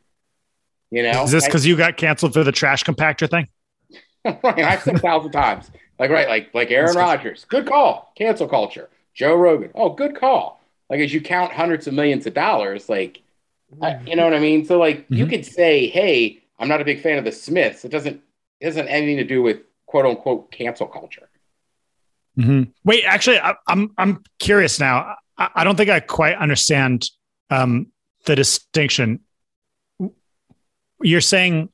You 0.91 1.03
know? 1.03 1.25
Is 1.25 1.31
this 1.31 1.47
because 1.47 1.67
you 1.67 1.77
got 1.77 1.97
canceled 1.97 2.35
for 2.35 2.45
the 2.45 2.53
trash 2.53 2.85
compactor 2.85 3.29
thing? 3.29 3.49
right. 4.25 4.59
I've 4.59 4.83
said 4.83 4.97
a 4.97 4.99
thousand 4.99 5.33
times. 5.33 5.71
Like, 5.99 6.11
right, 6.11 6.29
like 6.29 6.55
like 6.55 6.71
Aaron 6.71 6.97
Rodgers. 6.97 7.45
Good 7.45 7.67
call. 7.67 8.13
Cancel 8.17 8.49
culture. 8.49 8.91
Joe 9.15 9.35
Rogan. 9.35 9.71
Oh, 9.75 9.91
good 9.91 10.17
call. 10.17 10.61
Like 10.91 11.01
as 11.01 11.15
you 11.15 11.21
count 11.21 11.53
hundreds 11.53 11.87
of 11.87 11.95
millions 11.95 12.27
of 12.27 12.35
dollars, 12.35 12.89
like 12.89 13.23
I, 13.81 14.01
you 14.07 14.17
know 14.17 14.25
what 14.25 14.35
I 14.35 14.41
mean? 14.41 14.65
So 14.65 14.79
like 14.79 15.05
mm-hmm. 15.05 15.15
you 15.15 15.27
could 15.27 15.47
say, 15.47 15.89
"Hey, 15.89 16.43
I'm 16.59 16.69
not 16.69 16.81
a 16.81 16.85
big 16.85 17.01
fan 17.01 17.19
of 17.19 17.25
the 17.25 17.33
Smiths." 17.33 17.85
It 17.85 17.91
doesn't 17.91 18.23
it 18.61 18.67
doesn't 18.67 18.87
have 18.87 18.97
anything 18.97 19.17
to 19.19 19.25
do 19.25 19.43
with 19.43 19.61
quote 19.87 20.07
unquote 20.07 20.51
cancel 20.51 20.87
culture. 20.87 21.29
Mm-hmm. 22.39 22.71
Wait, 22.85 23.05
actually, 23.05 23.39
I, 23.39 23.51
am 23.51 23.57
I'm, 23.69 23.91
I'm 23.99 24.25
curious 24.39 24.81
now. 24.81 25.17
I, 25.39 25.51
I, 25.57 25.65
don't 25.65 25.77
think 25.77 25.91
I 25.91 26.01
quite 26.01 26.37
understand 26.37 27.09
um, 27.51 27.89
the 28.27 28.35
distinction. 28.35 29.21
You're 31.01 31.21
saying 31.21 31.71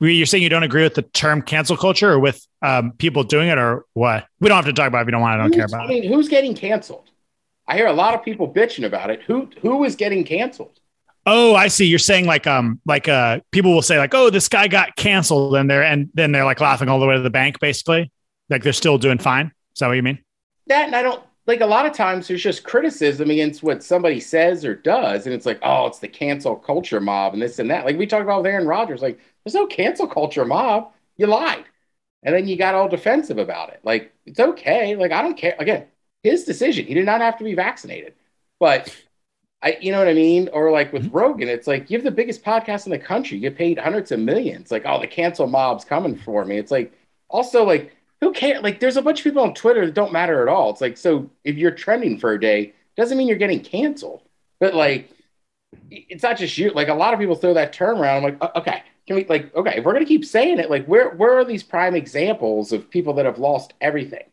you're 0.00 0.26
saying 0.26 0.42
you 0.42 0.48
don't 0.48 0.62
agree 0.62 0.84
with 0.84 0.94
the 0.94 1.02
term 1.02 1.42
cancel 1.42 1.76
culture, 1.76 2.12
or 2.12 2.18
with 2.18 2.46
um, 2.62 2.92
people 2.92 3.24
doing 3.24 3.48
it, 3.48 3.58
or 3.58 3.84
what? 3.94 4.26
We 4.40 4.48
don't 4.48 4.56
have 4.56 4.66
to 4.66 4.72
talk 4.72 4.88
about 4.88 4.98
it 4.98 5.02
if 5.02 5.06
you 5.08 5.12
don't 5.12 5.22
want. 5.22 5.40
I 5.40 5.42
don't 5.42 5.46
who's, 5.48 5.56
care 5.56 5.64
about. 5.66 5.86
I 5.86 5.88
mean, 5.88 6.04
it. 6.04 6.08
who's 6.08 6.28
getting 6.28 6.54
canceled? 6.54 7.10
I 7.66 7.76
hear 7.76 7.86
a 7.86 7.92
lot 7.92 8.14
of 8.14 8.24
people 8.24 8.52
bitching 8.52 8.86
about 8.86 9.10
it. 9.10 9.22
Who 9.22 9.48
who 9.60 9.84
is 9.84 9.96
getting 9.96 10.24
canceled? 10.24 10.78
Oh, 11.26 11.54
I 11.54 11.68
see. 11.68 11.84
You're 11.84 11.98
saying 11.98 12.26
like 12.26 12.46
um 12.46 12.80
like 12.86 13.08
uh 13.08 13.40
people 13.50 13.74
will 13.74 13.82
say 13.82 13.98
like, 13.98 14.14
oh, 14.14 14.30
this 14.30 14.48
guy 14.48 14.68
got 14.68 14.94
canceled, 14.96 15.56
and 15.56 15.68
they're 15.68 15.82
and 15.82 16.10
then 16.14 16.32
they're 16.32 16.44
like 16.44 16.60
laughing 16.60 16.88
all 16.88 17.00
the 17.00 17.06
way 17.06 17.16
to 17.16 17.22
the 17.22 17.30
bank, 17.30 17.58
basically. 17.58 18.10
Like 18.48 18.62
they're 18.62 18.72
still 18.72 18.98
doing 18.98 19.18
fine. 19.18 19.52
Is 19.78 19.80
that 19.80 19.86
what 19.86 19.94
you 19.94 20.02
mean? 20.02 20.18
That 20.66 20.86
and 20.86 20.96
I 20.96 21.02
don't 21.02 21.22
like 21.46 21.60
a 21.60 21.66
lot 21.66 21.86
of 21.86 21.92
times 21.92 22.26
there's 22.26 22.42
just 22.42 22.64
criticism 22.64 23.30
against 23.30 23.62
what 23.62 23.84
somebody 23.84 24.18
says 24.18 24.64
or 24.64 24.74
does, 24.74 25.24
and 25.24 25.32
it's 25.32 25.46
like, 25.46 25.60
oh, 25.62 25.86
it's 25.86 26.00
the 26.00 26.08
cancel 26.08 26.56
culture 26.56 27.00
mob 27.00 27.32
and 27.32 27.40
this 27.40 27.60
and 27.60 27.70
that. 27.70 27.84
Like 27.84 27.96
we 27.96 28.04
talked 28.04 28.24
about 28.24 28.42
with 28.42 28.50
Aaron 28.50 28.66
Rodgers, 28.66 29.00
like 29.00 29.20
there's 29.44 29.54
no 29.54 29.68
cancel 29.68 30.08
culture 30.08 30.44
mob. 30.44 30.90
You 31.16 31.28
lied. 31.28 31.64
And 32.24 32.34
then 32.34 32.48
you 32.48 32.56
got 32.56 32.74
all 32.74 32.88
defensive 32.88 33.38
about 33.38 33.70
it. 33.70 33.78
Like, 33.84 34.12
it's 34.26 34.40
okay. 34.40 34.96
Like, 34.96 35.12
I 35.12 35.22
don't 35.22 35.36
care. 35.36 35.54
Again, 35.60 35.86
his 36.24 36.42
decision. 36.42 36.86
He 36.86 36.94
did 36.94 37.06
not 37.06 37.20
have 37.20 37.38
to 37.38 37.44
be 37.44 37.54
vaccinated. 37.54 38.14
But 38.58 38.92
I, 39.62 39.78
you 39.80 39.92
know 39.92 40.00
what 40.00 40.08
I 40.08 40.14
mean? 40.14 40.48
Or 40.52 40.72
like 40.72 40.92
with 40.92 41.04
mm-hmm. 41.04 41.16
Rogan, 41.16 41.48
it's 41.48 41.68
like 41.68 41.90
you 41.90 41.96
have 41.96 42.04
the 42.04 42.10
biggest 42.10 42.42
podcast 42.42 42.86
in 42.86 42.90
the 42.90 42.98
country. 42.98 43.36
You 43.36 43.42
get 43.48 43.56
paid 43.56 43.78
hundreds 43.78 44.10
of 44.10 44.18
millions. 44.18 44.70
Like, 44.72 44.82
oh, 44.84 45.00
the 45.00 45.06
cancel 45.06 45.46
mob's 45.46 45.84
coming 45.84 46.16
for 46.16 46.44
me. 46.44 46.58
It's 46.58 46.72
like 46.72 46.92
also 47.28 47.64
like 47.64 47.94
who 48.20 48.32
cares? 48.32 48.62
Like, 48.62 48.80
there's 48.80 48.96
a 48.96 49.02
bunch 49.02 49.20
of 49.20 49.24
people 49.24 49.42
on 49.42 49.54
Twitter 49.54 49.86
that 49.86 49.94
don't 49.94 50.12
matter 50.12 50.42
at 50.42 50.48
all. 50.48 50.70
It's 50.70 50.80
like 50.80 50.96
so 50.96 51.30
if 51.44 51.56
you're 51.56 51.70
trending 51.70 52.18
for 52.18 52.32
a 52.32 52.40
day, 52.40 52.74
doesn't 52.96 53.16
mean 53.16 53.28
you're 53.28 53.36
getting 53.36 53.60
canceled. 53.60 54.22
But 54.60 54.74
like, 54.74 55.10
it's 55.90 56.22
not 56.22 56.36
just 56.36 56.58
you. 56.58 56.70
Like 56.70 56.88
a 56.88 56.94
lot 56.94 57.14
of 57.14 57.20
people 57.20 57.34
throw 57.34 57.54
that 57.54 57.72
term 57.72 58.00
around. 58.00 58.24
I'm 58.24 58.38
like, 58.40 58.56
okay, 58.56 58.82
can 59.06 59.16
we 59.16 59.24
like 59.24 59.54
okay? 59.54 59.78
If 59.78 59.84
we're 59.84 59.92
gonna 59.92 60.04
keep 60.04 60.24
saying 60.24 60.58
it, 60.58 60.70
like 60.70 60.86
where 60.86 61.10
where 61.10 61.38
are 61.38 61.44
these 61.44 61.62
prime 61.62 61.94
examples 61.94 62.72
of 62.72 62.90
people 62.90 63.14
that 63.14 63.24
have 63.24 63.38
lost 63.38 63.74
everything? 63.80 64.24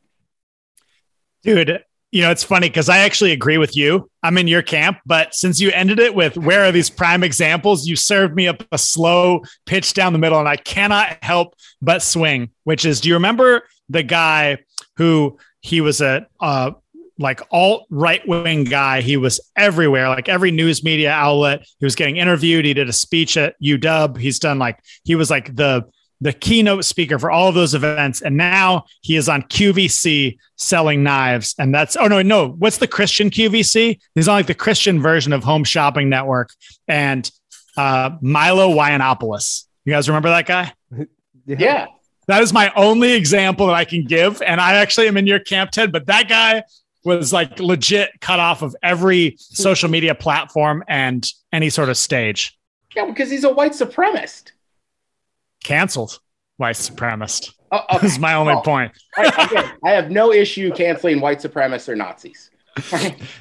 Dude, 1.43 1.83
you 2.11 2.21
know, 2.21 2.31
it's 2.31 2.43
funny 2.43 2.69
because 2.69 2.89
I 2.89 2.99
actually 2.99 3.33
agree 3.33 3.57
with 3.57 3.75
you. 3.75 4.09
I'm 4.23 4.37
in 4.37 4.47
your 4.47 4.61
camp, 4.61 4.99
but 5.05 5.35
since 5.35 5.59
you 5.59 5.69
ended 5.71 5.99
it 5.99 6.15
with 6.15 6.37
where 6.37 6.63
are 6.63 6.71
these 6.71 6.89
prime 6.89 7.23
examples, 7.23 7.85
you 7.85 7.95
served 7.95 8.35
me 8.35 8.47
up 8.47 8.63
a 8.71 8.77
slow 8.77 9.41
pitch 9.65 9.93
down 9.93 10.13
the 10.13 10.19
middle, 10.19 10.39
and 10.39 10.49
I 10.49 10.55
cannot 10.55 11.17
help 11.21 11.55
but 11.81 12.01
swing. 12.01 12.49
Which 12.63 12.85
is, 12.85 13.01
do 13.01 13.09
you 13.09 13.15
remember 13.15 13.63
the 13.89 14.03
guy 14.03 14.59
who 14.97 15.37
he 15.61 15.81
was 15.81 16.01
a 16.01 16.27
uh, 16.39 16.71
like 17.17 17.41
alt 17.51 17.85
right 17.89 18.25
wing 18.27 18.63
guy? 18.63 19.01
He 19.01 19.17
was 19.17 19.39
everywhere, 19.55 20.09
like 20.09 20.29
every 20.29 20.51
news 20.51 20.83
media 20.83 21.11
outlet. 21.11 21.65
He 21.79 21.85
was 21.85 21.95
getting 21.95 22.17
interviewed. 22.17 22.65
He 22.65 22.73
did 22.73 22.89
a 22.89 22.93
speech 22.93 23.37
at 23.37 23.55
UW. 23.61 24.17
He's 24.17 24.39
done 24.39 24.59
like 24.59 24.79
he 25.03 25.15
was 25.15 25.29
like 25.29 25.55
the 25.55 25.85
the 26.21 26.33
keynote 26.33 26.85
speaker 26.85 27.19
for 27.19 27.29
all 27.29 27.49
of 27.49 27.55
those 27.55 27.73
events. 27.73 28.21
And 28.21 28.37
now 28.37 28.85
he 29.01 29.15
is 29.15 29.27
on 29.27 29.43
QVC 29.43 30.37
selling 30.55 31.03
knives. 31.03 31.55
And 31.59 31.73
that's, 31.73 31.95
oh, 31.95 32.07
no, 32.07 32.21
no. 32.21 32.49
What's 32.49 32.77
the 32.77 32.87
Christian 32.87 33.29
QVC? 33.29 33.99
He's 34.15 34.27
on 34.27 34.35
like 34.35 34.47
the 34.47 34.53
Christian 34.55 35.01
version 35.01 35.33
of 35.33 35.43
Home 35.43 35.63
Shopping 35.63 36.09
Network 36.09 36.49
and 36.87 37.29
uh, 37.77 38.11
Milo 38.21 38.73
Yiannopoulos. 38.73 39.65
You 39.83 39.93
guys 39.93 40.07
remember 40.07 40.29
that 40.29 40.45
guy? 40.45 40.73
yeah. 41.45 41.87
That 42.27 42.41
is 42.41 42.53
my 42.53 42.71
only 42.75 43.13
example 43.13 43.67
that 43.67 43.75
I 43.75 43.85
can 43.85 44.03
give. 44.03 44.41
And 44.41 44.59
I 44.59 44.75
actually 44.75 45.07
am 45.07 45.17
in 45.17 45.27
your 45.27 45.39
camp, 45.39 45.71
Ted, 45.71 45.91
but 45.91 46.07
that 46.07 46.27
guy 46.27 46.63
was 47.03 47.31
like 47.31 47.59
legit 47.59 48.11
cut 48.19 48.39
off 48.39 48.61
of 48.61 48.75
every 48.81 49.35
social 49.37 49.89
media 49.89 50.15
platform 50.15 50.83
and 50.87 51.25
any 51.53 51.69
sort 51.69 51.89
of 51.89 51.97
stage. 51.97 52.57
Yeah, 52.95 53.05
because 53.05 53.29
he's 53.29 53.43
a 53.43 53.53
white 53.53 53.73
supremacist 53.73 54.51
canceled 55.65 56.19
white 56.57 56.75
supremacist. 56.75 57.53
Oh, 57.71 57.81
okay. 57.89 57.99
This 58.01 58.13
is 58.13 58.19
my 58.19 58.35
only 58.35 58.53
oh. 58.53 58.61
point. 58.61 58.93
I, 59.17 59.73
I 59.83 59.91
have 59.91 60.09
no 60.09 60.31
issue 60.31 60.71
canceling 60.71 61.19
white 61.19 61.39
supremacists 61.39 61.89
or 61.89 61.95
Nazis. 61.95 62.51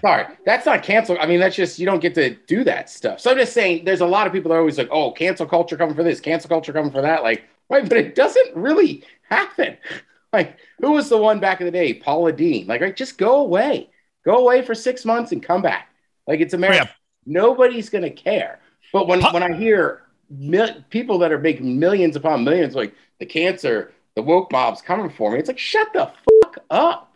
Sorry, 0.01 0.27
that's 0.47 0.65
not 0.65 0.85
cancel. 0.85 1.19
I 1.21 1.27
mean, 1.27 1.41
that's 1.41 1.57
just 1.57 1.79
you 1.81 1.87
don't 1.87 2.01
get 2.01 2.15
to 2.15 2.37
do 2.47 2.63
that 2.65 2.89
stuff. 2.89 3.19
So 3.19 3.33
I'm 3.33 3.37
just 3.37 3.53
saying, 3.53 3.85
there's 3.85 4.01
a 4.01 4.07
lot 4.07 4.29
of 4.29 4.33
people 4.33 4.51
that 4.51 4.55
are 4.55 4.61
always 4.61 4.79
like, 4.79 4.89
"Oh, 4.93 5.11
cancel 5.11 5.45
culture 5.45 5.77
coming 5.77 5.97
for 5.97 6.05
this, 6.05 6.21
cancel 6.21 6.49
culture 6.49 6.73
coming 6.73 6.93
for 6.93 7.03
that." 7.03 7.25
Like, 7.25 7.43
right? 7.71 7.89
But 7.89 7.99
it 7.99 8.15
doesn't 8.15 8.57
really 8.57 9.05
happen. 9.29 9.77
Like, 10.33 10.59
who 10.81 10.91
was 10.91 11.09
the 11.09 11.17
one 11.17 11.39
back 11.39 11.61
in 11.61 11.65
the 11.65 11.71
day? 11.71 11.95
Paula 11.95 12.33
Deen. 12.33 12.67
Like, 12.67 12.81
right? 12.81 12.97
Just 12.97 13.19
go 13.19 13.37
away. 13.37 13.89
Go 14.25 14.39
away 14.39 14.63
for 14.63 14.75
six 14.75 15.05
months 15.05 15.31
and 15.31 15.41
come 15.41 15.63
back. 15.63 15.91
Like, 16.27 16.41
it's 16.41 16.55
America. 16.55 16.81
Oh, 16.81 16.87
yeah. 16.87 16.91
Nobody's 17.25 17.89
gonna 17.89 18.11
care. 18.11 18.59
But 18.93 19.07
when 19.07 19.21
pa- 19.21 19.31
when 19.31 19.45
I 19.45 19.55
hear 19.55 20.03
mil- 20.29 20.83
people 20.91 21.19
that 21.19 21.31
are 21.31 21.39
making 21.39 21.79
millions 21.79 22.17
upon 22.17 22.43
millions, 22.43 22.75
like 22.75 22.97
the 23.21 23.27
cancer, 23.27 23.93
the 24.17 24.23
woke 24.23 24.51
mob's 24.51 24.83
coming 24.83 25.09
for 25.09 25.31
me. 25.31 25.39
It's 25.39 25.47
like, 25.47 25.59
shut 25.59 25.93
the 25.93 26.11
fuck 26.43 26.59
up. 26.69 27.13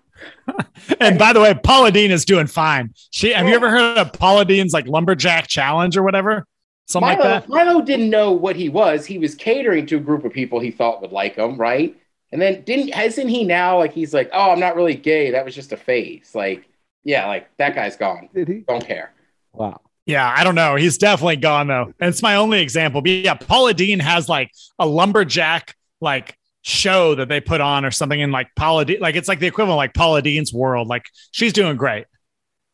and 1.00 1.18
by 1.18 1.32
the 1.32 1.40
way, 1.40 1.54
Paula 1.54 1.90
Deen 1.90 2.12
is 2.12 2.24
doing 2.24 2.46
fine. 2.46 2.94
She 3.10 3.32
have 3.32 3.48
you 3.48 3.54
ever 3.54 3.70
heard 3.70 3.98
of 3.98 4.12
Paula 4.12 4.44
Deen's 4.44 4.72
like 4.72 4.86
lumberjack 4.86 5.48
challenge 5.48 5.96
or 5.96 6.02
whatever? 6.02 6.44
Something 6.88 7.18
Milo, 7.18 7.30
like 7.30 7.46
that. 7.46 7.48
Milo 7.50 7.82
didn't 7.82 8.08
know 8.08 8.32
what 8.32 8.56
he 8.56 8.70
was. 8.70 9.04
He 9.04 9.18
was 9.18 9.34
catering 9.34 9.86
to 9.86 9.96
a 9.96 10.00
group 10.00 10.24
of 10.24 10.32
people 10.32 10.58
he 10.58 10.70
thought 10.70 11.02
would 11.02 11.12
like 11.12 11.36
him, 11.36 11.58
right? 11.58 11.94
And 12.32 12.40
then 12.40 12.62
didn't 12.62 12.94
hasn't 12.94 13.28
he 13.28 13.44
now 13.44 13.78
like 13.78 13.92
he's 13.92 14.14
like, 14.14 14.30
oh, 14.32 14.50
I'm 14.50 14.60
not 14.60 14.74
really 14.74 14.94
gay. 14.94 15.30
That 15.30 15.44
was 15.44 15.54
just 15.54 15.72
a 15.72 15.76
phase. 15.76 16.34
Like, 16.34 16.66
yeah, 17.04 17.26
like 17.26 17.54
that 17.58 17.74
guy's 17.74 17.96
gone. 17.96 18.30
Did 18.34 18.48
he? 18.48 18.54
Don't 18.66 18.84
care. 18.84 19.12
Wow. 19.52 19.80
Yeah, 20.06 20.32
I 20.34 20.44
don't 20.44 20.54
know. 20.54 20.76
He's 20.76 20.96
definitely 20.96 21.36
gone 21.36 21.66
though. 21.66 21.92
And 22.00 22.08
it's 22.08 22.22
my 22.22 22.36
only 22.36 22.60
example. 22.60 23.02
But 23.02 23.10
yeah, 23.10 23.34
Paula 23.34 23.74
Deen 23.74 24.00
has 24.00 24.28
like 24.28 24.50
a 24.78 24.86
lumberjack 24.86 25.74
like 26.00 26.36
show 26.62 27.14
that 27.14 27.28
they 27.28 27.40
put 27.40 27.60
on 27.60 27.84
or 27.84 27.90
something 27.90 28.18
in 28.18 28.30
like 28.30 28.48
Paula 28.56 28.86
Deen, 28.86 29.00
like 29.00 29.14
it's 29.14 29.28
like 29.28 29.40
the 29.40 29.46
equivalent 29.46 29.76
like 29.76 29.92
Paula 29.92 30.22
Deen's 30.22 30.52
world. 30.52 30.88
Like 30.88 31.04
she's 31.32 31.52
doing 31.52 31.76
great. 31.76 32.06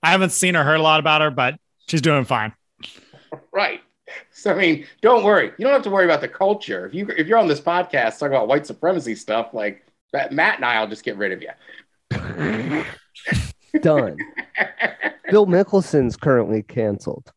I 0.05 0.11
haven't 0.11 0.31
seen 0.31 0.55
or 0.55 0.63
heard 0.63 0.79
a 0.79 0.83
lot 0.83 1.01
about 1.01 1.21
her, 1.21 1.31
but 1.31 1.57
she's 1.89 2.03
doing 2.03 2.25
fine. 2.25 2.53
Right. 3.53 3.81
So 4.45 4.53
I 4.53 4.57
mean, 4.57 4.87
don't 5.01 5.25
worry. 5.25 5.53
You 5.57 5.65
don't 5.65 5.73
have 5.73 5.85
to 5.85 5.91
worry 5.91 6.05
about 6.05 6.21
the 6.21 6.29
culture. 6.29 6.85
If 6.85 6.93
you 6.93 7.09
if 7.09 7.27
you're 7.27 7.39
on 7.39 7.49
this 7.49 7.63
podcast 7.63 8.19
talking 8.19 8.37
about 8.37 8.47
white 8.47 8.67
supremacy 8.67 9.15
stuff, 9.15 9.55
like 9.55 9.87
that 10.13 10.35
Matt 10.35 10.57
and 10.57 10.67
I'll 10.67 10.87
just 10.87 11.03
get 11.03 11.17
rid 11.17 11.33
of 11.33 11.41
you. 11.41 12.85
done. 13.81 14.19
Phil 15.31 15.47
Mickelson's 15.47 16.19
currently 16.19 16.63
canceled. 16.63 17.33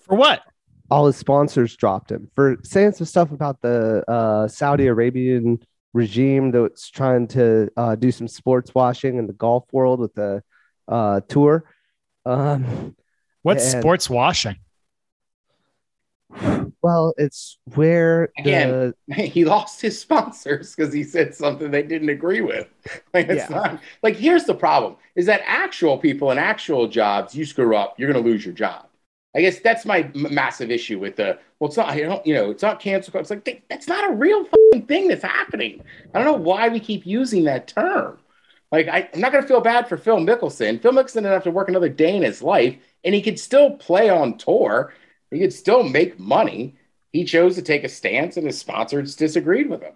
For 0.00 0.16
what? 0.16 0.42
All 0.90 1.06
his 1.06 1.14
sponsors 1.14 1.76
dropped 1.76 2.10
him 2.10 2.28
for 2.34 2.56
saying 2.64 2.94
some 2.94 3.06
stuff 3.06 3.30
about 3.30 3.60
the 3.62 4.02
uh, 4.10 4.48
Saudi 4.48 4.88
Arabian 4.88 5.60
regime 5.92 6.50
that's 6.50 6.90
trying 6.90 7.28
to 7.28 7.70
uh, 7.76 7.94
do 7.94 8.10
some 8.10 8.26
sports 8.26 8.74
washing 8.74 9.16
in 9.16 9.28
the 9.28 9.32
golf 9.32 9.72
world 9.72 10.00
with 10.00 10.14
the 10.14 10.42
uh, 10.88 11.20
tour. 11.28 11.66
Um, 12.26 12.96
What's 13.42 13.72
And- 13.72 13.80
sports 13.80 14.10
washing? 14.10 14.56
Well, 16.82 17.14
it's 17.16 17.58
where 17.74 18.30
Again. 18.38 18.92
the 19.08 19.14
he 19.14 19.44
lost 19.44 19.80
his 19.80 19.98
sponsors 20.00 20.74
because 20.74 20.92
he 20.92 21.04
said 21.04 21.34
something 21.34 21.70
they 21.70 21.82
didn't 21.82 22.08
agree 22.08 22.40
with. 22.40 22.68
Like 23.14 23.28
it's 23.28 23.48
Yeah. 23.50 23.56
not 23.56 23.80
like 24.02 24.16
here's 24.16 24.44
the 24.44 24.54
problem: 24.54 24.96
is 25.14 25.26
that 25.26 25.42
actual 25.44 25.98
people 25.98 26.30
in 26.30 26.38
actual 26.38 26.88
jobs, 26.88 27.34
you 27.34 27.44
screw 27.44 27.76
up, 27.76 27.98
you're 27.98 28.10
going 28.10 28.22
to 28.22 28.28
lose 28.30 28.44
your 28.44 28.54
job. 28.54 28.86
I 29.34 29.40
guess 29.40 29.60
that's 29.60 29.84
my 29.86 29.98
m- 30.00 30.34
massive 30.34 30.70
issue 30.70 30.98
with 30.98 31.16
the. 31.16 31.38
Well, 31.60 31.68
it's 31.68 31.76
not. 31.76 31.88
I 31.90 32.00
don't. 32.00 32.26
You 32.26 32.34
know, 32.34 32.50
it's 32.50 32.62
not 32.62 32.80
cancel. 32.80 33.18
It's 33.20 33.30
like 33.30 33.44
th- 33.44 33.62
that's 33.68 33.86
not 33.86 34.08
a 34.10 34.12
real 34.12 34.44
fucking 34.44 34.86
thing 34.86 35.08
that's 35.08 35.22
happening. 35.22 35.82
I 36.14 36.18
don't 36.18 36.26
know 36.26 36.42
why 36.42 36.68
we 36.68 36.80
keep 36.80 37.06
using 37.06 37.44
that 37.44 37.68
term. 37.68 38.18
Like 38.70 38.88
I, 38.88 39.08
I'm 39.12 39.20
not 39.20 39.32
going 39.32 39.42
to 39.44 39.48
feel 39.48 39.60
bad 39.60 39.88
for 39.88 39.96
Phil 39.96 40.16
Mickelson. 40.18 40.80
Phil 40.80 40.92
Mickelson 40.92 41.14
didn't 41.16 41.32
have 41.32 41.44
to 41.44 41.50
work 41.50 41.68
another 41.68 41.88
day 41.90 42.16
in 42.16 42.22
his 42.22 42.42
life, 42.42 42.76
and 43.04 43.14
he 43.14 43.22
could 43.22 43.38
still 43.38 43.72
play 43.72 44.08
on 44.08 44.38
tour. 44.38 44.94
He 45.32 45.38
could 45.38 45.52
still 45.52 45.82
make 45.82 46.20
money. 46.20 46.76
He 47.10 47.24
chose 47.24 47.56
to 47.56 47.62
take 47.62 47.84
a 47.84 47.88
stance, 47.88 48.36
and 48.36 48.46
his 48.46 48.58
sponsors 48.58 49.16
disagreed 49.16 49.68
with 49.68 49.82
him. 49.82 49.94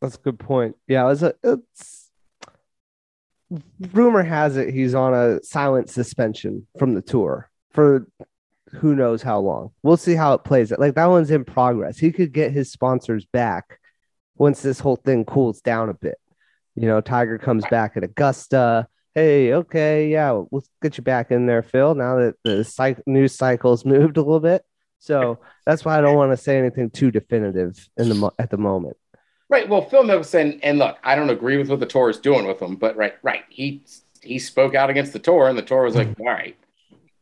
That's 0.00 0.16
a 0.16 0.20
good 0.20 0.38
point. 0.38 0.76
Yeah, 0.88 1.04
it 1.04 1.06
was 1.06 1.22
a, 1.22 1.34
it's 1.42 2.10
rumor 3.92 4.22
has 4.22 4.56
it 4.56 4.72
he's 4.72 4.94
on 4.94 5.14
a 5.14 5.42
silent 5.42 5.88
suspension 5.88 6.66
from 6.78 6.94
the 6.94 7.02
tour 7.02 7.50
for 7.70 8.06
who 8.72 8.94
knows 8.94 9.22
how 9.22 9.38
long. 9.38 9.70
We'll 9.82 9.96
see 9.96 10.14
how 10.14 10.34
it 10.34 10.44
plays. 10.44 10.72
It 10.72 10.80
Like 10.80 10.94
that 10.94 11.06
one's 11.06 11.30
in 11.30 11.44
progress. 11.44 11.98
He 11.98 12.10
could 12.10 12.32
get 12.32 12.52
his 12.52 12.72
sponsors 12.72 13.24
back 13.26 13.78
once 14.36 14.62
this 14.62 14.80
whole 14.80 14.96
thing 14.96 15.24
cools 15.24 15.60
down 15.60 15.90
a 15.90 15.94
bit. 15.94 16.18
You 16.74 16.88
know, 16.88 17.00
Tiger 17.00 17.38
comes 17.38 17.64
back 17.70 17.96
at 17.96 18.02
Augusta. 18.02 18.88
Hey, 19.14 19.52
okay, 19.54 20.08
yeah, 20.08 20.42
we'll 20.50 20.64
get 20.82 20.98
you 20.98 21.04
back 21.04 21.30
in 21.30 21.46
there, 21.46 21.62
Phil. 21.62 21.94
Now 21.94 22.16
that 22.16 22.34
the 22.42 22.96
news 23.06 23.32
cycle's 23.32 23.84
moved 23.84 24.16
a 24.16 24.20
little 24.22 24.40
bit, 24.40 24.64
so 24.98 25.38
that's 25.64 25.84
why 25.84 25.96
I 25.98 26.00
don't 26.00 26.16
want 26.16 26.32
to 26.32 26.36
say 26.36 26.58
anything 26.58 26.90
too 26.90 27.10
definitive 27.10 27.88
in 27.96 28.08
the 28.08 28.14
mo- 28.16 28.32
at 28.38 28.50
the 28.50 28.56
moment. 28.56 28.96
Right. 29.48 29.68
Well, 29.68 29.82
Phil 29.82 30.02
Mickelson, 30.02 30.58
and 30.62 30.78
look, 30.78 30.96
I 31.04 31.14
don't 31.14 31.30
agree 31.30 31.58
with 31.58 31.68
what 31.68 31.78
the 31.78 31.86
tour 31.86 32.10
is 32.10 32.18
doing 32.18 32.46
with 32.46 32.60
him, 32.60 32.74
but 32.76 32.96
right, 32.96 33.14
right. 33.22 33.44
He 33.50 33.84
he 34.22 34.38
spoke 34.38 34.74
out 34.74 34.90
against 34.90 35.12
the 35.12 35.18
tour, 35.18 35.48
and 35.48 35.56
the 35.56 35.62
tour 35.62 35.82
was 35.82 35.94
like, 35.94 36.08
mm-hmm. 36.08 36.22
all 36.22 36.28
right. 36.32 36.56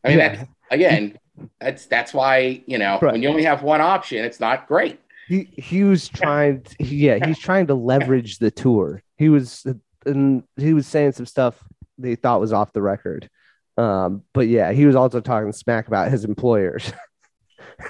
I 0.03 0.07
mean, 0.09 0.17
Yeah. 0.17 0.35
that's 0.35 0.49
again, 0.71 1.19
that's 1.59 1.85
that's 1.85 2.13
why 2.13 2.63
you 2.65 2.77
know 2.79 2.97
Right. 3.01 3.11
when 3.11 3.21
you 3.21 3.29
only 3.29 3.43
have 3.43 3.61
one 3.61 3.81
option, 3.81 4.23
it's 4.25 4.39
not 4.39 4.67
great. 4.67 4.99
he 5.27 5.47
he 5.57 5.83
was 5.83 6.07
trying 6.09 6.61
to, 6.63 6.83
yeah 6.83 7.23
he's 7.25 7.39
trying 7.39 7.67
to 7.67 7.73
leverage 7.75 8.39
the 8.39 8.51
tour 8.51 9.01
he 9.17 9.29
was 9.29 9.65
and 10.05 10.43
he 10.57 10.73
was 10.73 10.85
saying 10.85 11.13
some 11.13 11.25
stuff 11.25 11.63
that 11.99 12.07
he 12.07 12.15
thought 12.15 12.39
was 12.39 12.53
off 12.53 12.73
the 12.73 12.81
record 12.81 13.29
um 13.77 14.23
but 14.33 14.47
yeah 14.47 14.71
he 14.71 14.85
was 14.85 14.95
also 14.95 15.19
talking 15.19 15.51
smack 15.51 15.87
about 15.87 16.11
his 16.11 16.25
employers 16.25 16.91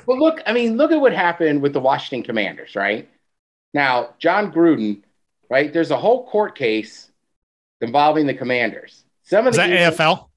Well, 0.05 0.17
look, 0.19 0.39
I 0.45 0.53
mean, 0.53 0.77
look 0.77 0.91
at 0.91 0.99
what 1.01 1.13
happened 1.13 1.61
with 1.61 1.73
the 1.73 1.79
Washington 1.79 2.23
Commanders, 2.25 2.75
right? 2.75 3.09
Now, 3.73 4.13
Jon 4.17 4.51
Gruden, 4.51 5.01
right? 5.49 5.71
There's 5.73 5.91
a 5.91 5.97
whole 5.97 6.25
court 6.27 6.55
case 6.55 7.11
involving 7.81 8.25
the 8.25 8.33
Commanders. 8.33 9.03
Some 9.23 9.45
of 9.45 9.51
Is 9.51 9.57
the 9.57 9.67
that 9.67 9.93
AFL? 9.93 10.29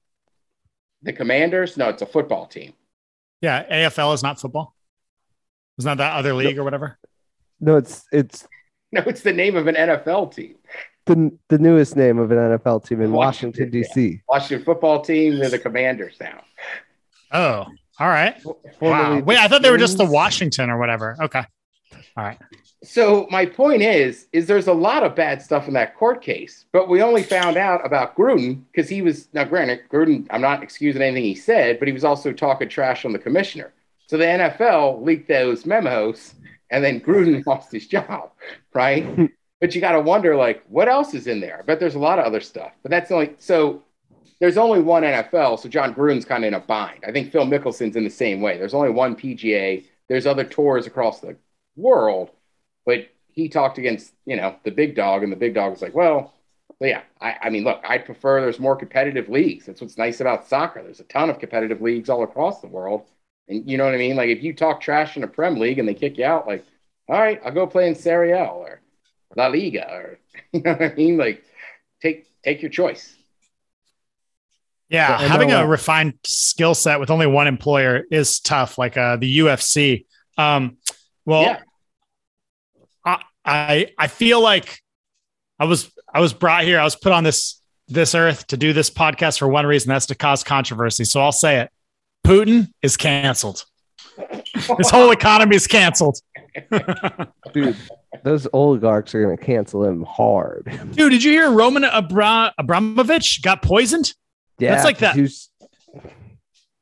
the 1.01 1.13
Commanders, 1.13 1.77
no, 1.77 1.89
it's 1.89 2.01
a 2.01 2.05
football 2.05 2.45
team. 2.45 2.73
Yeah, 3.41 3.63
AFL 3.87 4.13
is 4.15 4.23
not 4.23 4.39
football. 4.39 4.75
Isn't 5.77 5.97
that 5.97 6.03
that 6.03 6.17
other 6.17 6.33
league 6.33 6.57
or 6.57 6.63
whatever? 6.63 6.97
no 7.59 7.77
it's 7.77 8.05
it's 8.11 8.47
No, 8.91 9.01
it's 9.05 9.21
the 9.21 9.33
name 9.33 9.55
of 9.55 9.67
an 9.67 9.75
NFL 9.75 10.33
team. 10.35 10.55
The, 11.07 11.37
the 11.49 11.57
newest 11.57 11.95
name 11.95 12.19
of 12.19 12.31
an 12.31 12.37
nfl 12.37 12.85
team 12.85 13.01
in 13.01 13.11
Washington, 13.11 13.71
washington 13.71 13.83
yeah. 13.97 14.11
dc 14.13 14.21
Washington 14.27 14.65
football 14.65 15.01
team, 15.01 15.37
they're 15.39 15.49
the 15.49 15.59
Commanders 15.59 16.15
now. 16.19 16.41
Oh, 17.31 17.65
all 17.99 18.07
right. 18.07 18.39
Wow. 18.79 19.19
Wait, 19.19 19.37
I 19.37 19.47
thought 19.47 19.61
they 19.61 19.71
were 19.71 19.77
just 19.77 19.97
the 19.97 20.05
Washington 20.05 20.69
or 20.69 20.77
whatever. 20.77 21.17
Okay. 21.19 21.43
All 22.15 22.23
right. 22.23 22.37
So 22.83 23.27
my 23.31 23.45
point 23.45 23.81
is, 23.81 24.27
is 24.31 24.45
there's 24.45 24.67
a 24.67 24.73
lot 24.73 25.03
of 25.03 25.15
bad 25.15 25.41
stuff 25.41 25.67
in 25.67 25.73
that 25.73 25.95
court 25.95 26.21
case, 26.21 26.65
but 26.71 26.87
we 26.87 27.01
only 27.01 27.23
found 27.23 27.57
out 27.57 27.83
about 27.85 28.15
Gruden 28.15 28.61
because 28.71 28.87
he 28.87 29.01
was 29.01 29.29
now 29.33 29.45
granted 29.45 29.81
Gruden. 29.91 30.27
I'm 30.29 30.41
not 30.41 30.61
excusing 30.61 31.01
anything 31.01 31.23
he 31.23 31.35
said, 31.35 31.79
but 31.79 31.87
he 31.87 31.93
was 31.93 32.03
also 32.03 32.31
talking 32.31 32.69
trash 32.69 33.03
on 33.03 33.13
the 33.13 33.19
commissioner. 33.19 33.73
So 34.05 34.17
the 34.17 34.25
NFL 34.25 35.03
leaked 35.03 35.27
those 35.27 35.65
memos, 35.65 36.35
and 36.69 36.83
then 36.83 37.01
Gruden 37.01 37.43
lost 37.47 37.71
his 37.71 37.87
job, 37.87 38.31
right? 38.73 39.05
but 39.59 39.73
you 39.73 39.81
got 39.81 39.93
to 39.93 39.99
wonder, 39.99 40.35
like, 40.35 40.63
what 40.67 40.87
else 40.87 41.13
is 41.13 41.27
in 41.27 41.39
there? 41.39 41.59
I 41.59 41.61
bet 41.63 41.79
there's 41.79 41.95
a 41.95 41.99
lot 41.99 42.19
of 42.19 42.25
other 42.25 42.41
stuff, 42.41 42.73
but 42.83 42.91
that's 42.91 43.11
only 43.11 43.33
so. 43.39 43.83
There's 44.39 44.57
only 44.57 44.81
one 44.81 45.01
NFL, 45.01 45.59
so 45.59 45.67
Jon 45.67 45.95
Gruden's 45.95 46.25
kind 46.25 46.43
of 46.43 46.49
in 46.49 46.53
a 46.53 46.59
bind. 46.59 47.03
I 47.07 47.11
think 47.11 47.31
Phil 47.31 47.45
Mickelson's 47.45 47.95
in 47.95 48.03
the 48.03 48.09
same 48.09 48.39
way. 48.39 48.57
There's 48.59 48.75
only 48.75 48.91
one 48.91 49.15
PGA. 49.15 49.85
There's 50.09 50.27
other 50.27 50.43
tours 50.43 50.85
across 50.85 51.21
the 51.21 51.37
world, 51.75 52.29
but 52.85 53.07
he 53.31 53.49
talked 53.49 53.79
against 53.79 54.13
you 54.25 54.35
know 54.35 54.55
the 54.63 54.71
big 54.71 54.95
dog, 54.95 55.23
and 55.23 55.31
the 55.31 55.37
big 55.37 55.55
dog 55.55 55.71
was 55.71 55.81
like, 55.81 55.95
well, 55.95 56.33
yeah. 56.79 57.01
I, 57.19 57.35
I 57.43 57.49
mean, 57.49 57.63
look, 57.63 57.81
I 57.87 57.97
prefer 57.97 58.41
there's 58.41 58.59
more 58.59 58.75
competitive 58.75 59.29
leagues. 59.29 59.65
That's 59.65 59.81
what's 59.81 59.97
nice 59.97 60.21
about 60.21 60.47
soccer. 60.47 60.83
There's 60.83 60.99
a 60.99 61.05
ton 61.05 61.29
of 61.29 61.39
competitive 61.39 61.81
leagues 61.81 62.09
all 62.09 62.23
across 62.23 62.61
the 62.61 62.67
world, 62.67 63.07
and 63.47 63.69
you 63.69 63.77
know 63.77 63.85
what 63.85 63.95
I 63.95 63.97
mean. 63.97 64.15
Like 64.15 64.29
if 64.29 64.43
you 64.43 64.53
talk 64.53 64.81
trash 64.81 65.17
in 65.17 65.23
a 65.23 65.27
Prem 65.27 65.55
League 65.55 65.79
and 65.79 65.87
they 65.87 65.95
kick 65.95 66.17
you 66.17 66.25
out, 66.25 66.47
like, 66.47 66.63
all 67.09 67.19
right, 67.19 67.41
I'll 67.43 67.51
go 67.51 67.65
play 67.65 67.87
in 67.87 67.95
Serie 67.95 68.31
A 68.31 68.45
or 68.45 68.81
La 69.37 69.47
Liga, 69.47 69.89
or 69.89 70.19
you 70.51 70.61
know 70.61 70.73
what 70.73 70.81
I 70.81 70.95
mean. 70.95 71.15
Like, 71.15 71.43
take 72.01 72.25
take 72.43 72.61
your 72.61 72.71
choice. 72.71 73.15
Yeah, 74.89 75.17
I 75.19 75.27
having 75.27 75.51
a 75.51 75.59
uh, 75.59 75.65
refined 75.65 76.13
skill 76.23 76.73
set 76.73 76.99
with 76.99 77.09
only 77.09 77.27
one 77.27 77.47
employer 77.47 78.03
is 78.09 78.39
tough, 78.39 78.77
like 78.77 78.97
uh, 78.97 79.17
the 79.17 79.39
UFC. 79.39 80.05
Um, 80.37 80.77
well, 81.25 81.43
Yeah. 81.43 81.59
I, 83.05 83.23
I 83.45 83.87
I 83.97 84.07
feel 84.07 84.41
like 84.41 84.81
I 85.59 85.65
was 85.65 85.91
I 86.13 86.19
was 86.19 86.33
brought 86.33 86.63
here. 86.63 86.79
I 86.79 86.83
was 86.83 86.95
put 86.95 87.11
on 87.11 87.23
this 87.23 87.61
this 87.87 88.15
earth 88.15 88.47
to 88.47 88.57
do 88.57 88.73
this 88.73 88.89
podcast 88.89 89.39
for 89.39 89.47
one 89.47 89.65
reason. 89.65 89.89
That's 89.89 90.07
to 90.07 90.15
cause 90.15 90.43
controversy. 90.43 91.03
So 91.03 91.21
I'll 91.21 91.31
say 91.31 91.59
it: 91.59 91.71
Putin 92.25 92.71
is 92.81 92.97
canceled. 92.97 93.65
His 94.77 94.89
whole 94.89 95.11
economy 95.11 95.55
is 95.55 95.67
canceled. 95.67 96.19
dude 97.53 97.77
those 98.23 98.47
oligarchs 98.53 99.13
are 99.13 99.23
going 99.23 99.37
to 99.37 99.43
cancel 99.43 99.83
him 99.83 100.03
hard. 100.03 100.65
Dude, 100.93 101.11
did 101.11 101.23
you 101.23 101.31
hear 101.31 101.51
Roman 101.51 101.83
Abra- 101.83 102.53
Abramovich 102.57 103.41
got 103.41 103.61
poisoned? 103.61 104.13
yeah 104.59 104.71
That's 104.71 104.85
like 104.85 104.97
that- 104.99 105.15
he 105.15 105.21
was- 105.23 105.49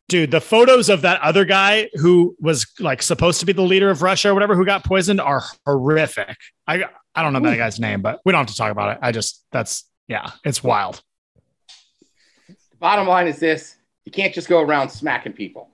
dude 0.07 0.29
the 0.31 0.39
photos 0.39 0.87
of 0.87 1.01
that 1.01 1.19
other 1.21 1.43
guy 1.45 1.89
who 1.95 2.35
was 2.39 2.67
like 2.79 3.01
supposed 3.01 3.39
to 3.39 3.45
be 3.47 3.53
the 3.53 3.63
leader 3.63 3.89
of 3.89 4.03
russia 4.03 4.29
or 4.29 4.33
whatever 4.35 4.55
who 4.55 4.63
got 4.63 4.83
poisoned 4.85 5.19
are 5.19 5.41
horrific. 5.65 6.37
I 6.67 6.83
i 7.15 7.23
don't 7.23 7.33
know 7.33 7.39
that 7.39 7.57
guy's 7.57 7.79
name 7.79 8.01
but 8.03 8.21
we 8.23 8.31
don't 8.31 8.39
have 8.41 8.47
to 8.47 8.55
talk 8.55 8.71
about 8.71 8.91
it. 8.91 8.99
I 9.01 9.11
just 9.11 9.43
that's 9.51 9.83
yeah 10.07 10.29
it's 10.43 10.63
wild. 10.63 11.01
Bottom 12.79 13.07
line 13.07 13.27
is 13.27 13.39
this: 13.39 13.75
you 14.05 14.11
can't 14.11 14.33
just 14.33 14.47
go 14.47 14.61
around 14.61 14.89
smacking 14.89 15.33
people. 15.33 15.69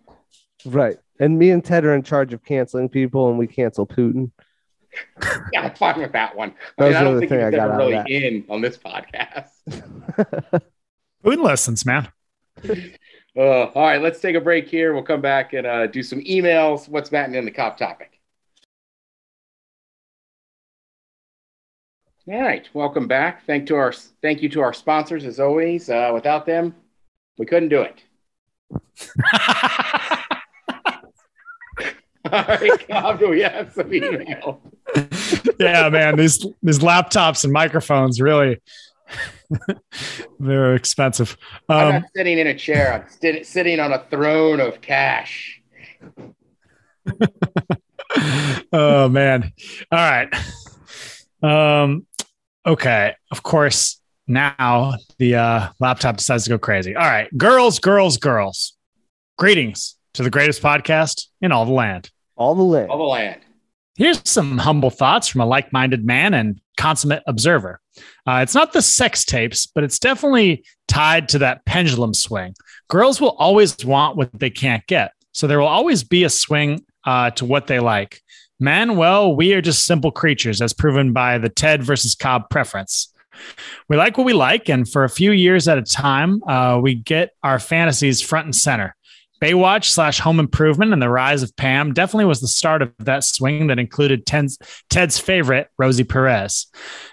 right. 0.66 0.98
And 1.20 1.38
me 1.38 1.52
and 1.52 1.64
ted 1.64 1.84
are 1.86 1.94
in 1.94 2.02
charge 2.04 2.34
of 2.34 2.44
canceling 2.44 2.90
people 2.90 3.30
and 3.30 3.38
we 3.38 3.46
cancel 3.48 3.86
putin 3.86 4.32
Yeah, 5.54 5.62
I'm 5.64 5.76
fine 5.76 6.00
with 6.00 6.12
that 6.14 6.36
one. 6.36 6.54
I 6.78 6.84
mean, 6.84 6.94
I 6.96 7.04
don't 7.04 7.20
think 7.20 7.30
thing 7.30 7.40
he 7.40 7.46
I 7.46 7.50
was 7.50 7.56
ever 7.56 7.78
really 7.78 8.26
in 8.26 8.46
on 8.50 8.62
this 8.62 8.78
podcast. 8.78 9.50
Putin 11.24 11.44
lessons, 11.44 11.86
man 11.86 12.12
Uh, 13.38 13.40
all 13.40 13.84
right, 13.84 14.02
let's 14.02 14.20
take 14.20 14.36
a 14.36 14.42
break 14.42 14.68
here. 14.68 14.94
We'll 14.94 15.04
come 15.04 15.22
back 15.22 15.54
and 15.54 15.66
uh, 15.66 15.88
do 15.88 16.04
some 16.04 16.20
emails. 16.22 16.90
What's 16.90 17.12
Matt 17.12 17.34
in 17.34 17.46
the 17.46 17.52
cop 17.52 17.78
topic? 17.78 18.20
All 22.28 22.40
right, 22.40 22.68
welcome 22.74 23.08
back. 23.08 23.46
Thank 23.46 23.68
to 23.68 23.76
our 23.76 23.94
thank 24.22 24.42
you 24.42 24.50
to 24.50 24.62
our 24.62 24.74
sponsors 24.74 25.26
as 25.26 25.40
always. 25.40 25.90
Uh, 25.90 26.12
without 26.14 26.46
them, 26.46 26.76
we 27.38 27.46
couldn't 27.46 27.70
do 27.70 27.82
it. 27.82 28.04
All 32.32 32.44
right, 32.48 32.88
Cobb, 32.88 33.20
do 33.20 33.30
we 33.30 33.42
have 33.42 33.74
some 33.74 33.94
email? 33.94 34.62
yeah 35.60 35.88
man 35.90 36.18
these 36.18 36.46
these 36.62 36.80
laptops 36.80 37.44
and 37.44 37.54
microphones 37.54 38.20
really 38.20 38.60
they're 40.40 40.76
expensive 40.76 41.38
I'm 41.70 41.88
um 41.88 41.94
not 42.02 42.04
sitting 42.16 42.38
in 42.40 42.48
a 42.48 42.56
chair. 42.56 42.94
I'm 42.94 43.06
sit- 43.10 43.46
sitting 43.46 43.80
on 43.80 43.94
a 43.94 44.04
throne 44.10 44.60
of 44.60 44.82
cash. 44.82 45.62
oh 48.74 49.08
man 49.10 49.54
all 49.92 49.98
right 49.98 50.34
um 51.44 52.06
okay 52.66 53.16
of 53.32 53.44
course 53.44 54.02
now 54.28 54.96
the 55.20 55.36
uh, 55.36 55.70
laptop 55.80 56.18
decides 56.18 56.46
to 56.46 56.52
go 56.52 56.58
crazy. 56.58 56.96
All 56.96 57.06
right, 57.06 57.28
girls, 57.38 57.80
girls, 57.80 58.18
girls. 58.18 58.78
Greetings 59.38 59.98
to 60.14 60.24
the 60.24 60.30
greatest 60.30 60.62
podcast 60.62 61.28
in 61.42 61.52
all 61.52 61.66
the 61.66 61.72
land. 61.74 62.10
All 62.36 62.56
the 62.56 62.64
land. 62.64 62.90
All 62.90 62.98
the 62.98 63.04
land. 63.04 63.42
Here's 63.96 64.22
some 64.24 64.58
humble 64.58 64.90
thoughts 64.90 65.28
from 65.28 65.42
a 65.42 65.46
like 65.46 65.72
minded 65.74 66.06
man 66.06 66.34
and 66.34 66.60
consummate 66.78 67.24
observer. 67.28 67.80
Uh, 68.26 68.40
it's 68.42 68.56
not 68.56 68.74
the 68.74 68.82
sex 68.82 69.26
tapes, 69.26 69.68
but 69.68 69.84
it's 69.84 70.00
definitely 70.00 70.64
tied 70.88 71.30
to 71.30 71.40
that 71.40 71.66
pendulum 71.66 72.14
swing. 72.14 72.56
Girls 72.90 73.20
will 73.20 73.36
always 73.38 73.86
want 73.86 74.18
what 74.18 74.32
they 74.40 74.50
can't 74.50 74.86
get. 74.88 75.12
So 75.34 75.48
there 75.48 75.60
will 75.60 75.68
always 75.68 76.04
be 76.04 76.24
a 76.24 76.30
swing 76.30 76.86
uh, 77.06 77.32
to 77.32 77.46
what 77.46 77.68
they 77.68 77.80
like. 77.80 78.22
Men, 78.60 78.96
well, 78.96 79.36
we 79.36 79.54
are 79.54 79.62
just 79.62 79.86
simple 79.86 80.12
creatures, 80.12 80.62
as 80.62 80.72
proven 80.72 81.14
by 81.14 81.38
the 81.38 81.50
Ted 81.50 81.84
versus 81.84 82.16
Cobb 82.16 82.50
preference. 82.50 83.12
We 83.90 83.98
like 83.98 84.18
what 84.18 84.26
we 84.26 84.34
like, 84.34 84.70
and 84.70 84.88
for 84.88 85.04
a 85.04 85.10
few 85.10 85.32
years 85.32 85.68
at 85.68 85.78
a 85.78 85.82
time, 85.82 86.44
uh, 86.44 86.80
we 86.82 86.96
get 86.96 87.32
our 87.44 87.60
fantasies 87.60 88.22
front 88.22 88.46
and 88.46 88.56
center. 88.56 88.96
Baywatch 89.42 89.86
slash 89.86 90.20
Home 90.20 90.40
Improvement 90.40 90.94
and 90.94 91.02
the 91.02 91.10
rise 91.10 91.42
of 91.42 91.56
Pam 91.56 91.94
definitely 91.94 92.26
was 92.26 92.42
the 92.42 92.48
start 92.48 92.82
of 92.82 92.94
that 93.00 93.24
swing 93.24 93.68
that 93.68 93.80
included 93.80 94.26
Ted's, 94.26 94.58
Ted's 94.90 95.18
favorite, 95.18 95.70
Rosie 95.80 96.04
Perez. 96.04 96.68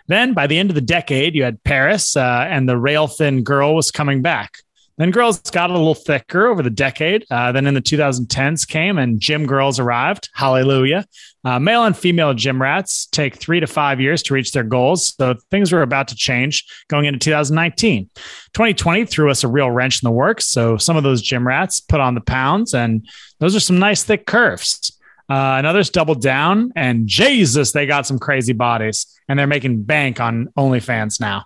Then 0.09 0.35
by 0.35 0.47
the 0.47 0.59
end 0.59 0.71
of 0.71 0.75
the 0.75 0.83
decade, 0.83 1.35
you 1.35 1.45
had 1.45 1.63
Paris, 1.65 2.17
uh, 2.17 2.47
and 2.49 2.69
the 2.69 2.77
rail 2.77 3.07
thin 3.07 3.45
girl 3.45 3.75
was 3.75 3.91
coming 3.91 4.21
back. 4.21 4.59
Then 4.99 5.13
girls 5.13 5.41
got 5.41 5.71
a 5.71 5.73
little 5.73 5.95
thicker 5.95 6.49
over 6.49 6.61
the 6.61 6.71
decade. 6.71 7.25
Uh, 7.31 7.53
then 7.53 7.67
in 7.67 7.75
the 7.75 7.81
2010s 7.81 8.67
came 8.67 8.99
and 8.99 9.21
gym 9.21 9.47
girls 9.47 9.79
arrived. 9.79 10.29
Hallelujah. 10.35 11.07
Uh, 11.45 11.61
male 11.61 11.85
and 11.85 11.97
female 11.97 12.35
gym 12.35 12.61
rats 12.61 13.07
take 13.07 13.37
three 13.37 13.61
to 13.61 13.67
five 13.67 14.01
years 14.01 14.25
to 14.25 14.35
reach 14.35 14.53
their 14.53 14.65
goals. 14.65 15.15
So 15.17 15.37
things 15.53 15.73
were 15.73 15.83
about 15.83 16.09
to 16.09 16.17
change 16.17 16.65
going 16.89 17.05
into 17.05 17.21
2019. 17.21 18.11
2020 18.53 19.05
threw 19.07 19.31
us 19.31 19.45
a 19.45 19.49
real 19.49 19.71
wrench 19.71 20.03
in 20.03 20.07
the 20.07 20.13
works. 20.13 20.47
So 20.47 20.77
some 20.77 20.97
of 20.97 21.05
those 21.05 21.23
gym 21.23 21.47
rats 21.47 21.81
put 21.81 22.01
on 22.01 22.17
the 22.17 22.21
pounds, 22.21 22.75
and 22.75 23.09
those 23.39 23.55
are 23.55 23.61
some 23.61 23.79
nice 23.79 24.03
thick 24.03 24.27
curves. 24.27 24.93
Uh, 25.31 25.57
and 25.59 25.67
others 25.67 25.91
doubled 25.91 26.23
down, 26.23 26.73
and 26.75 27.07
Jesus, 27.07 27.73
they 27.73 27.87
got 27.87 28.07
some 28.07 28.19
crazy 28.19 28.55
bodies, 28.55 29.07
and 29.29 29.39
they're 29.39 29.47
making 29.47 29.83
bank 29.83 30.21
on 30.21 30.49
OnlyFans 30.57 31.21
now. 31.21 31.45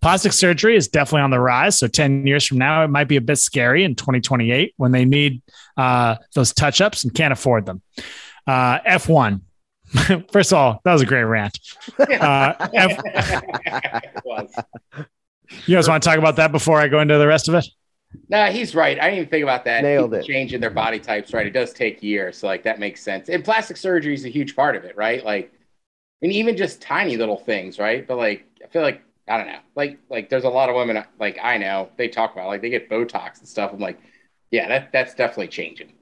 Plastic 0.00 0.32
surgery 0.32 0.76
is 0.76 0.88
definitely 0.88 1.22
on 1.22 1.30
the 1.30 1.40
rise. 1.40 1.78
So 1.78 1.88
10 1.88 2.26
years 2.26 2.46
from 2.46 2.58
now, 2.58 2.84
it 2.84 2.88
might 2.88 3.08
be 3.08 3.16
a 3.16 3.20
bit 3.20 3.36
scary 3.36 3.84
in 3.84 3.94
2028 3.96 4.74
when 4.76 4.92
they 4.92 5.04
need 5.04 5.42
uh, 5.76 6.16
those 6.34 6.52
touch 6.52 6.80
ups 6.80 7.04
and 7.04 7.12
can't 7.12 7.32
afford 7.32 7.66
them. 7.66 7.82
Uh, 8.46 8.78
F1. 8.80 9.40
First 10.30 10.52
of 10.52 10.58
all, 10.58 10.80
that 10.84 10.92
was 10.92 11.02
a 11.02 11.06
great 11.06 11.24
rant. 11.24 11.58
Uh, 11.98 12.68
F- 12.74 12.98
you 15.66 15.74
guys 15.74 15.88
want 15.88 16.02
to 16.02 16.08
talk 16.08 16.18
about 16.18 16.36
that 16.36 16.52
before 16.52 16.78
I 16.78 16.88
go 16.88 17.00
into 17.00 17.16
the 17.18 17.26
rest 17.26 17.48
of 17.48 17.54
it? 17.54 17.66
Nah, 18.28 18.46
he's 18.46 18.74
right. 18.74 18.98
I 18.98 19.04
didn't 19.04 19.18
even 19.18 19.30
think 19.30 19.42
about 19.42 19.64
that. 19.64 19.82
Nailed 19.82 20.10
People 20.10 20.24
it. 20.24 20.26
Changing 20.26 20.60
their 20.60 20.70
body 20.70 20.98
types, 20.98 21.32
right? 21.32 21.46
It 21.46 21.52
does 21.52 21.72
take 21.72 22.02
years. 22.02 22.38
So, 22.38 22.46
like, 22.46 22.62
that 22.64 22.78
makes 22.78 23.02
sense. 23.02 23.28
And 23.28 23.44
plastic 23.44 23.76
surgery 23.76 24.14
is 24.14 24.24
a 24.24 24.28
huge 24.28 24.56
part 24.56 24.76
of 24.76 24.84
it, 24.84 24.96
right? 24.96 25.24
Like, 25.24 25.52
and 26.22 26.32
even 26.32 26.56
just 26.56 26.82
tiny 26.82 27.16
little 27.16 27.36
things, 27.38 27.78
right? 27.78 28.06
But, 28.06 28.16
like, 28.16 28.44
I 28.62 28.68
feel 28.68 28.82
like, 28.82 29.02
I 29.28 29.36
don't 29.36 29.46
know. 29.46 29.60
Like, 29.74 29.98
like 30.08 30.28
there's 30.28 30.44
a 30.44 30.48
lot 30.48 30.68
of 30.68 30.76
women, 30.76 31.02
like, 31.18 31.38
I 31.42 31.58
know, 31.58 31.90
they 31.96 32.08
talk 32.08 32.32
about, 32.32 32.46
like, 32.46 32.62
they 32.62 32.70
get 32.70 32.88
Botox 32.88 33.38
and 33.38 33.48
stuff. 33.48 33.72
I'm 33.72 33.78
like, 33.78 33.98
yeah, 34.50 34.68
that, 34.68 34.92
that's 34.92 35.14
definitely 35.14 35.48
changing. 35.48 35.92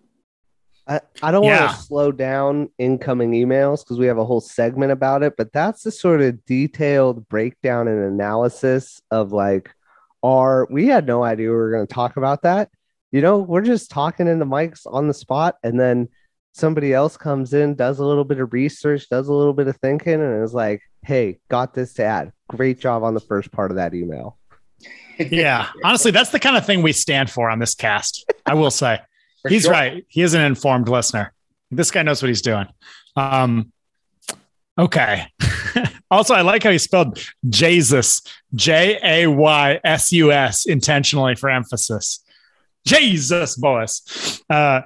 I, 0.88 1.00
I 1.20 1.32
don't 1.32 1.44
Yeah. 1.44 1.62
want 1.62 1.72
to 1.72 1.82
slow 1.82 2.12
down 2.12 2.70
incoming 2.78 3.32
emails 3.32 3.84
because 3.84 3.98
we 3.98 4.06
have 4.06 4.18
a 4.18 4.24
whole 4.24 4.40
segment 4.40 4.92
about 4.92 5.22
it, 5.24 5.34
but 5.36 5.52
that's 5.52 5.82
the 5.82 5.90
sort 5.90 6.20
of 6.22 6.44
detailed 6.46 7.28
breakdown 7.28 7.88
and 7.88 8.04
analysis 8.04 9.02
of 9.10 9.32
like 9.32 9.74
our 10.22 10.66
we 10.70 10.86
had 10.86 11.06
no 11.06 11.24
idea 11.24 11.48
we 11.48 11.56
were 11.56 11.72
going 11.72 11.86
to 11.86 11.92
talk 11.92 12.16
about 12.16 12.42
that. 12.42 12.70
You 13.10 13.20
know, 13.20 13.38
we're 13.38 13.62
just 13.62 13.90
talking 13.90 14.28
in 14.28 14.38
the 14.38 14.46
mics 14.46 14.82
on 14.86 15.08
the 15.08 15.14
spot, 15.14 15.56
and 15.64 15.78
then 15.78 16.08
somebody 16.52 16.92
else 16.94 17.16
comes 17.16 17.52
in, 17.52 17.74
does 17.74 17.98
a 17.98 18.04
little 18.04 18.24
bit 18.24 18.40
of 18.40 18.52
research, 18.52 19.08
does 19.08 19.28
a 19.28 19.34
little 19.34 19.52
bit 19.54 19.68
of 19.68 19.76
thinking, 19.78 20.14
and 20.14 20.44
is 20.44 20.54
like, 20.54 20.82
hey, 21.02 21.38
got 21.48 21.74
this 21.74 21.94
to 21.94 22.04
add. 22.04 22.32
Great 22.48 22.78
job 22.78 23.02
on 23.02 23.14
the 23.14 23.20
first 23.20 23.50
part 23.50 23.70
of 23.70 23.76
that 23.76 23.94
email. 23.94 24.38
Yeah. 25.18 25.68
Honestly, 25.84 26.10
that's 26.10 26.30
the 26.30 26.38
kind 26.38 26.56
of 26.56 26.66
thing 26.66 26.82
we 26.82 26.92
stand 26.92 27.30
for 27.30 27.50
on 27.50 27.58
this 27.58 27.74
cast. 27.74 28.30
I 28.44 28.54
will 28.54 28.70
say. 28.70 29.00
He's 29.48 29.62
sure. 29.62 29.72
right. 29.72 30.04
He 30.08 30.22
is 30.22 30.34
an 30.34 30.42
informed 30.42 30.88
listener. 30.88 31.32
This 31.70 31.90
guy 31.90 32.02
knows 32.02 32.22
what 32.22 32.28
he's 32.28 32.42
doing. 32.42 32.66
Um, 33.16 33.72
okay. 34.78 35.26
also, 36.10 36.34
I 36.34 36.42
like 36.42 36.62
how 36.62 36.70
he 36.70 36.78
spelled 36.78 37.18
Jesus, 37.48 38.22
J 38.54 38.98
A 39.02 39.26
Y 39.28 39.80
S 39.84 40.12
U 40.12 40.32
S, 40.32 40.66
intentionally 40.66 41.34
for 41.34 41.50
emphasis. 41.50 42.24
Jesus, 42.84 43.56
boys. 43.56 44.42
Uh, 44.48 44.82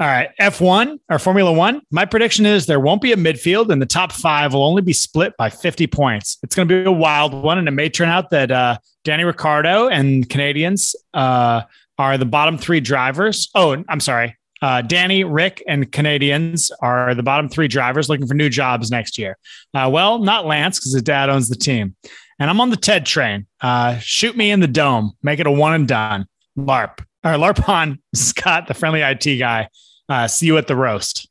all 0.00 0.06
right, 0.06 0.30
F1 0.40 1.00
or 1.10 1.18
Formula 1.18 1.52
One. 1.52 1.82
My 1.90 2.04
prediction 2.04 2.46
is 2.46 2.66
there 2.66 2.78
won't 2.78 3.02
be 3.02 3.10
a 3.10 3.16
midfield, 3.16 3.70
and 3.70 3.82
the 3.82 3.86
top 3.86 4.12
five 4.12 4.54
will 4.54 4.64
only 4.64 4.82
be 4.82 4.92
split 4.92 5.36
by 5.36 5.50
50 5.50 5.88
points. 5.88 6.38
It's 6.44 6.54
going 6.54 6.68
to 6.68 6.82
be 6.82 6.88
a 6.88 6.92
wild 6.92 7.34
one, 7.34 7.58
and 7.58 7.66
it 7.66 7.72
may 7.72 7.88
turn 7.88 8.08
out 8.08 8.30
that 8.30 8.52
uh, 8.52 8.78
Danny 9.02 9.24
Ricciardo 9.24 9.88
and 9.88 10.28
Canadians 10.28 10.94
uh, 11.14 11.62
are 11.98 12.16
the 12.16 12.26
bottom 12.26 12.58
three 12.58 12.78
drivers. 12.78 13.50
Oh, 13.56 13.82
I'm 13.88 13.98
sorry. 13.98 14.36
Uh, 14.62 14.82
Danny, 14.82 15.24
Rick, 15.24 15.64
and 15.66 15.90
Canadians 15.90 16.70
are 16.80 17.14
the 17.16 17.22
bottom 17.24 17.48
three 17.48 17.68
drivers 17.68 18.08
looking 18.08 18.26
for 18.26 18.34
new 18.34 18.48
jobs 18.48 18.92
next 18.92 19.18
year. 19.18 19.36
Uh, 19.74 19.88
well, 19.92 20.18
not 20.18 20.46
Lance 20.46 20.78
because 20.78 20.92
his 20.92 21.02
dad 21.02 21.28
owns 21.28 21.48
the 21.48 21.56
team. 21.56 21.96
And 22.38 22.48
I'm 22.48 22.60
on 22.60 22.70
the 22.70 22.76
TED 22.76 23.04
train. 23.04 23.46
Uh, 23.60 23.98
shoot 23.98 24.36
me 24.36 24.52
in 24.52 24.60
the 24.60 24.68
dome. 24.68 25.12
Make 25.24 25.40
it 25.40 25.48
a 25.48 25.50
one 25.50 25.74
and 25.74 25.88
done. 25.88 26.26
LARP. 26.56 27.00
Or 27.24 27.32
LARPon, 27.32 27.98
Scott, 28.14 28.68
the 28.68 28.74
friendly 28.74 29.00
IT 29.00 29.38
guy. 29.38 29.68
Uh, 30.08 30.26
see 30.26 30.46
you 30.46 30.56
at 30.56 30.66
the 30.66 30.76
roast. 30.76 31.28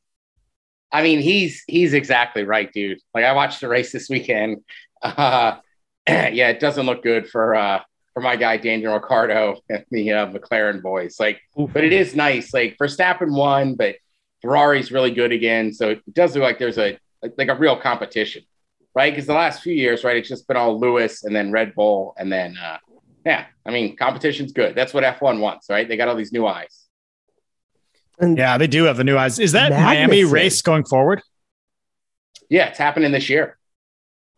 I 0.90 1.02
mean, 1.02 1.20
he's 1.20 1.64
he's 1.66 1.92
exactly 1.92 2.44
right, 2.44 2.72
dude. 2.72 2.98
Like 3.14 3.24
I 3.24 3.32
watched 3.32 3.60
the 3.60 3.68
race 3.68 3.92
this 3.92 4.08
weekend. 4.08 4.62
Uh, 5.02 5.56
yeah, 6.08 6.48
it 6.48 6.60
doesn't 6.60 6.86
look 6.86 7.02
good 7.02 7.28
for 7.28 7.54
uh, 7.54 7.80
for 8.14 8.22
my 8.22 8.36
guy 8.36 8.56
Daniel 8.56 8.94
Ricciardo 8.94 9.60
and 9.68 9.84
the 9.90 10.12
uh, 10.12 10.26
McLaren 10.26 10.82
boys. 10.82 11.20
Like, 11.20 11.40
but 11.56 11.84
it 11.84 11.92
is 11.92 12.14
nice. 12.14 12.54
Like 12.54 12.76
for 12.78 12.86
Verstappen 12.86 13.36
won, 13.36 13.74
but 13.74 13.96
Ferrari's 14.42 14.90
really 14.90 15.10
good 15.10 15.32
again. 15.32 15.72
So 15.72 15.90
it 15.90 16.14
does 16.14 16.34
look 16.34 16.42
like 16.42 16.58
there's 16.58 16.78
a 16.78 16.98
like 17.36 17.48
a 17.48 17.54
real 17.54 17.76
competition, 17.76 18.42
right? 18.94 19.12
Because 19.12 19.26
the 19.26 19.34
last 19.34 19.62
few 19.62 19.74
years, 19.74 20.04
right, 20.04 20.16
it's 20.16 20.28
just 20.28 20.48
been 20.48 20.56
all 20.56 20.78
Lewis 20.78 21.24
and 21.24 21.34
then 21.34 21.52
Red 21.52 21.74
Bull 21.74 22.14
and 22.16 22.32
then 22.32 22.56
uh, 22.56 22.78
yeah. 23.26 23.46
I 23.66 23.70
mean, 23.70 23.96
competition's 23.96 24.52
good. 24.52 24.74
That's 24.74 24.94
what 24.94 25.04
F1 25.04 25.40
wants, 25.40 25.68
right? 25.68 25.86
They 25.86 25.98
got 25.98 26.08
all 26.08 26.16
these 26.16 26.32
new 26.32 26.46
eyes. 26.46 26.87
And 28.20 28.36
Yeah, 28.36 28.58
they 28.58 28.66
do 28.66 28.84
have 28.84 28.96
the 28.96 29.04
new 29.04 29.16
eyes. 29.16 29.38
Is 29.38 29.52
that 29.52 29.70
Miami 29.70 30.22
Magnussen. 30.22 30.32
race 30.32 30.62
going 30.62 30.84
forward? 30.84 31.22
Yeah, 32.50 32.68
it's 32.68 32.78
happening 32.78 33.12
this 33.12 33.28
year. 33.28 33.56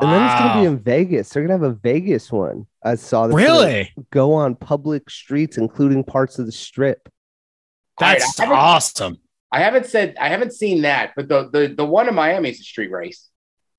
And 0.01 0.11
then 0.11 0.23
it's 0.25 0.41
going 0.41 0.53
to 0.55 0.61
be 0.61 0.67
in 0.67 0.79
Vegas. 0.83 1.29
They're 1.29 1.47
going 1.47 1.61
to 1.61 1.65
have 1.67 1.75
a 1.75 1.79
Vegas 1.79 2.33
one. 2.33 2.67
I 2.83 2.95
saw 2.95 3.27
this. 3.27 3.37
Really? 3.37 3.93
Go 4.11 4.33
on 4.33 4.55
public 4.57 5.11
streets, 5.11 5.59
including 5.59 6.05
parts 6.05 6.39
of 6.39 6.47
the 6.47 6.53
strip. 6.53 7.09
That's 7.99 8.41
I 8.41 8.45
haven't- 8.45 8.59
awesome. 8.59 9.17
I 9.53 9.61
haven't 9.61 9.87
said 9.87 10.15
I 10.21 10.29
haven't 10.29 10.53
seen 10.53 10.83
that, 10.83 11.13
but 11.17 11.29
the 11.29 11.51
the, 11.53 11.75
the 11.77 11.85
one 11.85 12.09
in 12.09 12.15
Miami 12.15 12.51
is 12.51 12.61
a 12.61 12.63
street 12.63 12.91
race. 12.93 13.29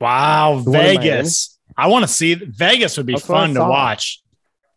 Wow, 0.02 0.62
The 0.66 0.72
Vegas. 0.72 1.58
I 1.78 1.88
want 1.88 2.04
to 2.04 2.10
see 2.12 2.34
Vegas 2.36 2.98
would 2.98 3.06
be 3.06 3.14
That's 3.14 3.26
fun 3.26 3.54
to 3.54 3.62
watch. 3.62 4.22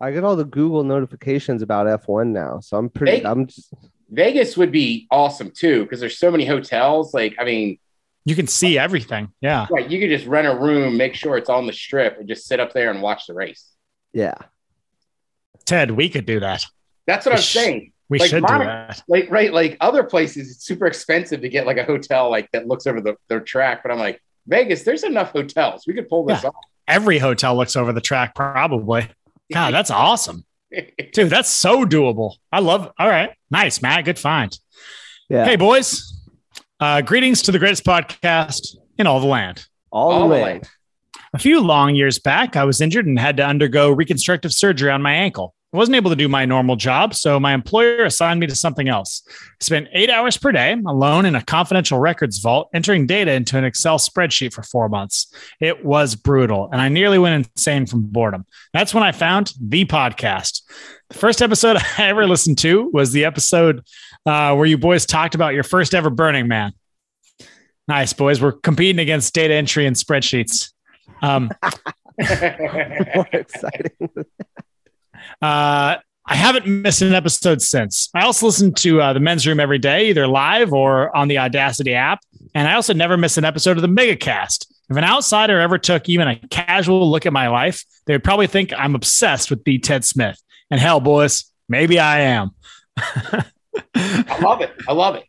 I 0.00 0.12
get 0.12 0.22
all 0.22 0.36
the 0.36 0.44
Google 0.44 0.84
notifications 0.84 1.62
about 1.62 1.86
F1 2.06 2.28
now. 2.28 2.60
So 2.60 2.76
I'm 2.76 2.90
pretty, 2.90 3.18
Hey. 3.18 3.24
I'm 3.24 3.46
just, 3.48 3.74
Vegas 4.10 4.56
would 4.56 4.70
be 4.72 5.06
awesome 5.10 5.50
too 5.50 5.82
because 5.84 6.00
there's 6.00 6.18
so 6.18 6.30
many 6.30 6.44
hotels. 6.44 7.12
Like, 7.14 7.34
I 7.38 7.44
mean, 7.44 7.78
You 8.24 8.34
can 8.34 8.46
see 8.46 8.78
everything. 8.78 9.32
Yeah. 9.40 9.66
right? 9.70 9.90
You 9.90 10.00
could 10.00 10.10
just 10.10 10.26
rent 10.26 10.46
a 10.46 10.54
room, 10.54 10.96
make 10.96 11.14
sure 11.14 11.36
it's 11.36 11.50
on 11.50 11.66
the 11.66 11.72
strip, 11.72 12.18
and 12.18 12.28
just 12.28 12.46
sit 12.46 12.60
up 12.60 12.72
there 12.72 12.90
and 12.90 13.02
watch 13.02 13.26
the 13.26 13.34
race. 13.34 13.66
yeah. 14.12 14.34
Ted, 15.64 15.90
we 15.92 16.08
could 16.10 16.26
do 16.26 16.40
that. 16.40 16.64
That's 17.06 17.24
what 17.24 17.34
I'm 17.36 17.40
Sh- 17.40 17.52
saying. 17.54 17.92
We 18.10 18.18
Like 18.18 18.28
should 18.28 18.42
Mon- 18.42 18.60
do 18.60 18.66
that. 18.66 19.02
Like, 19.08 19.30
right? 19.30 19.50
Like 19.52 19.78
other 19.80 20.04
places, 20.04 20.50
it's 20.50 20.64
super 20.64 20.84
expensive 20.86 21.40
to 21.40 21.48
get 21.48 21.66
like 21.66 21.78
a 21.78 21.84
hotel 21.84 22.30
like 22.30 22.50
that 22.52 22.68
looks 22.68 22.86
over 22.86 23.00
the 23.00 23.16
their 23.28 23.40
track. 23.40 23.82
But 23.82 23.90
I'm 23.92 23.98
like, 23.98 24.20
Vegas, 24.46 24.82
there's 24.82 25.04
enough 25.04 25.30
hotels. 25.32 25.84
We 25.86 25.94
could 25.94 26.08
pull 26.08 26.26
this 26.26 26.42
Yeah. 26.42 26.50
Every 26.86 27.18
hotel 27.18 27.56
looks 27.56 27.76
over 27.76 27.94
the 27.94 28.02
track, 28.02 28.34
probably. 28.34 29.08
God, 29.50 29.72
that's 29.72 29.90
awesome. 29.90 30.44
Off. 30.76 30.84
Dude, 31.12 31.30
that's 31.30 31.50
so 31.50 31.84
doable. 31.84 32.34
I 32.52 32.60
love 32.60 32.92
All 32.98 33.08
right. 33.08 33.30
Nice, 33.50 33.82
Matt. 33.82 34.04
Good 34.04 34.18
find. 34.18 34.56
Yeah. 35.28 35.44
Hey, 35.44 35.56
boys. 35.56 36.10
Uh, 36.80 37.00
greetings 37.00 37.42
to 37.42 37.52
the 37.52 37.58
greatest 37.58 37.84
podcast 37.84 38.76
in 38.98 39.06
all 39.06 39.20
the 39.20 39.26
land. 39.26 39.66
all, 39.90 40.10
all 40.10 40.20
the 40.20 40.34
the 40.34 40.34
way. 40.34 40.42
land. 40.42 40.68
A 41.32 41.38
few 41.38 41.60
long 41.60 41.94
years 41.94 42.18
back, 42.18 42.56
I 42.56 42.64
was 42.64 42.80
injured 42.80 43.06
and 43.06 43.18
had 43.18 43.36
to 43.38 43.46
undergo 43.46 43.90
reconstructive 43.90 44.52
surgery 44.52 44.90
on 44.90 45.02
my 45.02 45.12
ankle. 45.14 45.53
I 45.74 45.76
wasn't 45.76 45.96
able 45.96 46.10
to 46.10 46.16
do 46.16 46.28
my 46.28 46.44
normal 46.44 46.76
job, 46.76 47.16
so 47.16 47.40
my 47.40 47.52
employer 47.52 48.04
assigned 48.04 48.38
me 48.38 48.46
to 48.46 48.54
something 48.54 48.88
else. 48.88 49.26
I 49.28 49.64
spent 49.64 49.88
eight 49.92 50.08
hours 50.08 50.36
per 50.36 50.52
day 50.52 50.76
alone 50.86 51.26
in 51.26 51.34
a 51.34 51.42
confidential 51.42 51.98
records 51.98 52.38
vault, 52.38 52.70
entering 52.72 53.08
data 53.08 53.32
into 53.32 53.58
an 53.58 53.64
Excel 53.64 53.98
spreadsheet 53.98 54.52
for 54.52 54.62
four 54.62 54.88
months. 54.88 55.34
It 55.60 55.84
was 55.84 56.14
brutal, 56.14 56.68
and 56.70 56.80
I 56.80 56.88
nearly 56.88 57.18
went 57.18 57.48
insane 57.56 57.86
from 57.86 58.02
boredom. 58.02 58.46
That's 58.72 58.94
when 58.94 59.02
I 59.02 59.10
found 59.10 59.52
the 59.60 59.84
podcast. 59.84 60.62
The 61.10 61.18
first 61.18 61.42
episode 61.42 61.76
I 61.98 62.04
ever 62.04 62.24
listened 62.28 62.58
to 62.58 62.88
was 62.92 63.10
the 63.10 63.24
episode 63.24 63.84
uh, 64.26 64.54
where 64.54 64.66
you 64.66 64.78
boys 64.78 65.06
talked 65.06 65.34
about 65.34 65.54
your 65.54 65.64
first 65.64 65.92
ever 65.92 66.08
Burning 66.08 66.46
Man. 66.46 66.72
Nice, 67.88 68.12
boys. 68.12 68.40
We're 68.40 68.52
competing 68.52 69.00
against 69.00 69.34
data 69.34 69.54
entry 69.54 69.86
and 69.86 69.96
spreadsheets. 69.96 70.72
Um, 71.20 71.50
More 73.16 73.28
exciting. 73.32 73.90
Uh, 75.42 75.96
I 76.26 76.36
haven't 76.36 76.66
missed 76.66 77.02
an 77.02 77.12
episode 77.12 77.60
since. 77.60 78.08
I 78.14 78.24
also 78.24 78.46
listen 78.46 78.72
to 78.74 79.00
uh, 79.00 79.12
the 79.12 79.20
men's 79.20 79.46
room 79.46 79.60
every 79.60 79.78
day, 79.78 80.08
either 80.08 80.26
live 80.26 80.72
or 80.72 81.14
on 81.14 81.28
the 81.28 81.38
Audacity 81.38 81.94
app. 81.94 82.20
And 82.54 82.66
I 82.66 82.74
also 82.74 82.94
never 82.94 83.16
miss 83.16 83.36
an 83.36 83.44
episode 83.44 83.76
of 83.76 83.82
the 83.82 83.88
Megacast. 83.88 84.66
If 84.88 84.96
an 84.96 85.04
outsider 85.04 85.60
ever 85.60 85.76
took 85.76 86.08
even 86.08 86.28
a 86.28 86.36
casual 86.48 87.10
look 87.10 87.26
at 87.26 87.32
my 87.32 87.48
life, 87.48 87.84
they 88.06 88.14
would 88.14 88.24
probably 88.24 88.46
think 88.46 88.72
I'm 88.72 88.94
obsessed 88.94 89.50
with 89.50 89.64
the 89.64 89.78
Ted 89.78 90.04
Smith. 90.04 90.40
And 90.70 90.80
hell, 90.80 91.00
boys, 91.00 91.44
maybe 91.68 91.98
I 91.98 92.20
am. 92.20 92.52
I 92.96 94.38
love 94.40 94.62
it. 94.62 94.72
I 94.88 94.92
love 94.92 95.16
it. 95.16 95.24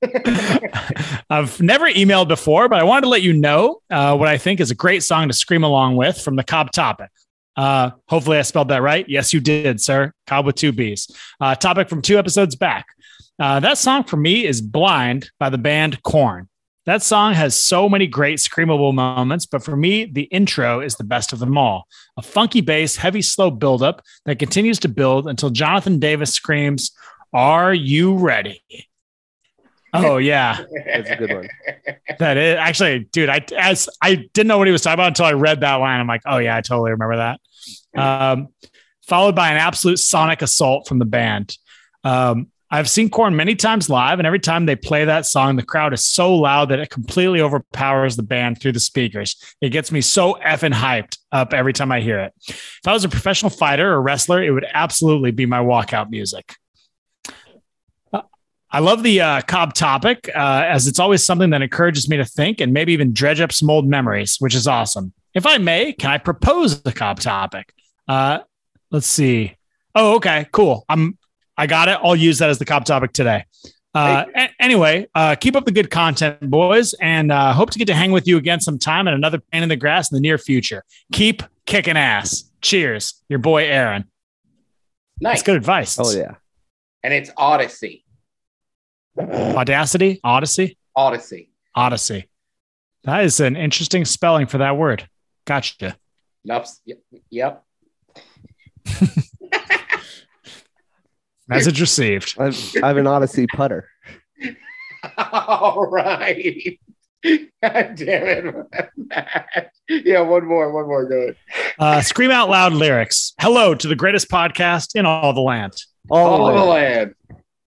I've 1.30 1.60
never 1.60 1.86
emailed 1.86 2.28
before, 2.28 2.68
but 2.68 2.78
I 2.78 2.84
wanted 2.84 3.02
to 3.02 3.08
let 3.08 3.22
you 3.22 3.32
know 3.32 3.82
uh, 3.90 4.16
what 4.16 4.28
I 4.28 4.38
think 4.38 4.60
is 4.60 4.70
a 4.70 4.74
great 4.74 5.02
song 5.02 5.28
to 5.28 5.34
scream 5.34 5.64
along 5.64 5.96
with 5.96 6.20
from 6.20 6.36
the 6.36 6.44
Cobb 6.44 6.70
Topic. 6.72 7.10
Uh, 7.58 7.90
hopefully, 8.06 8.38
I 8.38 8.42
spelled 8.42 8.68
that 8.68 8.82
right. 8.82 9.04
Yes, 9.08 9.34
you 9.34 9.40
did, 9.40 9.80
sir. 9.80 10.12
Cobb 10.28 10.46
with 10.46 10.54
two 10.54 10.70
B's. 10.70 11.10
Uh, 11.40 11.56
topic 11.56 11.88
from 11.88 12.00
two 12.00 12.16
episodes 12.16 12.54
back. 12.54 12.86
Uh, 13.36 13.58
that 13.58 13.78
song 13.78 14.04
for 14.04 14.16
me 14.16 14.46
is 14.46 14.60
Blind 14.60 15.32
by 15.40 15.50
the 15.50 15.58
band 15.58 16.00
Korn. 16.04 16.48
That 16.86 17.02
song 17.02 17.34
has 17.34 17.58
so 17.58 17.88
many 17.88 18.06
great 18.06 18.38
screamable 18.38 18.94
moments, 18.94 19.44
but 19.44 19.64
for 19.64 19.76
me, 19.76 20.04
the 20.04 20.22
intro 20.22 20.80
is 20.80 20.94
the 20.94 21.04
best 21.04 21.32
of 21.32 21.40
them 21.40 21.58
all. 21.58 21.88
A 22.16 22.22
funky 22.22 22.60
bass, 22.60 22.96
heavy, 22.96 23.22
slow 23.22 23.50
buildup 23.50 24.02
that 24.24 24.38
continues 24.38 24.78
to 24.78 24.88
build 24.88 25.26
until 25.26 25.50
Jonathan 25.50 25.98
Davis 25.98 26.32
screams, 26.32 26.92
Are 27.32 27.74
you 27.74 28.16
ready? 28.16 28.62
Oh, 29.94 30.18
yeah. 30.18 30.64
That's 30.86 31.10
a 31.10 31.16
good 31.16 31.34
one. 31.34 31.48
That 32.18 32.36
is 32.36 32.56
actually, 32.56 33.00
dude. 33.12 33.28
I 33.28 33.44
as 33.56 33.88
I 34.02 34.28
didn't 34.32 34.48
know 34.48 34.58
what 34.58 34.66
he 34.66 34.72
was 34.72 34.82
talking 34.82 34.94
about 34.94 35.08
until 35.08 35.26
I 35.26 35.32
read 35.32 35.60
that 35.60 35.76
line. 35.76 36.00
I'm 36.00 36.06
like, 36.06 36.22
oh 36.26 36.38
yeah, 36.38 36.56
I 36.56 36.60
totally 36.60 36.90
remember 36.90 37.16
that. 37.16 37.40
Um, 37.96 38.48
followed 39.06 39.34
by 39.34 39.50
an 39.50 39.56
absolute 39.56 39.98
sonic 39.98 40.42
assault 40.42 40.88
from 40.88 40.98
the 40.98 41.04
band. 41.04 41.56
Um, 42.04 42.48
I've 42.70 42.90
seen 42.90 43.08
Korn 43.08 43.34
many 43.34 43.54
times 43.54 43.88
live, 43.88 44.18
and 44.18 44.26
every 44.26 44.40
time 44.40 44.66
they 44.66 44.76
play 44.76 45.06
that 45.06 45.24
song, 45.24 45.56
the 45.56 45.62
crowd 45.62 45.94
is 45.94 46.04
so 46.04 46.34
loud 46.34 46.68
that 46.68 46.78
it 46.78 46.90
completely 46.90 47.40
overpowers 47.40 48.16
the 48.16 48.22
band 48.22 48.60
through 48.60 48.72
the 48.72 48.80
speakers. 48.80 49.36
It 49.62 49.70
gets 49.70 49.90
me 49.90 50.02
so 50.02 50.34
effing 50.44 50.74
hyped 50.74 51.16
up 51.32 51.54
every 51.54 51.72
time 51.72 51.90
I 51.90 52.00
hear 52.00 52.18
it. 52.18 52.34
If 52.46 52.80
I 52.86 52.92
was 52.92 53.04
a 53.04 53.08
professional 53.08 53.48
fighter 53.48 53.90
or 53.90 54.02
wrestler, 54.02 54.42
it 54.42 54.50
would 54.50 54.66
absolutely 54.74 55.30
be 55.30 55.46
my 55.46 55.60
walkout 55.60 56.10
music. 56.10 56.56
I 58.70 58.80
love 58.80 59.02
the 59.02 59.20
uh, 59.20 59.40
Cobb 59.42 59.72
topic, 59.74 60.28
uh, 60.34 60.64
as 60.66 60.86
it's 60.86 60.98
always 60.98 61.24
something 61.24 61.50
that 61.50 61.62
encourages 61.62 62.08
me 62.08 62.18
to 62.18 62.24
think 62.24 62.60
and 62.60 62.72
maybe 62.72 62.92
even 62.92 63.12
dredge 63.14 63.40
up 63.40 63.50
some 63.52 63.70
old 63.70 63.88
memories, 63.88 64.36
which 64.40 64.54
is 64.54 64.66
awesome. 64.66 65.12
If 65.34 65.46
I 65.46 65.58
may, 65.58 65.92
can 65.92 66.10
I 66.10 66.18
propose 66.18 66.82
the 66.82 66.92
Cobb 66.92 67.20
topic? 67.20 67.72
Uh, 68.06 68.40
let's 68.90 69.06
see. 69.06 69.56
Oh, 69.94 70.16
okay, 70.16 70.46
cool. 70.52 70.84
I'm 70.88 71.16
I 71.56 71.66
got 71.66 71.88
it. 71.88 71.98
I'll 72.02 72.14
use 72.14 72.38
that 72.38 72.50
as 72.50 72.58
the 72.58 72.64
Cobb 72.64 72.84
topic 72.84 73.12
today. 73.12 73.44
Uh, 73.94 74.26
a- 74.36 74.50
anyway, 74.60 75.06
uh, 75.14 75.34
keep 75.34 75.56
up 75.56 75.64
the 75.64 75.72
good 75.72 75.90
content, 75.90 76.38
boys, 76.50 76.94
and 77.00 77.32
uh, 77.32 77.52
hope 77.52 77.70
to 77.70 77.78
get 77.78 77.86
to 77.86 77.94
hang 77.94 78.12
with 78.12 78.28
you 78.28 78.36
again 78.36 78.60
sometime 78.60 79.08
at 79.08 79.14
another 79.14 79.38
pain 79.50 79.62
in 79.62 79.68
the 79.68 79.76
grass 79.76 80.12
in 80.12 80.14
the 80.14 80.20
near 80.20 80.38
future. 80.38 80.84
Keep 81.12 81.42
kicking 81.66 81.96
ass. 81.96 82.44
Cheers, 82.60 83.22
your 83.28 83.38
boy 83.38 83.64
Aaron. 83.64 84.04
Nice. 85.20 85.38
That's 85.38 85.42
good 85.42 85.56
advice. 85.56 85.98
Oh 85.98 86.10
yeah. 86.12 86.34
And 87.02 87.14
it's 87.14 87.30
Audacy. 87.30 88.02
Audacity, 89.18 90.20
Audacy, 90.24 90.76
Audacy. 90.96 91.48
Odyssey. 91.74 92.28
That 93.04 93.24
is 93.24 93.40
an 93.40 93.56
interesting 93.56 94.04
spelling 94.04 94.46
for 94.46 94.58
that 94.58 94.76
word. 94.76 95.08
Gotcha. 95.46 95.96
Yep. 96.44 96.66
Yep. 97.30 97.64
Message 101.48 101.80
received. 101.80 102.34
I've, 102.38 102.74
I 102.82 102.88
have 102.88 102.96
an 102.98 103.06
Odyssey 103.06 103.46
putter. 103.46 103.88
All 105.18 105.86
right. 105.86 106.78
God 107.24 107.94
damn 107.96 108.48
it. 108.48 108.54
Matt. 108.96 109.72
yeah, 109.88 110.20
one 110.20 110.44
more, 110.46 110.70
one 110.72 110.86
more. 110.86 111.08
Go 111.08 111.16
ahead. 111.16 111.36
Uh, 111.78 112.00
scream 112.02 112.30
out 112.30 112.48
loud 112.50 112.72
lyrics. 112.74 113.32
Hello 113.40 113.74
to 113.74 113.88
the 113.88 113.96
greatest 113.96 114.28
podcast 114.30 114.94
in 114.94 115.06
all 115.06 115.32
the 115.32 115.40
land. 115.40 115.72
All 116.10 116.46
Oh, 116.48 116.54
the 116.54 116.64
land. 116.64 117.14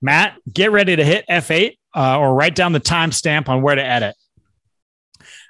Matt, 0.03 0.37
get 0.53 0.73
ready 0.73 0.97
to 0.97 1.05
hit 1.05 1.25
F8 1.29 1.77
uh, 1.95 2.19
or 2.19 2.35
write 2.35 2.55
down 2.55 2.73
the 2.73 2.81
timestamp 2.81 3.49
on 3.49 3.63
where 3.63 3.75
to 3.75 3.85
edit. 3.85 4.17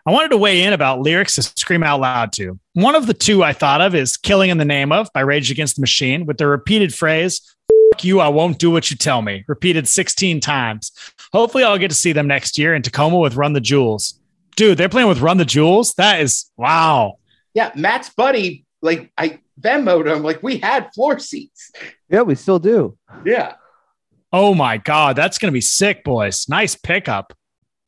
I 0.06 0.12
wanted 0.12 0.30
to 0.30 0.38
weigh 0.38 0.62
in 0.62 0.72
about 0.72 1.00
lyrics 1.00 1.34
to 1.34 1.42
scream 1.42 1.82
out 1.82 2.00
loud 2.00 2.32
to. 2.32 2.58
One 2.72 2.94
of 2.94 3.06
the 3.06 3.14
two 3.14 3.44
I 3.44 3.52
thought 3.52 3.80
of 3.80 3.94
is 3.94 4.16
Killing 4.16 4.50
in 4.50 4.58
the 4.58 4.64
Name 4.64 4.92
of 4.92 5.08
by 5.12 5.20
Rage 5.20 5.50
Against 5.50 5.76
the 5.76 5.82
Machine 5.82 6.26
with 6.26 6.38
the 6.38 6.46
repeated 6.46 6.94
phrase, 6.94 7.54
Fuck 7.92 8.04
you, 8.04 8.20
I 8.20 8.28
won't 8.28 8.58
do 8.58 8.70
what 8.70 8.90
you 8.90 8.96
tell 8.96 9.20
me, 9.20 9.44
repeated 9.46 9.86
16 9.86 10.40
times. 10.40 10.92
Hopefully, 11.32 11.64
I'll 11.64 11.78
get 11.78 11.90
to 11.90 11.96
see 11.96 12.12
them 12.12 12.26
next 12.26 12.56
year 12.56 12.74
in 12.74 12.82
Tacoma 12.82 13.18
with 13.18 13.34
Run 13.34 13.52
the 13.52 13.60
Jewels. 13.60 14.18
Dude, 14.56 14.78
they're 14.78 14.88
playing 14.88 15.08
with 15.08 15.20
Run 15.20 15.36
the 15.38 15.44
Jewels. 15.44 15.94
That 15.94 16.20
is 16.20 16.50
wow. 16.56 17.18
Yeah, 17.52 17.72
Matt's 17.74 18.10
buddy, 18.10 18.64
like 18.80 19.12
I 19.18 19.40
Venmoed 19.60 20.06
him, 20.06 20.22
like 20.22 20.42
we 20.42 20.58
had 20.58 20.92
floor 20.94 21.18
seats. 21.18 21.72
yeah, 22.08 22.22
we 22.22 22.34
still 22.34 22.58
do. 22.58 22.96
Yeah. 23.24 23.54
Oh 24.32 24.54
my 24.54 24.76
God, 24.76 25.16
that's 25.16 25.38
going 25.38 25.50
to 25.50 25.56
be 25.56 25.60
sick, 25.60 26.04
boys. 26.04 26.48
Nice 26.48 26.76
pickup. 26.76 27.32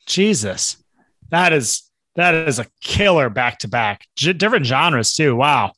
Jesus. 0.07 0.83
That 1.31 1.53
is 1.53 1.89
that 2.17 2.35
is 2.35 2.59
a 2.59 2.67
killer 2.83 3.31
back 3.31 3.59
to 3.61 3.69
back. 3.69 4.07
Different 4.17 4.67
genres 4.67 5.15
too. 5.15 5.35
Wow. 5.35 5.73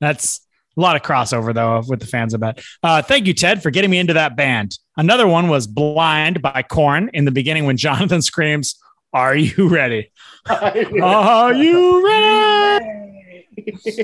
That's 0.00 0.40
a 0.76 0.80
lot 0.80 0.96
of 0.96 1.02
crossover 1.02 1.52
though 1.52 1.82
with 1.88 2.00
the 2.00 2.06
fans, 2.06 2.34
I 2.34 2.38
bet. 2.38 2.62
Uh, 2.82 3.02
thank 3.02 3.26
you, 3.26 3.34
Ted, 3.34 3.62
for 3.62 3.70
getting 3.70 3.90
me 3.90 3.98
into 3.98 4.14
that 4.14 4.36
band. 4.36 4.78
Another 4.96 5.26
one 5.26 5.48
was 5.48 5.66
Blind 5.66 6.42
by 6.42 6.62
Korn 6.62 7.10
in 7.12 7.24
the 7.24 7.32
beginning 7.32 7.64
when 7.64 7.76
Jonathan 7.78 8.22
screams, 8.22 8.76
Are 9.12 9.34
you 9.36 9.68
ready? 9.68 10.12
Are 10.48 11.52
you 11.52 12.06
ready? 12.06 13.09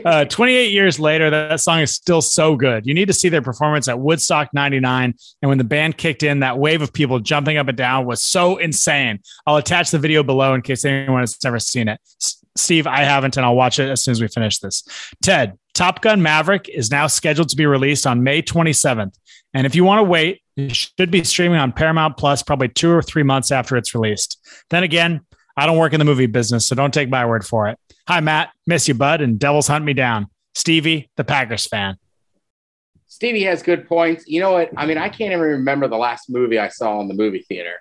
Uh, 0.05 0.25
28 0.25 0.73
years 0.73 0.99
later, 0.99 1.31
that 1.31 1.61
song 1.61 1.81
is 1.81 1.93
still 1.93 2.23
so 2.23 2.57
good. 2.57 2.87
You 2.87 2.95
need 2.95 3.07
to 3.07 3.13
see 3.13 3.29
their 3.29 3.43
performance 3.43 3.89
at 3.89 3.99
Woodstock 3.99 4.53
99. 4.53 5.15
And 5.43 5.49
when 5.49 5.59
the 5.59 5.65
band 5.65 5.97
kicked 5.97 6.23
in, 6.23 6.41
that 6.41 6.59
wave 6.59 6.83
of 6.83 6.93
people 6.93 7.21
jumping 7.21 7.57
up 7.57 7.69
and 7.69 7.77
down 7.77 8.07
was 8.07 8.23
so 8.23 8.57
insane. 8.57 9.21
I'll 9.47 9.57
attach 9.57 9.91
the 9.91 9.99
video 9.99 10.23
below 10.23 10.55
in 10.55 10.63
case 10.63 10.85
anyone 10.85 11.21
has 11.21 11.37
never 11.43 11.59
seen 11.59 11.89
it. 11.89 12.01
S- 12.21 12.45
Steve, 12.57 12.87
I 12.87 13.01
haven't, 13.01 13.37
and 13.37 13.45
I'll 13.45 13.55
watch 13.55 13.79
it 13.79 13.91
as 13.91 14.03
soon 14.03 14.13
as 14.13 14.21
we 14.21 14.29
finish 14.29 14.59
this. 14.59 14.83
Ted, 15.23 15.59
Top 15.75 16.01
Gun 16.01 16.23
Maverick 16.23 16.69
is 16.69 16.91
now 16.91 17.07
scheduled 17.07 17.51
to 17.51 17.57
be 17.57 17.67
released 17.67 18.07
on 18.07 18.23
May 18.23 18.43
27th. 18.43 19.15
And 19.53 19.67
if 19.67 19.75
you 19.75 19.85
want 19.85 20.01
to 20.01 20.05
wait, 20.05 20.43
it 20.57 20.75
should 20.75 21.11
be 21.11 21.23
streaming 21.25 21.59
on 21.59 21.73
Paramount 21.73 22.17
Plus 22.17 22.43
probably 22.43 22.69
two 22.69 22.91
or 22.91 23.03
three 23.03 23.23
months 23.23 23.53
after 23.53 23.77
it's 23.77 23.95
released. 23.95 24.39
Then 24.71 24.83
again, 24.83 25.21
I 25.57 25.67
don't 25.67 25.79
work 25.79 25.93
in 25.93 25.99
the 25.99 26.05
movie 26.05 26.27
business, 26.27 26.67
so 26.67 26.77
don't 26.77 26.93
take 26.93 27.09
my 27.09 27.25
word 27.25 27.45
for 27.45 27.69
it. 27.69 27.79
Hi, 28.09 28.21
Matt. 28.21 28.51
Miss 28.67 28.89
you, 28.89 28.95
bud. 28.95 29.21
And 29.21 29.39
Devils 29.39 29.69
hunt 29.69 29.85
me 29.85 29.95
down. 29.95 30.29
Stevie, 30.55 31.11
the 31.17 31.25
Packers 31.25 31.67
fan. 31.67 31.97
Stevie 33.07 33.45
has 33.45 33.63
good 33.63 33.89
points. 33.89 34.27
You 34.27 34.41
know 34.41 34.53
what? 34.53 34.71
I 34.77 34.85
mean, 34.85 34.99
I 34.99 35.09
can't 35.09 35.33
even 35.33 35.41
remember 35.41 35.89
the 35.89 35.97
last 35.97 36.29
movie 36.29 36.59
I 36.59 36.69
saw 36.69 37.01
in 37.01 37.09
the 37.09 37.15
movie 37.15 37.47
theater. 37.49 37.77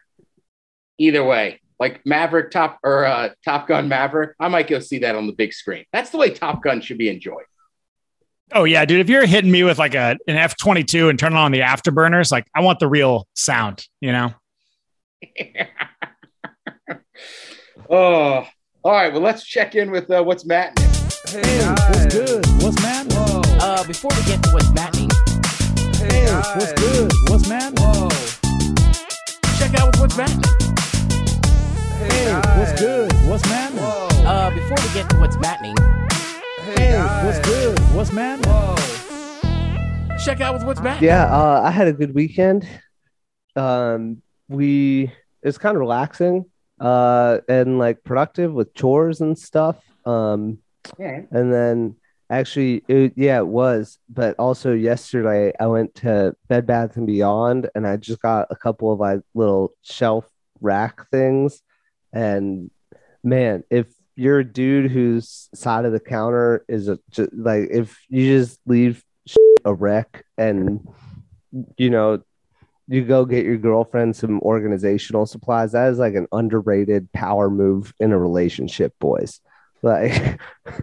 Either 0.97 1.23
way, 1.23 1.59
like 1.80 2.05
Maverick 2.05 2.51
Top 2.51 2.80
or 2.84 3.05
uh, 3.05 3.30
Top 3.43 3.67
Gun 3.67 3.89
Maverick, 3.89 4.36
I 4.39 4.47
might 4.47 4.67
go 4.67 4.80
see 4.80 4.99
that 4.99 5.15
on 5.15 5.28
the 5.28 5.34
big 5.34 5.51
screen. 5.53 5.84
That's 5.91 6.09
the 6.11 6.17
way 6.17 6.30
Top 6.30 6.63
Gun 6.63 6.80
should 6.80 6.97
be 6.97 7.09
enjoyed. 7.09 7.43
Oh 8.53 8.63
yeah, 8.63 8.86
dude. 8.86 9.01
If 9.01 9.09
you're 9.09 9.26
hitting 9.26 9.51
me 9.51 9.63
with 9.63 9.80
like 9.80 9.95
a 9.95 10.17
an 10.28 10.38
F 10.38 10.55
twenty 10.55 10.84
two 10.84 11.09
and 11.09 11.17
turning 11.17 11.38
on 11.38 11.51
the 11.51 11.61
afterburners, 11.61 12.32
like 12.32 12.47
I 12.55 12.61
want 12.61 12.80
the 12.80 12.88
real 12.88 13.28
sound, 13.34 13.86
you 13.99 14.11
know. 14.11 14.34
oh, 17.89 18.47
all 18.83 18.91
right. 18.91 19.11
Well, 19.11 19.21
let's 19.21 19.43
check 19.45 19.75
in 19.75 19.91
with 19.91 20.09
uh, 20.09 20.23
what's 20.23 20.45
Matt. 20.45 20.77
Hey, 21.27 21.65
what's 21.89 22.13
good? 22.13 22.45
What's 22.61 22.81
man? 22.81 23.07
Whoa. 23.09 23.41
Uh, 23.59 23.83
before 23.86 24.11
we 24.15 24.23
get 24.23 24.41
to 24.43 24.49
what's 24.51 24.69
happening, 24.77 25.09
Hey, 25.95 26.25
what's 26.55 26.73
good? 26.73 27.11
What's 27.29 27.49
man? 27.49 27.73
Whoa. 27.77 28.09
check 29.57 29.79
out 29.79 29.97
what's 29.99 30.15
happening. 30.15 30.43
Hey, 31.97 32.33
what's 32.59 32.79
good? 32.79 33.11
What's 33.27 33.45
man? 33.49 33.71
Whoa. 33.73 34.07
Uh, 34.25 34.49
before 34.51 34.77
we 34.88 34.93
get 34.93 35.09
to 35.09 35.17
what's 35.17 35.36
happening, 35.38 35.75
Hey, 36.75 36.97
what's 37.25 37.39
good? 37.47 37.79
What's 37.95 38.11
man? 38.11 38.39
Whoa. 38.43 38.75
check 40.23 40.41
out 40.41 40.53
with 40.53 40.63
what's 40.63 40.79
back. 40.79 41.01
Yeah, 41.01 41.25
uh, 41.25 41.61
I 41.63 41.71
had 41.71 41.88
a 41.88 41.93
good 41.93 42.13
weekend. 42.13 42.67
Um, 43.55 44.21
we 44.47 45.11
it's 45.41 45.57
kind 45.57 45.75
of 45.75 45.79
relaxing, 45.79 46.45
uh, 46.80 47.39
and 47.47 47.80
like 47.80 48.03
productive 48.03 48.53
with 48.53 48.73
chores 48.73 49.21
and 49.21 49.38
stuff. 49.38 49.78
Um, 50.05 50.59
Yeah. 50.99 51.21
and 51.32 51.51
then 51.51 51.95
actually, 52.30 52.84
it, 52.88 53.13
yeah, 53.15 53.38
it 53.39 53.47
was. 53.47 53.97
But 54.09 54.36
also 54.38 54.73
yesterday, 54.73 55.53
I 55.59 55.67
went 55.67 55.95
to 55.95 56.36
Bed 56.47 56.65
Bath 56.67 56.97
and 56.97 57.07
Beyond, 57.07 57.69
and 57.76 57.88
I 57.88 57.97
just 57.97 58.21
got 58.21 58.47
a 58.49 58.55
couple 58.55 58.91
of 58.91 58.99
like 58.99 59.21
little 59.34 59.73
shelf 59.82 60.26
rack 60.61 61.09
things. 61.09 61.61
And 62.13 62.69
man, 63.23 63.63
if 63.69 63.88
you're 64.15 64.39
a 64.39 64.45
dude 64.45 64.91
whose 64.91 65.49
side 65.53 65.86
of 65.86 65.91
the 65.91 65.99
counter 65.99 66.63
is 66.69 66.88
a 66.88 66.99
just, 67.11 67.34
like 67.34 67.67
if 67.71 67.97
you 68.09 68.38
just 68.38 68.59
leave 68.65 69.03
a 69.65 69.73
wreck 69.73 70.23
and 70.38 70.88
you 71.78 71.89
know 71.89 72.21
you 72.88 73.03
go 73.03 73.25
get 73.25 73.45
your 73.45 73.57
girlfriend 73.57 74.15
some 74.15 74.39
organizational 74.41 75.25
supplies. 75.25 75.71
That 75.71 75.91
is 75.91 75.97
like 75.97 76.15
an 76.15 76.27
underrated 76.31 77.11
power 77.13 77.49
move 77.49 77.93
in 77.99 78.11
a 78.11 78.19
relationship 78.19 78.93
boys. 78.99 79.41
Like 79.81 80.39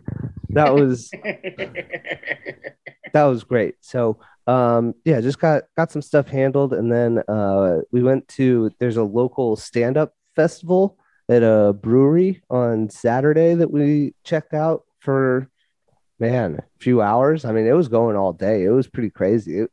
that 0.51 0.75
was 0.75 1.11
that 3.13 3.25
was 3.25 3.45
great. 3.45 3.77
So 3.81 4.19
um 4.49 4.93
yeah 5.05 5.21
just 5.21 5.39
got 5.39 5.63
got 5.77 5.93
some 5.93 6.03
stuff 6.03 6.27
handled 6.27 6.73
and 6.73 6.91
then 6.91 7.23
uh 7.29 7.79
we 7.93 8.03
went 8.03 8.27
to 8.27 8.73
there's 8.81 8.97
a 8.97 9.05
local 9.05 9.55
stand-up 9.55 10.13
festival 10.35 10.99
at 11.29 11.45
a 11.45 11.73
brewery 11.73 12.43
on 12.51 12.91
saturday 12.91 13.55
that 13.55 13.71
we 13.71 14.13
checked 14.25 14.53
out 14.53 14.83
for 14.99 15.49
man 16.19 16.55
a 16.55 16.83
few 16.83 17.03
hours. 17.03 17.45
I 17.45 17.53
mean 17.53 17.67
it 17.67 17.73
was 17.73 17.89
going 17.89 18.17
all 18.17 18.33
day. 18.33 18.65
It 18.65 18.71
was 18.71 18.89
pretty 18.89 19.11
crazy. 19.11 19.61
It, 19.61 19.71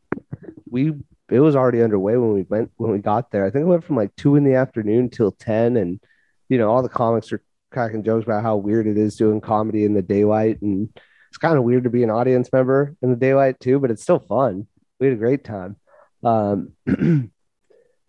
we 0.70 0.94
it 1.32 1.40
was 1.40 1.56
already 1.56 1.82
underway 1.82 2.18
when 2.18 2.34
we 2.34 2.44
went 2.44 2.72
when 2.78 2.92
we 2.92 3.00
got 3.00 3.32
there. 3.32 3.46
I 3.46 3.52
think 3.52 3.64
it 3.64 3.68
went 3.68 3.84
from 3.84 3.96
like 3.96 4.16
two 4.16 4.36
in 4.36 4.44
the 4.44 4.56
afternoon 4.56 5.10
till 5.10 5.32
10 5.32 5.78
and 5.78 6.00
you 6.48 6.58
know 6.58 6.70
all 6.70 6.82
the 6.82 6.90
comics 6.90 7.32
are 7.32 7.44
cracking 7.72 8.04
jokes 8.04 8.26
about 8.26 8.44
how 8.44 8.58
weird 8.58 8.88
it 8.88 8.98
is 8.98 9.16
doing 9.16 9.42
comedy 9.42 9.86
in 9.86 9.94
the 9.94 10.02
daylight 10.02 10.62
and 10.62 10.90
it's 11.30 11.38
kind 11.38 11.58
of 11.58 11.64
weird 11.64 11.84
to 11.84 11.90
be 11.90 12.04
an 12.04 12.10
audience 12.10 12.50
member 12.52 12.96
in 13.02 13.12
the 13.12 13.16
daylight 13.16 13.60
too 13.60 13.80
but 13.80 13.92
it's 13.92 14.02
still 14.02 14.20
fun. 14.20 14.68
We 15.00 15.08
had 15.08 15.16
a 15.16 15.20
great 15.20 15.44
time. 15.44 15.76
Um 16.24 16.74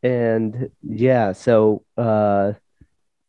and 0.03 0.71
yeah 0.83 1.33
so 1.33 1.85
uh 1.99 2.55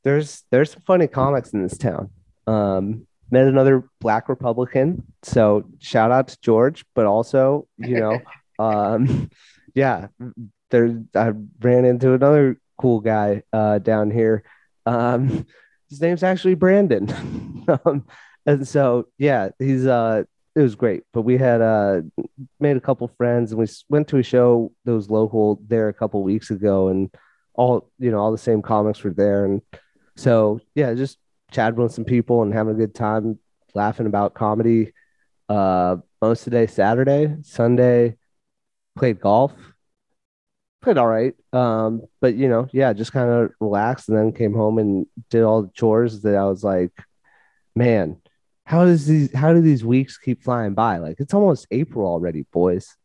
there's 0.03 0.43
there's 0.51 0.71
some 0.71 0.81
funny 0.83 1.07
comics 1.07 1.51
in 1.51 1.63
this 1.63 1.77
town. 1.77 2.09
Um 2.47 3.07
met 3.29 3.47
another 3.47 3.87
black 4.01 4.27
republican 4.27 5.03
so 5.23 5.63
shout 5.79 6.11
out 6.11 6.27
to 6.27 6.37
george 6.41 6.83
but 6.93 7.05
also 7.05 7.65
you 7.77 7.97
know 7.97 8.19
um 8.59 9.29
yeah 9.73 10.07
there 10.69 11.03
i 11.15 11.31
ran 11.61 11.85
into 11.85 12.13
another 12.13 12.57
cool 12.77 12.99
guy 12.99 13.43
uh 13.53 13.77
down 13.79 14.11
here. 14.11 14.43
Um 14.85 15.45
his 15.89 16.01
name's 16.01 16.23
actually 16.23 16.55
brandon. 16.55 17.07
Um, 17.85 18.05
and 18.47 18.67
so 18.67 19.07
yeah 19.19 19.49
he's 19.59 19.85
uh 19.85 20.23
it 20.55 20.61
was 20.61 20.75
great. 20.75 21.03
But 21.13 21.21
we 21.21 21.37
had 21.37 21.61
uh 21.61 22.01
made 22.59 22.75
a 22.75 22.81
couple 22.81 23.07
friends 23.07 23.51
and 23.51 23.59
we 23.61 23.67
went 23.87 24.07
to 24.09 24.17
a 24.17 24.23
show 24.23 24.71
that 24.83 24.93
was 24.93 25.11
local 25.11 25.61
there 25.67 25.87
a 25.87 25.93
couple 25.93 26.23
weeks 26.23 26.49
ago 26.49 26.87
and 26.87 27.13
all 27.53 27.91
you 27.99 28.09
know 28.09 28.17
all 28.17 28.31
the 28.31 28.37
same 28.39 28.63
comics 28.63 29.03
were 29.03 29.13
there. 29.13 29.45
And 29.45 29.61
so 30.15 30.59
yeah 30.73 30.93
just 30.95 31.19
chatting 31.51 31.81
with 31.81 31.93
some 31.93 32.03
people 32.05 32.41
and 32.41 32.51
having 32.53 32.73
a 32.73 32.77
good 32.77 32.95
time 32.95 33.37
laughing 33.75 34.07
about 34.07 34.33
comedy 34.33 34.93
uh 35.49 35.97
most 36.21 36.47
of 36.47 36.51
the 36.51 36.59
day 36.59 36.67
saturday 36.67 37.35
sunday 37.41 38.15
played 38.95 39.19
golf 39.19 39.53
played 40.81 40.97
all 40.97 41.07
right 41.07 41.35
um 41.53 42.01
but 42.19 42.35
you 42.35 42.49
know 42.49 42.67
yeah 42.71 42.91
just 42.91 43.13
kind 43.13 43.29
of 43.29 43.51
relaxed 43.59 44.09
and 44.09 44.17
then 44.17 44.31
came 44.31 44.53
home 44.53 44.79
and 44.79 45.05
did 45.29 45.43
all 45.43 45.61
the 45.61 45.71
chores 45.73 46.21
that 46.21 46.35
i 46.35 46.43
was 46.45 46.63
like 46.63 46.91
man 47.75 48.17
how 48.65 48.83
does 48.83 49.05
these 49.05 49.33
how 49.33 49.53
do 49.53 49.61
these 49.61 49.85
weeks 49.85 50.17
keep 50.17 50.43
flying 50.43 50.73
by 50.73 50.97
like 50.97 51.19
it's 51.19 51.33
almost 51.33 51.67
april 51.71 52.05
already 52.07 52.45
boys 52.51 52.97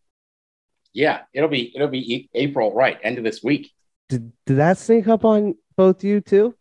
yeah, 0.96 1.20
it'll 1.34 1.50
be 1.50 1.72
it'll 1.76 1.88
be 1.88 2.30
April, 2.32 2.72
right? 2.72 2.98
End 3.02 3.18
of 3.18 3.24
this 3.24 3.42
week. 3.42 3.70
did, 4.08 4.32
did 4.46 4.56
that 4.56 4.78
sneak 4.78 5.06
up 5.06 5.26
on 5.26 5.54
both 5.76 6.02
you 6.02 6.22
too 6.22 6.54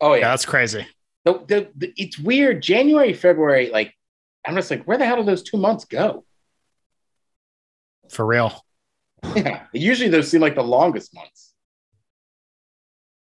Oh 0.00 0.14
Yeah, 0.14 0.22
yeah. 0.22 0.28
that's 0.30 0.44
crazy. 0.44 0.84
The, 1.24 1.34
the, 1.46 1.68
the, 1.76 1.92
it's 1.96 2.18
weird. 2.18 2.62
January, 2.62 3.12
February, 3.12 3.70
like 3.70 3.94
I'm 4.44 4.56
just 4.56 4.72
like, 4.72 4.82
where 4.84 4.98
the 4.98 5.06
hell 5.06 5.18
do 5.18 5.22
those 5.22 5.44
two 5.44 5.56
months 5.56 5.84
go? 5.84 6.24
For 8.10 8.26
real. 8.26 8.65
Yeah. 9.34 9.62
Usually 9.72 10.08
those 10.08 10.30
seem 10.30 10.40
like 10.40 10.54
the 10.54 10.62
longest 10.62 11.14
months. 11.14 11.52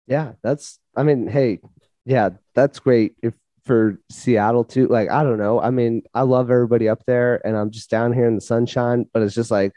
yeah 0.07 0.33
that's 0.43 0.79
i 0.95 1.03
mean 1.03 1.27
hey 1.27 1.59
yeah 2.05 2.29
that's 2.55 2.79
great 2.79 3.13
if 3.23 3.33
for 3.65 3.99
seattle 4.11 4.65
too 4.65 4.87
like 4.87 5.09
i 5.09 5.23
don't 5.23 5.37
know 5.37 5.61
i 5.61 5.69
mean 5.69 6.01
i 6.13 6.21
love 6.21 6.51
everybody 6.51 6.89
up 6.89 7.01
there 7.07 7.45
and 7.47 7.55
i'm 7.55 7.71
just 7.71 7.89
down 7.89 8.11
here 8.11 8.27
in 8.27 8.35
the 8.35 8.41
sunshine 8.41 9.05
but 9.13 9.21
it's 9.23 9.33
just 9.33 9.49
like 9.51 9.71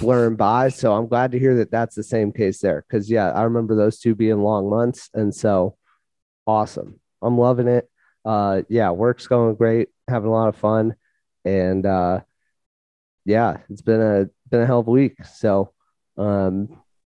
blurring 0.00 0.34
by 0.34 0.68
so 0.68 0.92
i'm 0.92 1.06
glad 1.06 1.30
to 1.30 1.38
hear 1.38 1.54
that 1.56 1.70
that's 1.70 1.94
the 1.94 2.02
same 2.02 2.32
case 2.32 2.58
there 2.60 2.84
because 2.88 3.08
yeah 3.08 3.30
i 3.30 3.42
remember 3.44 3.76
those 3.76 4.00
two 4.00 4.14
being 4.16 4.42
long 4.42 4.68
months 4.68 5.08
and 5.14 5.32
so 5.32 5.76
awesome 6.46 6.98
i'm 7.22 7.38
loving 7.38 7.68
it 7.68 7.88
uh 8.24 8.62
yeah 8.68 8.90
work's 8.90 9.28
going 9.28 9.54
great 9.54 9.88
having 10.08 10.28
a 10.28 10.32
lot 10.32 10.48
of 10.48 10.56
fun 10.56 10.94
and 11.44 11.86
uh 11.86 12.18
yeah 13.30 13.58
it's 13.70 13.82
been 13.82 14.00
a 14.00 14.26
been 14.50 14.62
a 14.62 14.66
hell 14.66 14.80
of 14.80 14.88
a 14.88 14.90
week. 14.90 15.16
So 15.24 15.72
um 16.18 16.68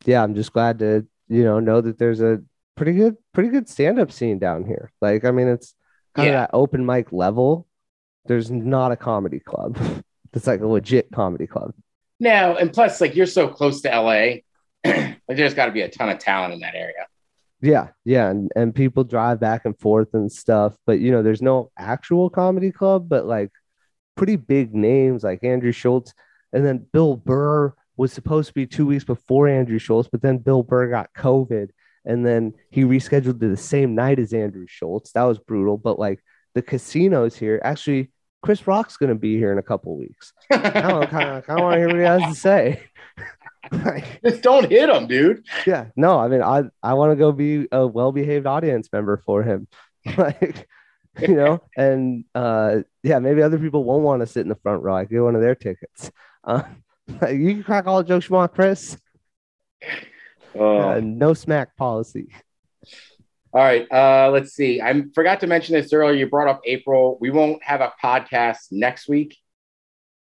yeah 0.06 0.22
i'm 0.24 0.34
just 0.36 0.52
glad 0.54 0.80
to 0.80 1.06
you 1.30 1.44
know 1.44 1.60
know 1.60 1.80
that 1.82 1.98
there's 1.98 2.22
a 2.22 2.42
pretty 2.76 2.94
good 2.94 3.16
pretty 3.34 3.50
good 3.50 3.68
stand-up 3.70 4.12
scene 4.12 4.40
down 4.40 4.66
here. 4.66 4.92
Like 5.02 5.24
i 5.26 5.32
mean 5.32 5.48
it's 5.48 5.76
kind 6.16 6.28
Yeah. 6.28 6.34
of 6.34 6.40
that 6.52 6.58
open 6.58 6.86
mic 6.86 7.12
level. 7.12 7.68
There's 8.26 8.50
not 8.52 8.92
a 8.92 8.96
comedy 8.98 9.40
club. 9.40 9.78
It's 10.34 10.46
like 10.46 10.62
a 10.62 10.68
legit 10.68 11.08
comedy 11.12 11.48
club. 11.48 11.74
No, 12.20 12.56
and 12.58 12.72
plus, 12.72 13.02
like 13.02 13.16
you're 13.16 13.26
so 13.40 13.48
close 13.48 13.82
to 13.82 13.90
LA, 13.90 14.44
like 14.86 15.38
there's 15.38 15.54
got 15.56 15.66
to 15.68 15.72
be 15.72 15.82
a 15.82 15.90
ton 15.90 16.10
of 16.10 16.20
talent 16.20 16.54
in 16.54 16.60
that 16.60 16.76
area. 16.76 17.06
yeah 17.62 17.88
yeah 18.06 18.30
and, 18.30 18.52
and 18.56 18.76
people 18.76 19.04
drive 19.04 19.40
back 19.40 19.62
and 19.66 19.76
forth 19.80 20.10
and 20.14 20.32
stuff 20.32 20.76
but 20.86 21.00
you 21.00 21.10
know 21.12 21.24
there's 21.24 21.42
no 21.42 21.72
actual 21.80 22.30
comedy 22.30 22.72
club 22.72 23.08
but 23.10 23.26
like 23.26 23.50
pretty 24.18 24.36
big 24.36 24.76
names 24.76 25.24
like 25.24 25.44
andrew 25.44 25.72
schulz. 25.72 26.14
And 26.52 26.66
then 26.66 26.86
bill 26.92 27.16
burr 27.16 27.74
was 27.96 28.12
supposed 28.12 28.48
to 28.50 28.54
be 28.54 28.66
two 28.68 28.86
weeks 28.86 29.04
before 29.04 29.48
andrew 29.48 29.80
schulz 29.80 30.08
but 30.10 30.22
then 30.22 30.40
bill 30.40 30.64
burr 30.64 30.90
got 30.90 31.14
covid. 31.14 31.70
And 32.04 32.26
then 32.26 32.54
he 32.70 32.84
rescheduled 32.84 33.40
to 33.40 33.50
the 33.50 33.58
same 33.58 33.96
night 33.96 34.20
as 34.20 34.34
andrew 34.34 34.66
schulz. 34.68 35.12
That 35.14 35.24
was 35.24 35.40
brutal. 35.40 35.78
But 35.78 36.00
like 36.00 36.20
the 36.56 36.62
casinos 36.62 37.36
here 37.38 37.62
actually 37.64 38.12
chris 38.42 38.68
rock's 38.68 38.98
going 38.98 39.10
to 39.10 39.16
be 39.16 39.38
here 39.38 39.52
in 39.52 39.58
a 39.58 39.64
couple 39.64 39.98
weeks. 39.98 40.34
I 40.52 40.56
of 40.58 41.10
kind 41.10 41.30
of 41.30 41.48
want 41.48 41.74
to 41.74 41.78
hear 41.80 41.88
what 41.88 41.96
he 41.98 42.02
has 42.04 42.22
to 42.24 42.36
say. 42.36 42.84
Like 43.70 44.22
Just 44.24 44.44
don't 44.44 44.70
hit 44.70 44.90
him, 44.90 45.08
dude. 45.08 45.44
yeah 45.66 45.88
no 45.98 46.18
i 46.18 46.30
mean 46.30 46.42
i 46.42 46.64
i 46.82 46.94
want 46.94 47.12
to 47.12 47.18
go 47.18 47.34
be 47.34 47.68
a 47.74 47.86
well-behaved 47.86 48.46
audience 48.46 48.88
member 48.94 49.18
for 49.18 49.44
him. 49.44 49.68
Like 50.18 50.70
you 51.22 51.36
know 51.36 51.62
and 51.76 52.26
uh 52.36 52.78
yeah 53.04 53.20
maybe 53.20 53.42
other 53.42 53.58
people 53.58 53.84
won't 53.84 54.04
want 54.04 54.22
to 54.22 54.28
sit 54.28 54.42
in 54.42 54.50
the 54.50 54.56
front 54.56 54.84
row 54.84 54.96
i 54.96 55.06
get 55.06 55.20
one 55.20 55.36
of 55.36 55.42
their 55.42 55.56
tickets 55.56 56.12
uh 56.44 56.64
you 57.30 57.54
can 57.54 57.64
crack 57.64 57.88
all 57.88 57.98
the 57.98 58.08
jokes 58.08 58.30
you 58.30 58.36
want 58.36 58.54
chris 58.54 58.98
Oh. 60.56 60.80
uh, 60.80 61.02
no 61.04 61.34
smack 61.36 61.76
policy 61.78 62.30
All 63.54 63.62
right. 63.62 63.86
Uh, 63.92 64.30
let's 64.32 64.54
see. 64.54 64.82
I 64.82 65.04
forgot 65.14 65.40
to 65.42 65.48
mention 65.48 65.74
this 65.76 65.94
earlier. 65.94 66.16
You 66.16 66.28
brought 66.30 66.48
up 66.48 66.62
April. 66.66 67.18
We 67.22 67.30
won't 67.30 67.64
have 67.64 67.82
a 67.82 67.94
podcast 68.04 68.68
next 68.72 69.08
week. 69.08 69.38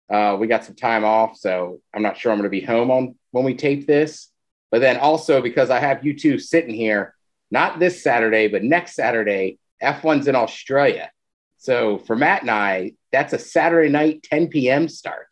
Uh, 0.09 0.37
we 0.39 0.47
got 0.47 0.65
some 0.65 0.75
time 0.75 1.03
off, 1.03 1.35
so 1.37 1.79
I'm 1.93 2.01
not 2.01 2.17
sure 2.17 2.31
I'm 2.31 2.37
going 2.37 2.43
to 2.45 2.49
be 2.49 2.61
home 2.61 2.91
on 2.91 3.15
when 3.31 3.43
we 3.43 3.55
tape 3.55 3.87
this. 3.87 4.29
But 4.71 4.81
then 4.81 4.97
also 4.97 5.41
because 5.41 5.69
I 5.69 5.79
have 5.79 6.05
you 6.05 6.17
two 6.17 6.37
sitting 6.39 6.73
here, 6.73 7.15
not 7.49 7.79
this 7.79 8.03
Saturday, 8.03 8.47
but 8.47 8.63
next 8.63 8.95
Saturday, 8.95 9.57
F1's 9.81 10.27
in 10.27 10.35
Australia. 10.35 11.11
So 11.57 11.97
for 11.99 12.15
Matt 12.15 12.41
and 12.41 12.51
I, 12.51 12.93
that's 13.11 13.33
a 13.33 13.39
Saturday 13.39 13.89
night 13.89 14.23
10 14.23 14.47
p.m. 14.47 14.87
start. 14.87 15.27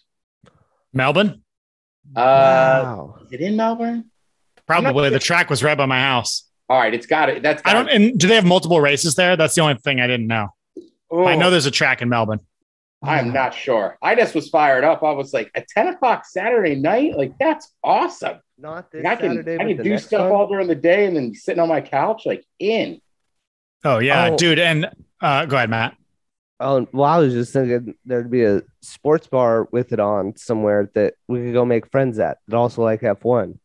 Melbourne? 0.94 1.44
Uh, 2.16 2.82
wow 2.84 3.16
Is 3.26 3.34
it 3.34 3.42
in 3.42 3.56
Melbourne? 3.56 4.06
Probably. 4.66 5.10
The 5.10 5.20
track 5.20 5.50
was 5.50 5.64
right 5.64 5.78
by 5.78 5.86
my 5.86 6.00
house. 6.00 6.44
All 6.70 6.78
right, 6.78 6.94
it's 6.94 7.06
got 7.06 7.30
it. 7.30 7.44
That's 7.44 7.62
I 7.64 7.72
got 7.72 7.88
don't. 7.88 7.90
And 7.90 8.20
do 8.20 8.28
they 8.28 8.36
have 8.36 8.46
multiple 8.46 8.82
races 8.82 9.16
there? 9.16 9.38
That's 9.38 9.56
the 9.56 9.62
only 9.62 9.76
thing 9.76 10.02
I 10.02 10.08
didn't 10.08 10.28
know. 10.28 10.50
Oh. 11.10 11.26
I 11.26 11.36
know 11.36 11.50
there's 11.50 11.66
a 11.66 11.72
track 11.72 12.02
in 12.02 12.10
Melbourne. 12.10 12.42
I'm 13.02 13.32
not 13.32 13.54
sure. 13.54 13.98
I 14.02 14.16
just 14.16 14.34
was 14.34 14.50
fired 14.50 14.84
up. 14.84 15.04
I 15.04 15.12
was 15.12 15.34
like, 15.34 15.52
at 15.56 15.68
10 15.68 15.88
o'clock 15.90 16.26
Saturday 16.26 16.76
night, 16.76 17.16
like 17.16 17.38
that's 17.40 17.72
awesome. 17.84 18.40
not 18.58 18.92
this 18.92 19.04
Like, 19.04 19.20
I 19.20 19.22
can 19.22 19.36
Saturday, 19.38 19.64
I 19.64 19.74
can 19.74 19.84
do 19.84 19.98
stuff 19.98 20.24
one? 20.24 20.32
all 20.32 20.48
during 20.48 20.68
the 20.68 20.76
day 20.76 21.06
and 21.06 21.16
then 21.16 21.34
sitting 21.34 21.62
on 21.62 21.70
my 21.70 21.82
couch, 21.82 22.24
like 22.26 22.44
in. 22.60 23.00
Oh 23.84 24.00
yeah, 24.00 24.30
Oh. 24.32 24.38
dude. 24.38 24.60
And 24.60 24.90
uh, 25.22 25.46
go 25.46 25.56
ahead, 25.58 25.70
Matt. 25.70 25.96
Oh, 26.60 26.88
well, 26.92 27.06
I 27.06 27.20
was 27.20 27.34
just 27.34 27.54
thinking 27.54 27.94
there'd 28.06 28.32
be 28.32 28.44
a 28.44 28.62
sports 28.82 29.28
bar 29.28 29.68
with 29.72 29.94
it 29.94 30.00
on 30.00 30.36
somewhere 30.36 30.90
that 30.96 31.14
we 31.28 31.40
could 31.44 31.54
go 31.54 31.66
make 31.66 31.92
friends 31.92 32.18
at 32.18 32.40
that 32.48 32.58
also 32.58 32.82
like 32.84 33.02
F1. 33.02 33.58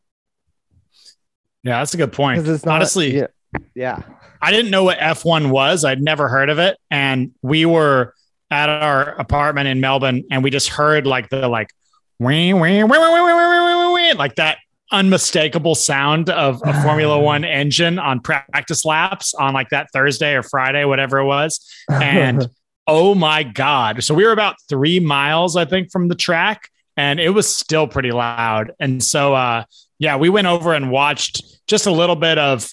Yeah, 1.65 1.79
that's 1.79 1.95
a 1.95 1.97
good 1.97 2.13
point. 2.13 2.41
Because 2.43 2.57
it's 2.57 2.65
not 2.67 2.77
Honestly, 2.77 3.17
yeah, 3.17 3.27
yeah. 3.75 4.03
I 4.43 4.51
didn't 4.51 4.71
know 4.71 4.85
what 4.85 4.99
F1 4.99 5.51
was. 5.51 5.85
I'd 5.85 6.03
never 6.03 6.29
heard 6.29 6.51
of 6.51 6.59
it. 6.59 6.77
And 6.91 7.33
we 7.43 7.65
were 7.65 8.15
at 8.51 8.69
our 8.69 9.15
apartment 9.19 9.69
in 9.69 9.81
Melbourne 9.81 10.25
and 10.31 10.43
we 10.43 10.51
just 10.51 10.69
heard 10.69 11.07
like 11.07 11.31
the 11.31 11.49
like 11.49 11.71
wee, 12.19 12.53
wee, 12.53 12.61
wee, 12.61 12.83
wee, 12.83 12.99
wee, 12.99 12.99
wee, 12.99 13.87
wee, 13.87 13.93
wee, 13.95 14.13
like 14.15 14.35
that 14.35 14.59
unmistakable 14.93 15.74
sound 15.74 16.30
of 16.30 16.61
a 16.64 16.82
Formula 16.82 17.18
One 17.20 17.45
engine 17.45 17.99
on 17.99 18.20
practice 18.20 18.84
laps 18.84 19.34
on 19.34 19.55
like 19.55 19.70
that 19.70 19.88
Thursday 19.93 20.34
or 20.34 20.43
Friday, 20.43 20.84
whatever 20.84 21.18
it 21.18 21.24
was. 21.24 21.61
And 21.90 22.49
oh 22.86 23.14
my 23.14 23.43
God. 23.43 24.05
So 24.05 24.14
we 24.14 24.24
were 24.24 24.32
about 24.32 24.57
three 24.68 25.01
miles, 25.01 25.57
I 25.57 25.64
think, 25.64 25.90
from 25.90 26.09
the 26.09 26.14
track, 26.14 26.68
and 26.97 27.18
it 27.18 27.30
was 27.30 27.55
still 27.55 27.88
pretty 27.88 28.12
loud. 28.12 28.72
And 28.78 29.03
so 29.03 29.34
uh 29.34 29.64
yeah, 29.99 30.16
we 30.16 30.28
went 30.28 30.49
over 30.49 30.74
and 30.74 30.90
watched 30.90 31.66
just 31.68 31.86
a 31.86 31.93
little 31.93 32.16
bit 32.16 32.36
of 32.36 32.68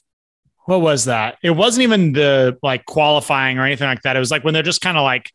what 0.65 0.81
was 0.81 1.05
that? 1.05 1.37
It 1.43 1.51
wasn't 1.51 1.83
even 1.83 2.13
the 2.13 2.57
like 2.61 2.85
qualifying 2.85 3.57
or 3.57 3.65
anything 3.65 3.87
like 3.87 4.01
that. 4.03 4.15
It 4.15 4.19
was 4.19 4.31
like 4.31 4.43
when 4.43 4.53
they're 4.53 4.63
just 4.63 4.81
kind 4.81 4.97
of 4.97 5.03
like, 5.03 5.31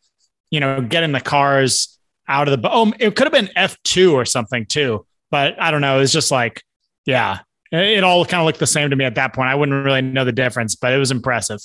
you 0.51 0.61
know, 0.61 0.81
getting 0.81 1.13
the 1.13 1.21
cars 1.21 1.99
out 2.29 2.49
of 2.49 2.61
the. 2.61 2.71
Oh, 2.71 2.93
it 2.99 3.17
could 3.17 3.27
have 3.27 3.33
been 3.33 3.51
F 3.57 3.77
two 3.83 4.13
or 4.13 4.25
something 4.25 4.67
too, 4.67 5.07
but 5.31 5.61
I 5.61 5.71
don't 5.71 5.81
know. 5.81 5.97
It 5.97 6.01
was 6.01 6.13
just 6.13 6.31
like, 6.31 6.63
yeah, 7.07 7.41
it, 7.73 8.05
all 8.05 8.25
kind 8.25 8.41
of 8.41 8.47
looked 8.47 8.59
the 8.59 8.67
same 8.67 8.91
to 8.91 8.97
me 8.97 9.05
at 9.05 9.17
that 9.17 9.35
point. 9.35 9.49
I 9.49 9.55
wouldn't 9.55 9.85
really 9.85 10.03
know 10.03 10.25
the 10.25 10.33
difference, 10.33 10.75
but 10.77 10.93
it 10.93 10.99
was 10.99 11.11
impressive. 11.11 11.61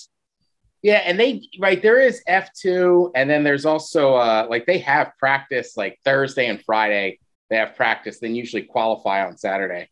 Yeah, 0.82 1.02
and 1.06 1.20
they 1.20 1.44
right 1.60 1.82
there 1.82 2.00
is 2.00 2.24
F 2.26 2.54
two, 2.54 3.12
and 3.14 3.30
then 3.30 3.44
there's 3.44 3.66
also 3.66 4.16
uh 4.16 4.48
like 4.50 4.66
they 4.66 4.78
have 4.80 5.12
practice 5.20 5.76
like 5.76 6.00
Thursday 6.06 6.48
and 6.48 6.64
Friday. 6.64 7.20
They 7.50 7.58
have 7.58 7.76
practice, 7.76 8.20
then 8.20 8.36
usually 8.36 8.64
qualify 8.64 9.26
on 9.26 9.38
Saturday. 9.38 9.90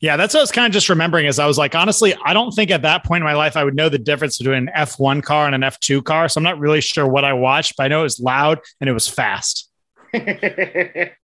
Yeah, 0.00 0.16
that's 0.16 0.34
what 0.34 0.40
I 0.40 0.42
was 0.42 0.52
kind 0.52 0.66
of 0.66 0.72
just 0.72 0.88
remembering. 0.88 1.26
Is 1.26 1.38
I 1.38 1.46
was 1.46 1.58
like, 1.58 1.74
honestly, 1.74 2.14
I 2.24 2.32
don't 2.32 2.52
think 2.52 2.70
at 2.70 2.82
that 2.82 3.04
point 3.04 3.22
in 3.22 3.24
my 3.24 3.34
life 3.34 3.56
I 3.56 3.64
would 3.64 3.74
know 3.74 3.88
the 3.88 3.98
difference 3.98 4.38
between 4.38 4.68
an 4.68 4.70
F1 4.76 5.22
car 5.22 5.46
and 5.46 5.54
an 5.54 5.62
F2 5.62 6.04
car. 6.04 6.28
So 6.28 6.38
I'm 6.38 6.44
not 6.44 6.58
really 6.58 6.80
sure 6.80 7.08
what 7.08 7.24
I 7.24 7.32
watched, 7.32 7.76
but 7.76 7.84
I 7.84 7.88
know 7.88 8.00
it 8.00 8.04
was 8.04 8.20
loud 8.20 8.60
and 8.80 8.90
it 8.90 8.92
was 8.92 9.08
fast. 9.08 9.70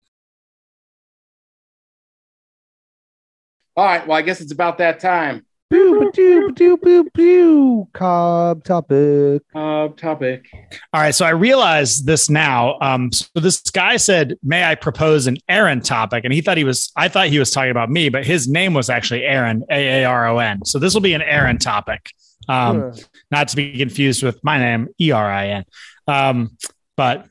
All 3.76 3.84
right, 3.84 4.06
well, 4.06 4.16
I 4.16 4.22
guess 4.22 4.40
it's 4.40 4.52
about 4.52 4.78
that 4.78 5.00
time. 5.00 5.44
Boo, 5.68 6.10
boo, 6.14 6.52
boo, 6.52 6.76
boo, 6.76 7.10
boo. 7.12 7.88
Cobb 7.92 8.62
topic. 8.62 9.42
Uh, 9.52 9.88
topic. 9.88 10.46
All 10.92 11.00
right, 11.00 11.14
so 11.14 11.26
I 11.26 11.30
realize 11.30 12.04
this 12.04 12.30
now. 12.30 12.78
Um, 12.80 13.10
so 13.10 13.26
this 13.34 13.60
guy 13.62 13.96
said, 13.96 14.38
"May 14.44 14.62
I 14.64 14.76
propose 14.76 15.26
an 15.26 15.38
Aaron 15.48 15.80
topic?" 15.80 16.22
And 16.24 16.32
he 16.32 16.40
thought 16.40 16.56
he 16.56 16.62
was, 16.62 16.92
I 16.96 17.08
thought 17.08 17.26
he 17.26 17.40
was 17.40 17.50
talking 17.50 17.72
about 17.72 17.90
me, 17.90 18.08
but 18.08 18.24
his 18.24 18.46
name 18.48 18.74
was 18.74 18.88
actually 18.88 19.24
Aaron, 19.24 19.64
A 19.68 20.02
A 20.02 20.04
R 20.04 20.28
O 20.28 20.38
N. 20.38 20.64
So 20.64 20.78
this 20.78 20.94
will 20.94 21.00
be 21.00 21.14
an 21.14 21.22
Aaron 21.22 21.58
topic, 21.58 22.10
um, 22.48 22.80
Huh. 22.80 22.92
not 23.32 23.48
to 23.48 23.56
be 23.56 23.76
confused 23.76 24.22
with 24.22 24.38
my 24.44 24.58
name, 24.58 24.88
E 25.00 25.10
R 25.10 25.28
I 25.30 25.48
N. 25.48 25.64
Um, 26.06 26.56
but 26.96 27.26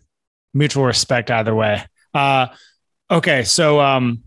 mutual 0.53 0.83
respect 0.83 1.31
either 1.31 1.55
way. 1.55 1.83
Uh, 2.13 2.47
okay, 3.09 3.43
so 3.43 3.79
um, 3.79 4.23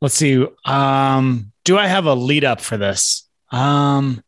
let's 0.00 0.14
see. 0.14 0.44
Um, 0.64 1.51
do 1.64 1.78
I 1.78 1.86
have 1.86 2.06
a 2.06 2.14
lead 2.14 2.44
up 2.44 2.60
for 2.60 2.76
this? 2.76 3.28
Um, 3.50 4.22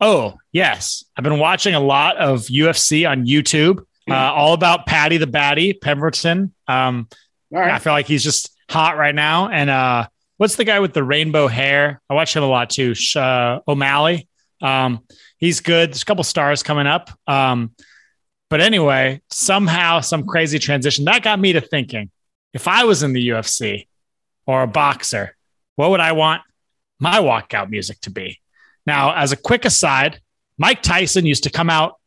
oh 0.00 0.34
yes, 0.52 1.04
I've 1.16 1.24
been 1.24 1.38
watching 1.38 1.74
a 1.74 1.80
lot 1.80 2.16
of 2.16 2.42
UFC 2.42 3.08
on 3.08 3.26
YouTube. 3.26 3.84
Uh, 4.08 4.14
all 4.14 4.52
about 4.52 4.84
Paddy 4.84 5.16
the 5.16 5.26
Baddy 5.26 5.80
Pemberton. 5.80 6.52
Um, 6.68 7.08
All 7.54 7.60
right. 7.60 7.72
I 7.72 7.78
feel 7.78 7.94
like 7.94 8.06
he's 8.06 8.22
just 8.22 8.54
hot 8.68 8.98
right 8.98 9.14
now. 9.14 9.48
And 9.48 9.70
uh, 9.70 10.08
what's 10.36 10.56
the 10.56 10.64
guy 10.64 10.80
with 10.80 10.92
the 10.92 11.02
rainbow 11.02 11.48
hair? 11.48 12.02
I 12.10 12.14
watch 12.14 12.36
him 12.36 12.42
a 12.42 12.46
lot 12.46 12.68
too. 12.68 12.94
Uh, 13.16 13.60
O'Malley. 13.66 14.28
Um, 14.60 15.04
he's 15.38 15.60
good. 15.60 15.90
There's 15.90 16.02
a 16.02 16.04
couple 16.04 16.24
stars 16.24 16.62
coming 16.62 16.86
up. 16.86 17.10
Um, 17.26 17.72
but 18.50 18.60
anyway, 18.60 19.22
somehow 19.30 20.00
some 20.00 20.26
crazy 20.26 20.58
transition 20.58 21.06
that 21.06 21.22
got 21.22 21.40
me 21.40 21.54
to 21.54 21.62
thinking: 21.62 22.10
if 22.52 22.68
I 22.68 22.84
was 22.84 23.02
in 23.02 23.14
the 23.14 23.28
UFC 23.28 23.86
or 24.46 24.62
a 24.62 24.66
boxer, 24.66 25.34
what 25.76 25.90
would 25.90 26.00
I 26.00 26.12
want 26.12 26.42
my 26.98 27.18
walkout 27.18 27.70
music 27.70 28.00
to 28.02 28.10
be? 28.10 28.40
Now, 28.86 29.14
as 29.14 29.32
a 29.32 29.36
quick 29.36 29.64
aside, 29.64 30.20
Mike 30.58 30.82
Tyson 30.82 31.26
used 31.26 31.44
to 31.44 31.50
come 31.50 31.70
out 31.70 31.98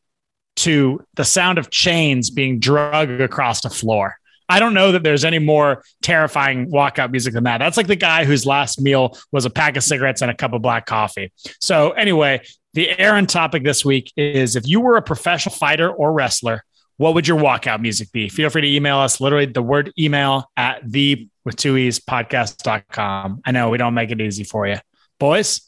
to 0.57 1.03
the 1.15 1.25
sound 1.25 1.57
of 1.57 1.69
chains 1.69 2.29
being 2.29 2.59
dragged 2.59 3.21
across 3.21 3.61
the 3.61 3.69
floor. 3.69 4.17
I 4.49 4.59
don't 4.59 4.73
know 4.73 4.93
that 4.93 5.03
there's 5.03 5.25
any 5.25 5.39
more 5.39 5.83
terrifying 6.01 6.71
walkout 6.71 7.11
music 7.11 7.33
than 7.33 7.43
that. 7.43 7.57
That's 7.57 7.75
like 7.75 7.87
the 7.87 7.97
guy 7.97 8.23
whose 8.23 8.45
last 8.45 8.79
meal 8.81 9.17
was 9.31 9.45
a 9.45 9.49
pack 9.49 9.75
of 9.75 9.83
cigarettes 9.83 10.21
and 10.21 10.31
a 10.31 10.33
cup 10.33 10.53
of 10.53 10.61
black 10.61 10.85
coffee. 10.85 11.33
So, 11.59 11.91
anyway, 11.91 12.41
the 12.73 12.97
Aaron 12.97 13.25
topic 13.25 13.63
this 13.63 13.83
week 13.83 14.11
is 14.15 14.55
if 14.55 14.65
you 14.65 14.79
were 14.79 14.95
a 14.95 15.01
professional 15.01 15.53
fighter 15.53 15.91
or 15.91 16.13
wrestler, 16.13 16.63
what 16.95 17.13
would 17.13 17.27
your 17.27 17.39
walkout 17.39 17.81
music 17.81 18.11
be? 18.11 18.29
Feel 18.29 18.49
free 18.49 18.61
to 18.61 18.67
email 18.67 18.97
us 18.97 19.19
literally 19.19 19.45
the 19.45 19.61
word 19.61 19.91
email 19.99 20.49
at 20.55 20.81
the 20.83 21.27
with 21.47 21.55
two 21.55 21.77
e's 21.77 21.97
podcast.com. 21.97 23.41
I 23.45 23.51
know 23.51 23.69
we 23.69 23.77
don't 23.77 23.93
make 23.93 24.11
it 24.11 24.19
easy 24.19 24.43
for 24.43 24.67
you. 24.67 24.75
Boys, 25.17 25.67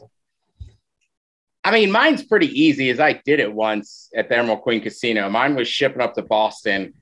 I 1.63 1.71
mean, 1.71 1.89
mine's 1.89 2.21
pretty 2.21 2.47
easy 2.47 2.89
as 2.89 2.99
I 2.99 3.13
did 3.13 3.39
it 3.39 3.53
once 3.53 4.09
at 4.13 4.27
the 4.27 4.37
Emerald 4.37 4.61
Queen 4.61 4.81
Casino. 4.81 5.29
Mine 5.29 5.55
was 5.55 5.69
shipping 5.69 6.01
up 6.01 6.15
to 6.15 6.21
Boston. 6.21 6.95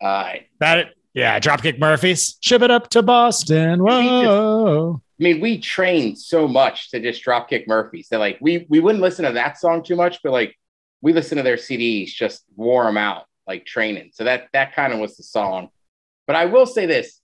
Uh, 0.00 0.34
that 0.60 0.90
yeah, 1.14 1.40
Dropkick 1.40 1.80
Murphys. 1.80 2.36
Ship 2.40 2.62
it 2.62 2.70
up 2.70 2.88
to 2.90 3.02
Boston. 3.02 3.82
Whoa. 3.82 5.02
I 5.20 5.22
mean, 5.22 5.40
we 5.40 5.58
trained 5.58 6.20
so 6.20 6.46
much 6.46 6.92
to 6.92 7.00
just 7.00 7.24
Dropkick 7.24 7.66
Murphys 7.66 8.06
that 8.10 8.18
like 8.18 8.38
we 8.40 8.66
we 8.68 8.78
wouldn't 8.78 9.02
listen 9.02 9.24
to 9.24 9.32
that 9.32 9.58
song 9.58 9.82
too 9.82 9.96
much, 9.96 10.20
but 10.22 10.30
like 10.30 10.56
we 11.00 11.12
listened 11.12 11.40
to 11.40 11.42
their 11.42 11.56
CDs, 11.56 12.10
just 12.10 12.44
wore 12.54 12.84
them 12.84 12.96
out 12.96 13.24
like 13.48 13.66
training. 13.66 14.10
So 14.14 14.22
that 14.22 14.46
that 14.52 14.76
kind 14.76 14.92
of 14.92 15.00
was 15.00 15.16
the 15.16 15.24
song. 15.24 15.70
But 16.28 16.36
I 16.36 16.46
will 16.46 16.66
say 16.66 16.86
this: 16.86 17.20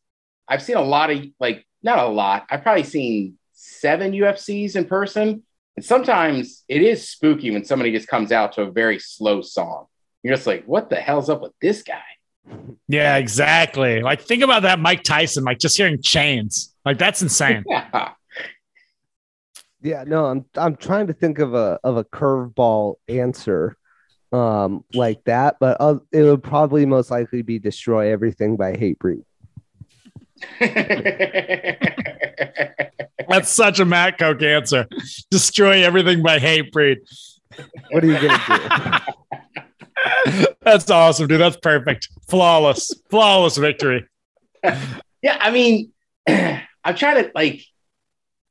I've 0.49 0.62
seen 0.62 0.76
a 0.76 0.82
lot 0.82 1.11
of 1.11 1.24
like 1.38 1.66
not 1.82 1.99
a 1.99 2.07
lot. 2.09 2.46
I've 2.51 2.62
probably 2.62 2.84
seen 2.84 3.38
seven 3.53 4.12
UFCs 4.12 4.76
in 4.76 4.84
person, 4.86 5.42
and 5.76 5.84
sometimes 5.84 6.64
it 6.68 6.82
is 6.82 7.09
spooky 7.09 7.51
when 7.51 7.64
somebody 7.64 7.92
just 7.92 8.09
comes 8.09 8.32
out 8.32 8.53
to 8.55 8.62
a 8.62 8.70
very 8.70 8.99
slow 8.99 9.42
song. 9.42 9.86
You're 10.22 10.34
just 10.34 10.46
like, 10.46 10.64
what 10.64 10.90
the 10.90 10.96
hell's 10.96 11.30
up 11.30 11.42
with 11.42 11.53
this 11.61 11.82
guy? 11.82 12.03
Yeah, 12.90 13.16
exactly. 13.16 14.01
Like 14.01 14.22
think 14.22 14.42
about 14.42 14.62
that 14.62 14.78
Mike 14.78 15.03
Tyson, 15.03 15.44
like 15.44 15.59
just 15.59 15.76
hearing 15.76 16.01
chains. 16.01 16.74
Like 16.86 16.96
that's 16.96 17.20
insane. 17.20 17.64
Yeah. 17.70 18.12
Yeah, 19.80 20.05
no, 20.07 20.26
I'm 20.26 20.44
I'm 20.57 20.76
trying 20.76 21.07
to 21.07 21.12
think 21.12 21.38
of 21.38 21.55
a 21.55 21.78
of 21.84 21.99
a 21.99 22.05
curveball 22.05 22.96
answer 23.09 23.76
um 24.32 24.84
like 24.92 25.22
that, 25.24 25.57
but 25.61 25.76
uh, 25.80 25.99
it 26.11 26.22
would 26.22 26.42
probably 26.42 26.84
most 26.84 27.11
likely 27.11 27.42
be 27.42 27.59
destroy 27.59 28.11
everything 28.11 28.57
by 28.57 28.72
Hatebreed. 28.72 29.22
That's 33.28 33.51
such 33.51 33.80
a 33.80 33.84
Matt 33.84 34.18
Coke 34.18 34.43
answer. 34.43 34.86
Destroy 35.30 35.84
everything 35.84 36.22
by 36.22 36.39
Hatebreed. 36.39 36.99
What 37.91 38.05
are 38.05 38.07
you 38.07 38.14
gonna 38.14 39.03
do? 39.03 40.47
That's 40.62 40.91
awesome, 40.91 41.26
dude. 41.26 41.41
That's 41.41 41.57
perfect. 41.57 42.09
Flawless. 42.28 42.93
Flawless 43.11 43.57
victory. 43.57 44.07
Yeah, 45.22 45.36
I 45.41 45.51
mean, 45.51 45.93
I'm 46.28 46.95
trying 46.95 47.24
to 47.24 47.30
like, 47.34 47.64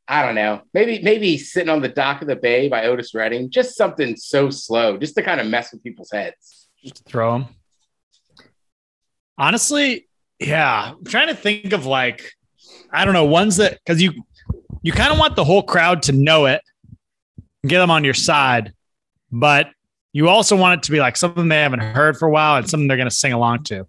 I 0.07 0.25
don't 0.25 0.35
know, 0.35 0.61
maybe 0.73 1.01
maybe 1.01 1.37
sitting 1.37 1.69
on 1.69 1.81
the 1.81 1.89
dock 1.89 2.21
of 2.21 2.27
the 2.27 2.35
bay 2.35 2.69
by 2.69 2.85
Otis 2.85 3.13
Redding, 3.13 3.49
just 3.49 3.75
something 3.75 4.15
so 4.15 4.49
slow, 4.49 4.97
just 4.97 5.15
to 5.15 5.21
kind 5.21 5.39
of 5.39 5.47
mess 5.47 5.71
with 5.71 5.83
people's 5.83 6.11
heads. 6.11 6.67
Just 6.83 7.05
throw 7.05 7.33
them. 7.33 7.47
Honestly, 9.37 10.07
yeah. 10.39 10.93
I'm 10.97 11.03
trying 11.05 11.27
to 11.27 11.35
think 11.35 11.73
of 11.73 11.85
like, 11.85 12.33
I 12.91 13.05
don't 13.05 13.13
know, 13.13 13.25
ones 13.25 13.57
that 13.57 13.73
because 13.73 14.01
you 14.01 14.13
you 14.81 14.91
kind 14.91 15.11
of 15.11 15.19
want 15.19 15.35
the 15.35 15.43
whole 15.43 15.63
crowd 15.63 16.03
to 16.03 16.11
know 16.11 16.45
it 16.45 16.61
and 17.35 17.69
get 17.69 17.79
them 17.79 17.91
on 17.91 18.03
your 18.03 18.13
side, 18.13 18.73
but 19.31 19.69
you 20.13 20.29
also 20.29 20.55
want 20.55 20.79
it 20.79 20.83
to 20.83 20.91
be 20.91 20.99
like 20.99 21.17
something 21.17 21.47
they 21.47 21.61
haven't 21.61 21.81
heard 21.81 22.17
for 22.17 22.27
a 22.27 22.31
while 22.31 22.57
and 22.57 22.69
something 22.69 22.87
they're 22.87 22.97
going 22.97 23.09
to 23.09 23.15
sing 23.15 23.33
along 23.33 23.63
to. 23.65 23.85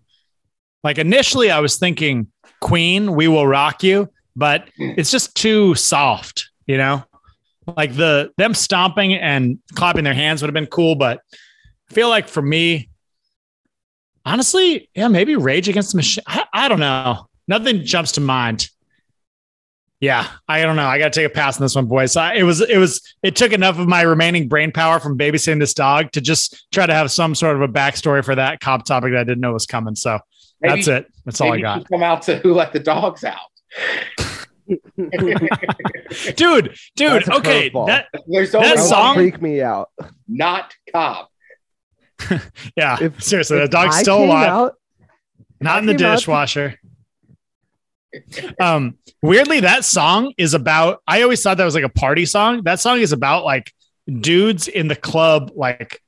Like 0.84 0.99
initially, 0.99 1.51
I 1.51 1.61
was 1.61 1.76
thinking 1.76 2.28
Queen, 2.61 3.14
"We 3.14 3.28
Will 3.28 3.46
Rock 3.46 3.82
You," 3.82 4.11
but 4.36 4.68
hmm. 4.76 4.92
it's 4.96 5.11
just 5.11 5.34
too 5.34 5.74
soft, 5.74 6.51
you 6.66 6.76
know. 6.76 7.05
Like 7.76 7.94
the 7.94 8.32
them 8.38 8.55
stomping 8.55 9.14
and 9.14 9.59
clapping 9.74 10.05
their 10.05 10.14
hands 10.14 10.40
would 10.40 10.49
have 10.49 10.55
been 10.55 10.66
cool, 10.66 10.94
but 10.94 11.20
I 11.90 11.94
feel 11.94 12.09
like 12.09 12.28
for 12.28 12.42
me, 12.42 12.88
honestly, 14.28 14.88
yeah, 14.94 15.08
maybe 15.08 15.36
Rage 15.36 15.68
Against 15.68 15.92
the 15.92 15.96
Machine. 15.96 16.24
I, 16.26 16.44
I 16.52 16.68
don't 16.68 16.80
know. 16.80 17.28
Nothing 17.46 17.84
jumps 17.84 18.12
to 18.12 18.20
mind. 18.20 18.68
Yeah, 20.00 20.28
I 20.46 20.62
don't 20.62 20.76
know. 20.76 20.86
I 20.86 20.98
got 20.98 21.12
to 21.12 21.20
take 21.20 21.26
a 21.26 21.34
pass 21.34 21.58
on 21.58 21.64
this 21.64 21.74
one, 21.74 21.86
boys. 21.86 22.16
I, 22.16 22.34
it 22.34 22.44
was, 22.44 22.60
it 22.60 22.76
was, 22.78 23.02
it 23.22 23.34
took 23.34 23.52
enough 23.52 23.80
of 23.80 23.88
my 23.88 24.02
remaining 24.02 24.46
brain 24.46 24.70
power 24.70 25.00
from 25.00 25.18
babysitting 25.18 25.58
this 25.58 25.74
dog 25.74 26.12
to 26.12 26.20
just 26.20 26.70
try 26.70 26.86
to 26.86 26.94
have 26.94 27.10
some 27.10 27.34
sort 27.34 27.56
of 27.56 27.62
a 27.62 27.68
backstory 27.68 28.24
for 28.24 28.36
that 28.36 28.60
cop 28.60 28.84
topic 28.84 29.10
that 29.12 29.20
I 29.20 29.24
didn't 29.24 29.40
know 29.40 29.54
was 29.54 29.66
coming. 29.66 29.96
So 29.96 30.20
Maybe- 30.60 30.74
that's 30.76 30.88
it. 30.88 31.06
That's 31.24 31.40
all 31.40 31.52
I 31.52 31.60
got, 31.60 31.88
Come 31.88 32.04
out 32.04 32.22
to 32.22 32.36
who 32.38 32.54
let 32.54 32.72
the 32.72 32.78
dogs 32.78 33.24
out. 33.24 33.38
dude. 36.36 36.76
Dude, 36.96 37.28
okay, 37.28 37.70
that 37.86 38.06
There's 38.26 38.52
That 38.52 38.58
only 38.58 38.68
That 38.68 38.76
would 38.76 38.88
song- 38.88 39.14
freak 39.16 39.42
me 39.42 39.62
out. 39.62 39.90
not 40.28 40.74
Cobb. 40.92 41.26
yeah. 42.76 42.96
If- 43.00 43.22
seriously, 43.22 43.58
the 43.58 43.64
If 43.64 43.70
dog's 43.70 43.96
I 43.96 44.02
still 44.02 44.24
alive. 44.24 44.48
out- 44.48 44.74
not 45.60 45.78
in 45.80 45.86
the 45.86 45.94
came 45.94 46.06
out 46.06 46.10
to- 46.10 46.16
dishwasher. 46.16 46.78
um, 48.60 48.96
weirdly, 49.22 49.60
that 49.60 49.84
song 49.84 50.32
is 50.38 50.54
about. 50.54 51.02
I 51.06 51.22
always 51.22 51.42
thought 51.42 51.56
that 51.58 51.64
was 51.64 51.74
like 51.74 51.84
a 51.84 51.88
party 51.88 52.24
song. 52.26 52.62
That 52.64 52.80
song 52.80 53.00
is 53.00 53.12
about 53.12 53.44
like 53.44 53.72
dudes 54.20 54.68
in 54.68 54.88
the 54.88 54.96
club, 54.96 55.50
like 55.54 56.00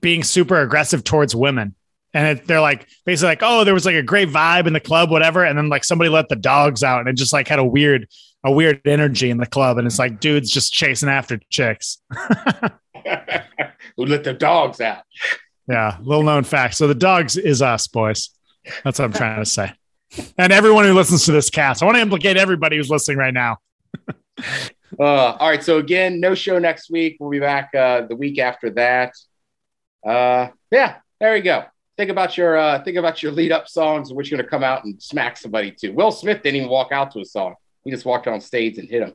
being 0.00 0.22
super 0.22 0.60
aggressive 0.60 1.02
towards 1.04 1.34
women. 1.34 1.74
And 2.12 2.38
it, 2.38 2.46
they're 2.46 2.60
like 2.60 2.86
basically 3.04 3.30
like, 3.30 3.40
oh, 3.42 3.64
there 3.64 3.74
was 3.74 3.84
like 3.84 3.96
a 3.96 4.02
great 4.02 4.28
vibe 4.28 4.66
in 4.68 4.72
the 4.72 4.80
club, 4.80 5.10
whatever. 5.10 5.44
And 5.44 5.58
then 5.58 5.68
like 5.68 5.82
somebody 5.82 6.08
let 6.08 6.28
the 6.28 6.36
dogs 6.36 6.84
out, 6.84 7.00
and 7.00 7.08
it 7.08 7.16
just 7.16 7.32
like 7.32 7.48
had 7.48 7.58
a 7.58 7.64
weird, 7.64 8.06
a 8.44 8.52
weird 8.52 8.80
energy 8.84 9.30
in 9.30 9.38
the 9.38 9.46
club. 9.46 9.78
And 9.78 9.86
it's 9.86 9.98
like 9.98 10.20
dudes 10.20 10.50
just 10.50 10.72
chasing 10.72 11.08
after 11.08 11.40
chicks. 11.50 11.98
who 13.96 14.06
let 14.06 14.24
the 14.24 14.32
dogs 14.32 14.80
out? 14.80 15.02
Yeah, 15.68 15.98
little 16.02 16.24
known 16.24 16.44
fact. 16.44 16.74
So 16.74 16.86
the 16.86 16.94
dogs 16.94 17.36
is 17.36 17.62
us, 17.62 17.86
boys. 17.86 18.30
That's 18.82 18.98
what 18.98 19.06
I'm 19.06 19.12
trying 19.12 19.42
to 19.42 19.48
say. 19.48 19.72
And 20.38 20.52
everyone 20.52 20.84
who 20.84 20.94
listens 20.94 21.24
to 21.24 21.32
this 21.32 21.50
cast, 21.50 21.82
I 21.82 21.86
want 21.86 21.96
to 21.96 22.02
implicate 22.02 22.36
everybody 22.36 22.76
who's 22.76 22.90
listening 22.90 23.18
right 23.18 23.34
now. 23.34 23.58
Uh, 24.98 25.32
all 25.32 25.48
right. 25.48 25.62
So 25.62 25.78
again, 25.78 26.20
no 26.20 26.34
show 26.34 26.58
next 26.58 26.90
week. 26.90 27.16
We'll 27.18 27.30
be 27.30 27.40
back 27.40 27.74
uh, 27.74 28.02
the 28.02 28.16
week 28.16 28.38
after 28.38 28.70
that. 28.70 29.12
Uh, 30.06 30.48
yeah, 30.70 30.96
there 31.20 31.36
you 31.36 31.42
go. 31.42 31.64
Think 31.96 32.10
about 32.10 32.36
your 32.36 32.56
uh, 32.56 32.82
think 32.82 32.96
about 32.96 33.22
your 33.22 33.32
lead 33.32 33.52
up 33.52 33.68
songs, 33.68 34.12
which 34.12 34.30
you're 34.30 34.38
gonna 34.38 34.48
come 34.48 34.64
out 34.64 34.84
and 34.84 35.00
smack 35.02 35.36
somebody 35.36 35.70
to. 35.78 35.90
Will 35.90 36.10
Smith 36.10 36.42
didn't 36.42 36.56
even 36.56 36.68
walk 36.68 36.92
out 36.92 37.12
to 37.12 37.20
a 37.20 37.24
song. 37.24 37.54
He 37.84 37.90
just 37.90 38.04
walked 38.04 38.26
on 38.26 38.40
stage 38.40 38.78
and 38.78 38.88
hit 38.88 39.02
him. 39.02 39.14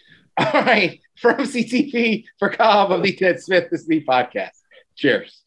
All 0.38 0.62
right, 0.62 0.99
from 1.20 1.36
CTV 1.38 2.24
for 2.38 2.48
Cobb 2.48 2.92
of 2.92 3.02
the 3.02 3.14
Ted 3.14 3.40
Smith, 3.42 3.68
the 3.70 4.04
podcast. 4.04 4.56
Cheers. 4.96 5.42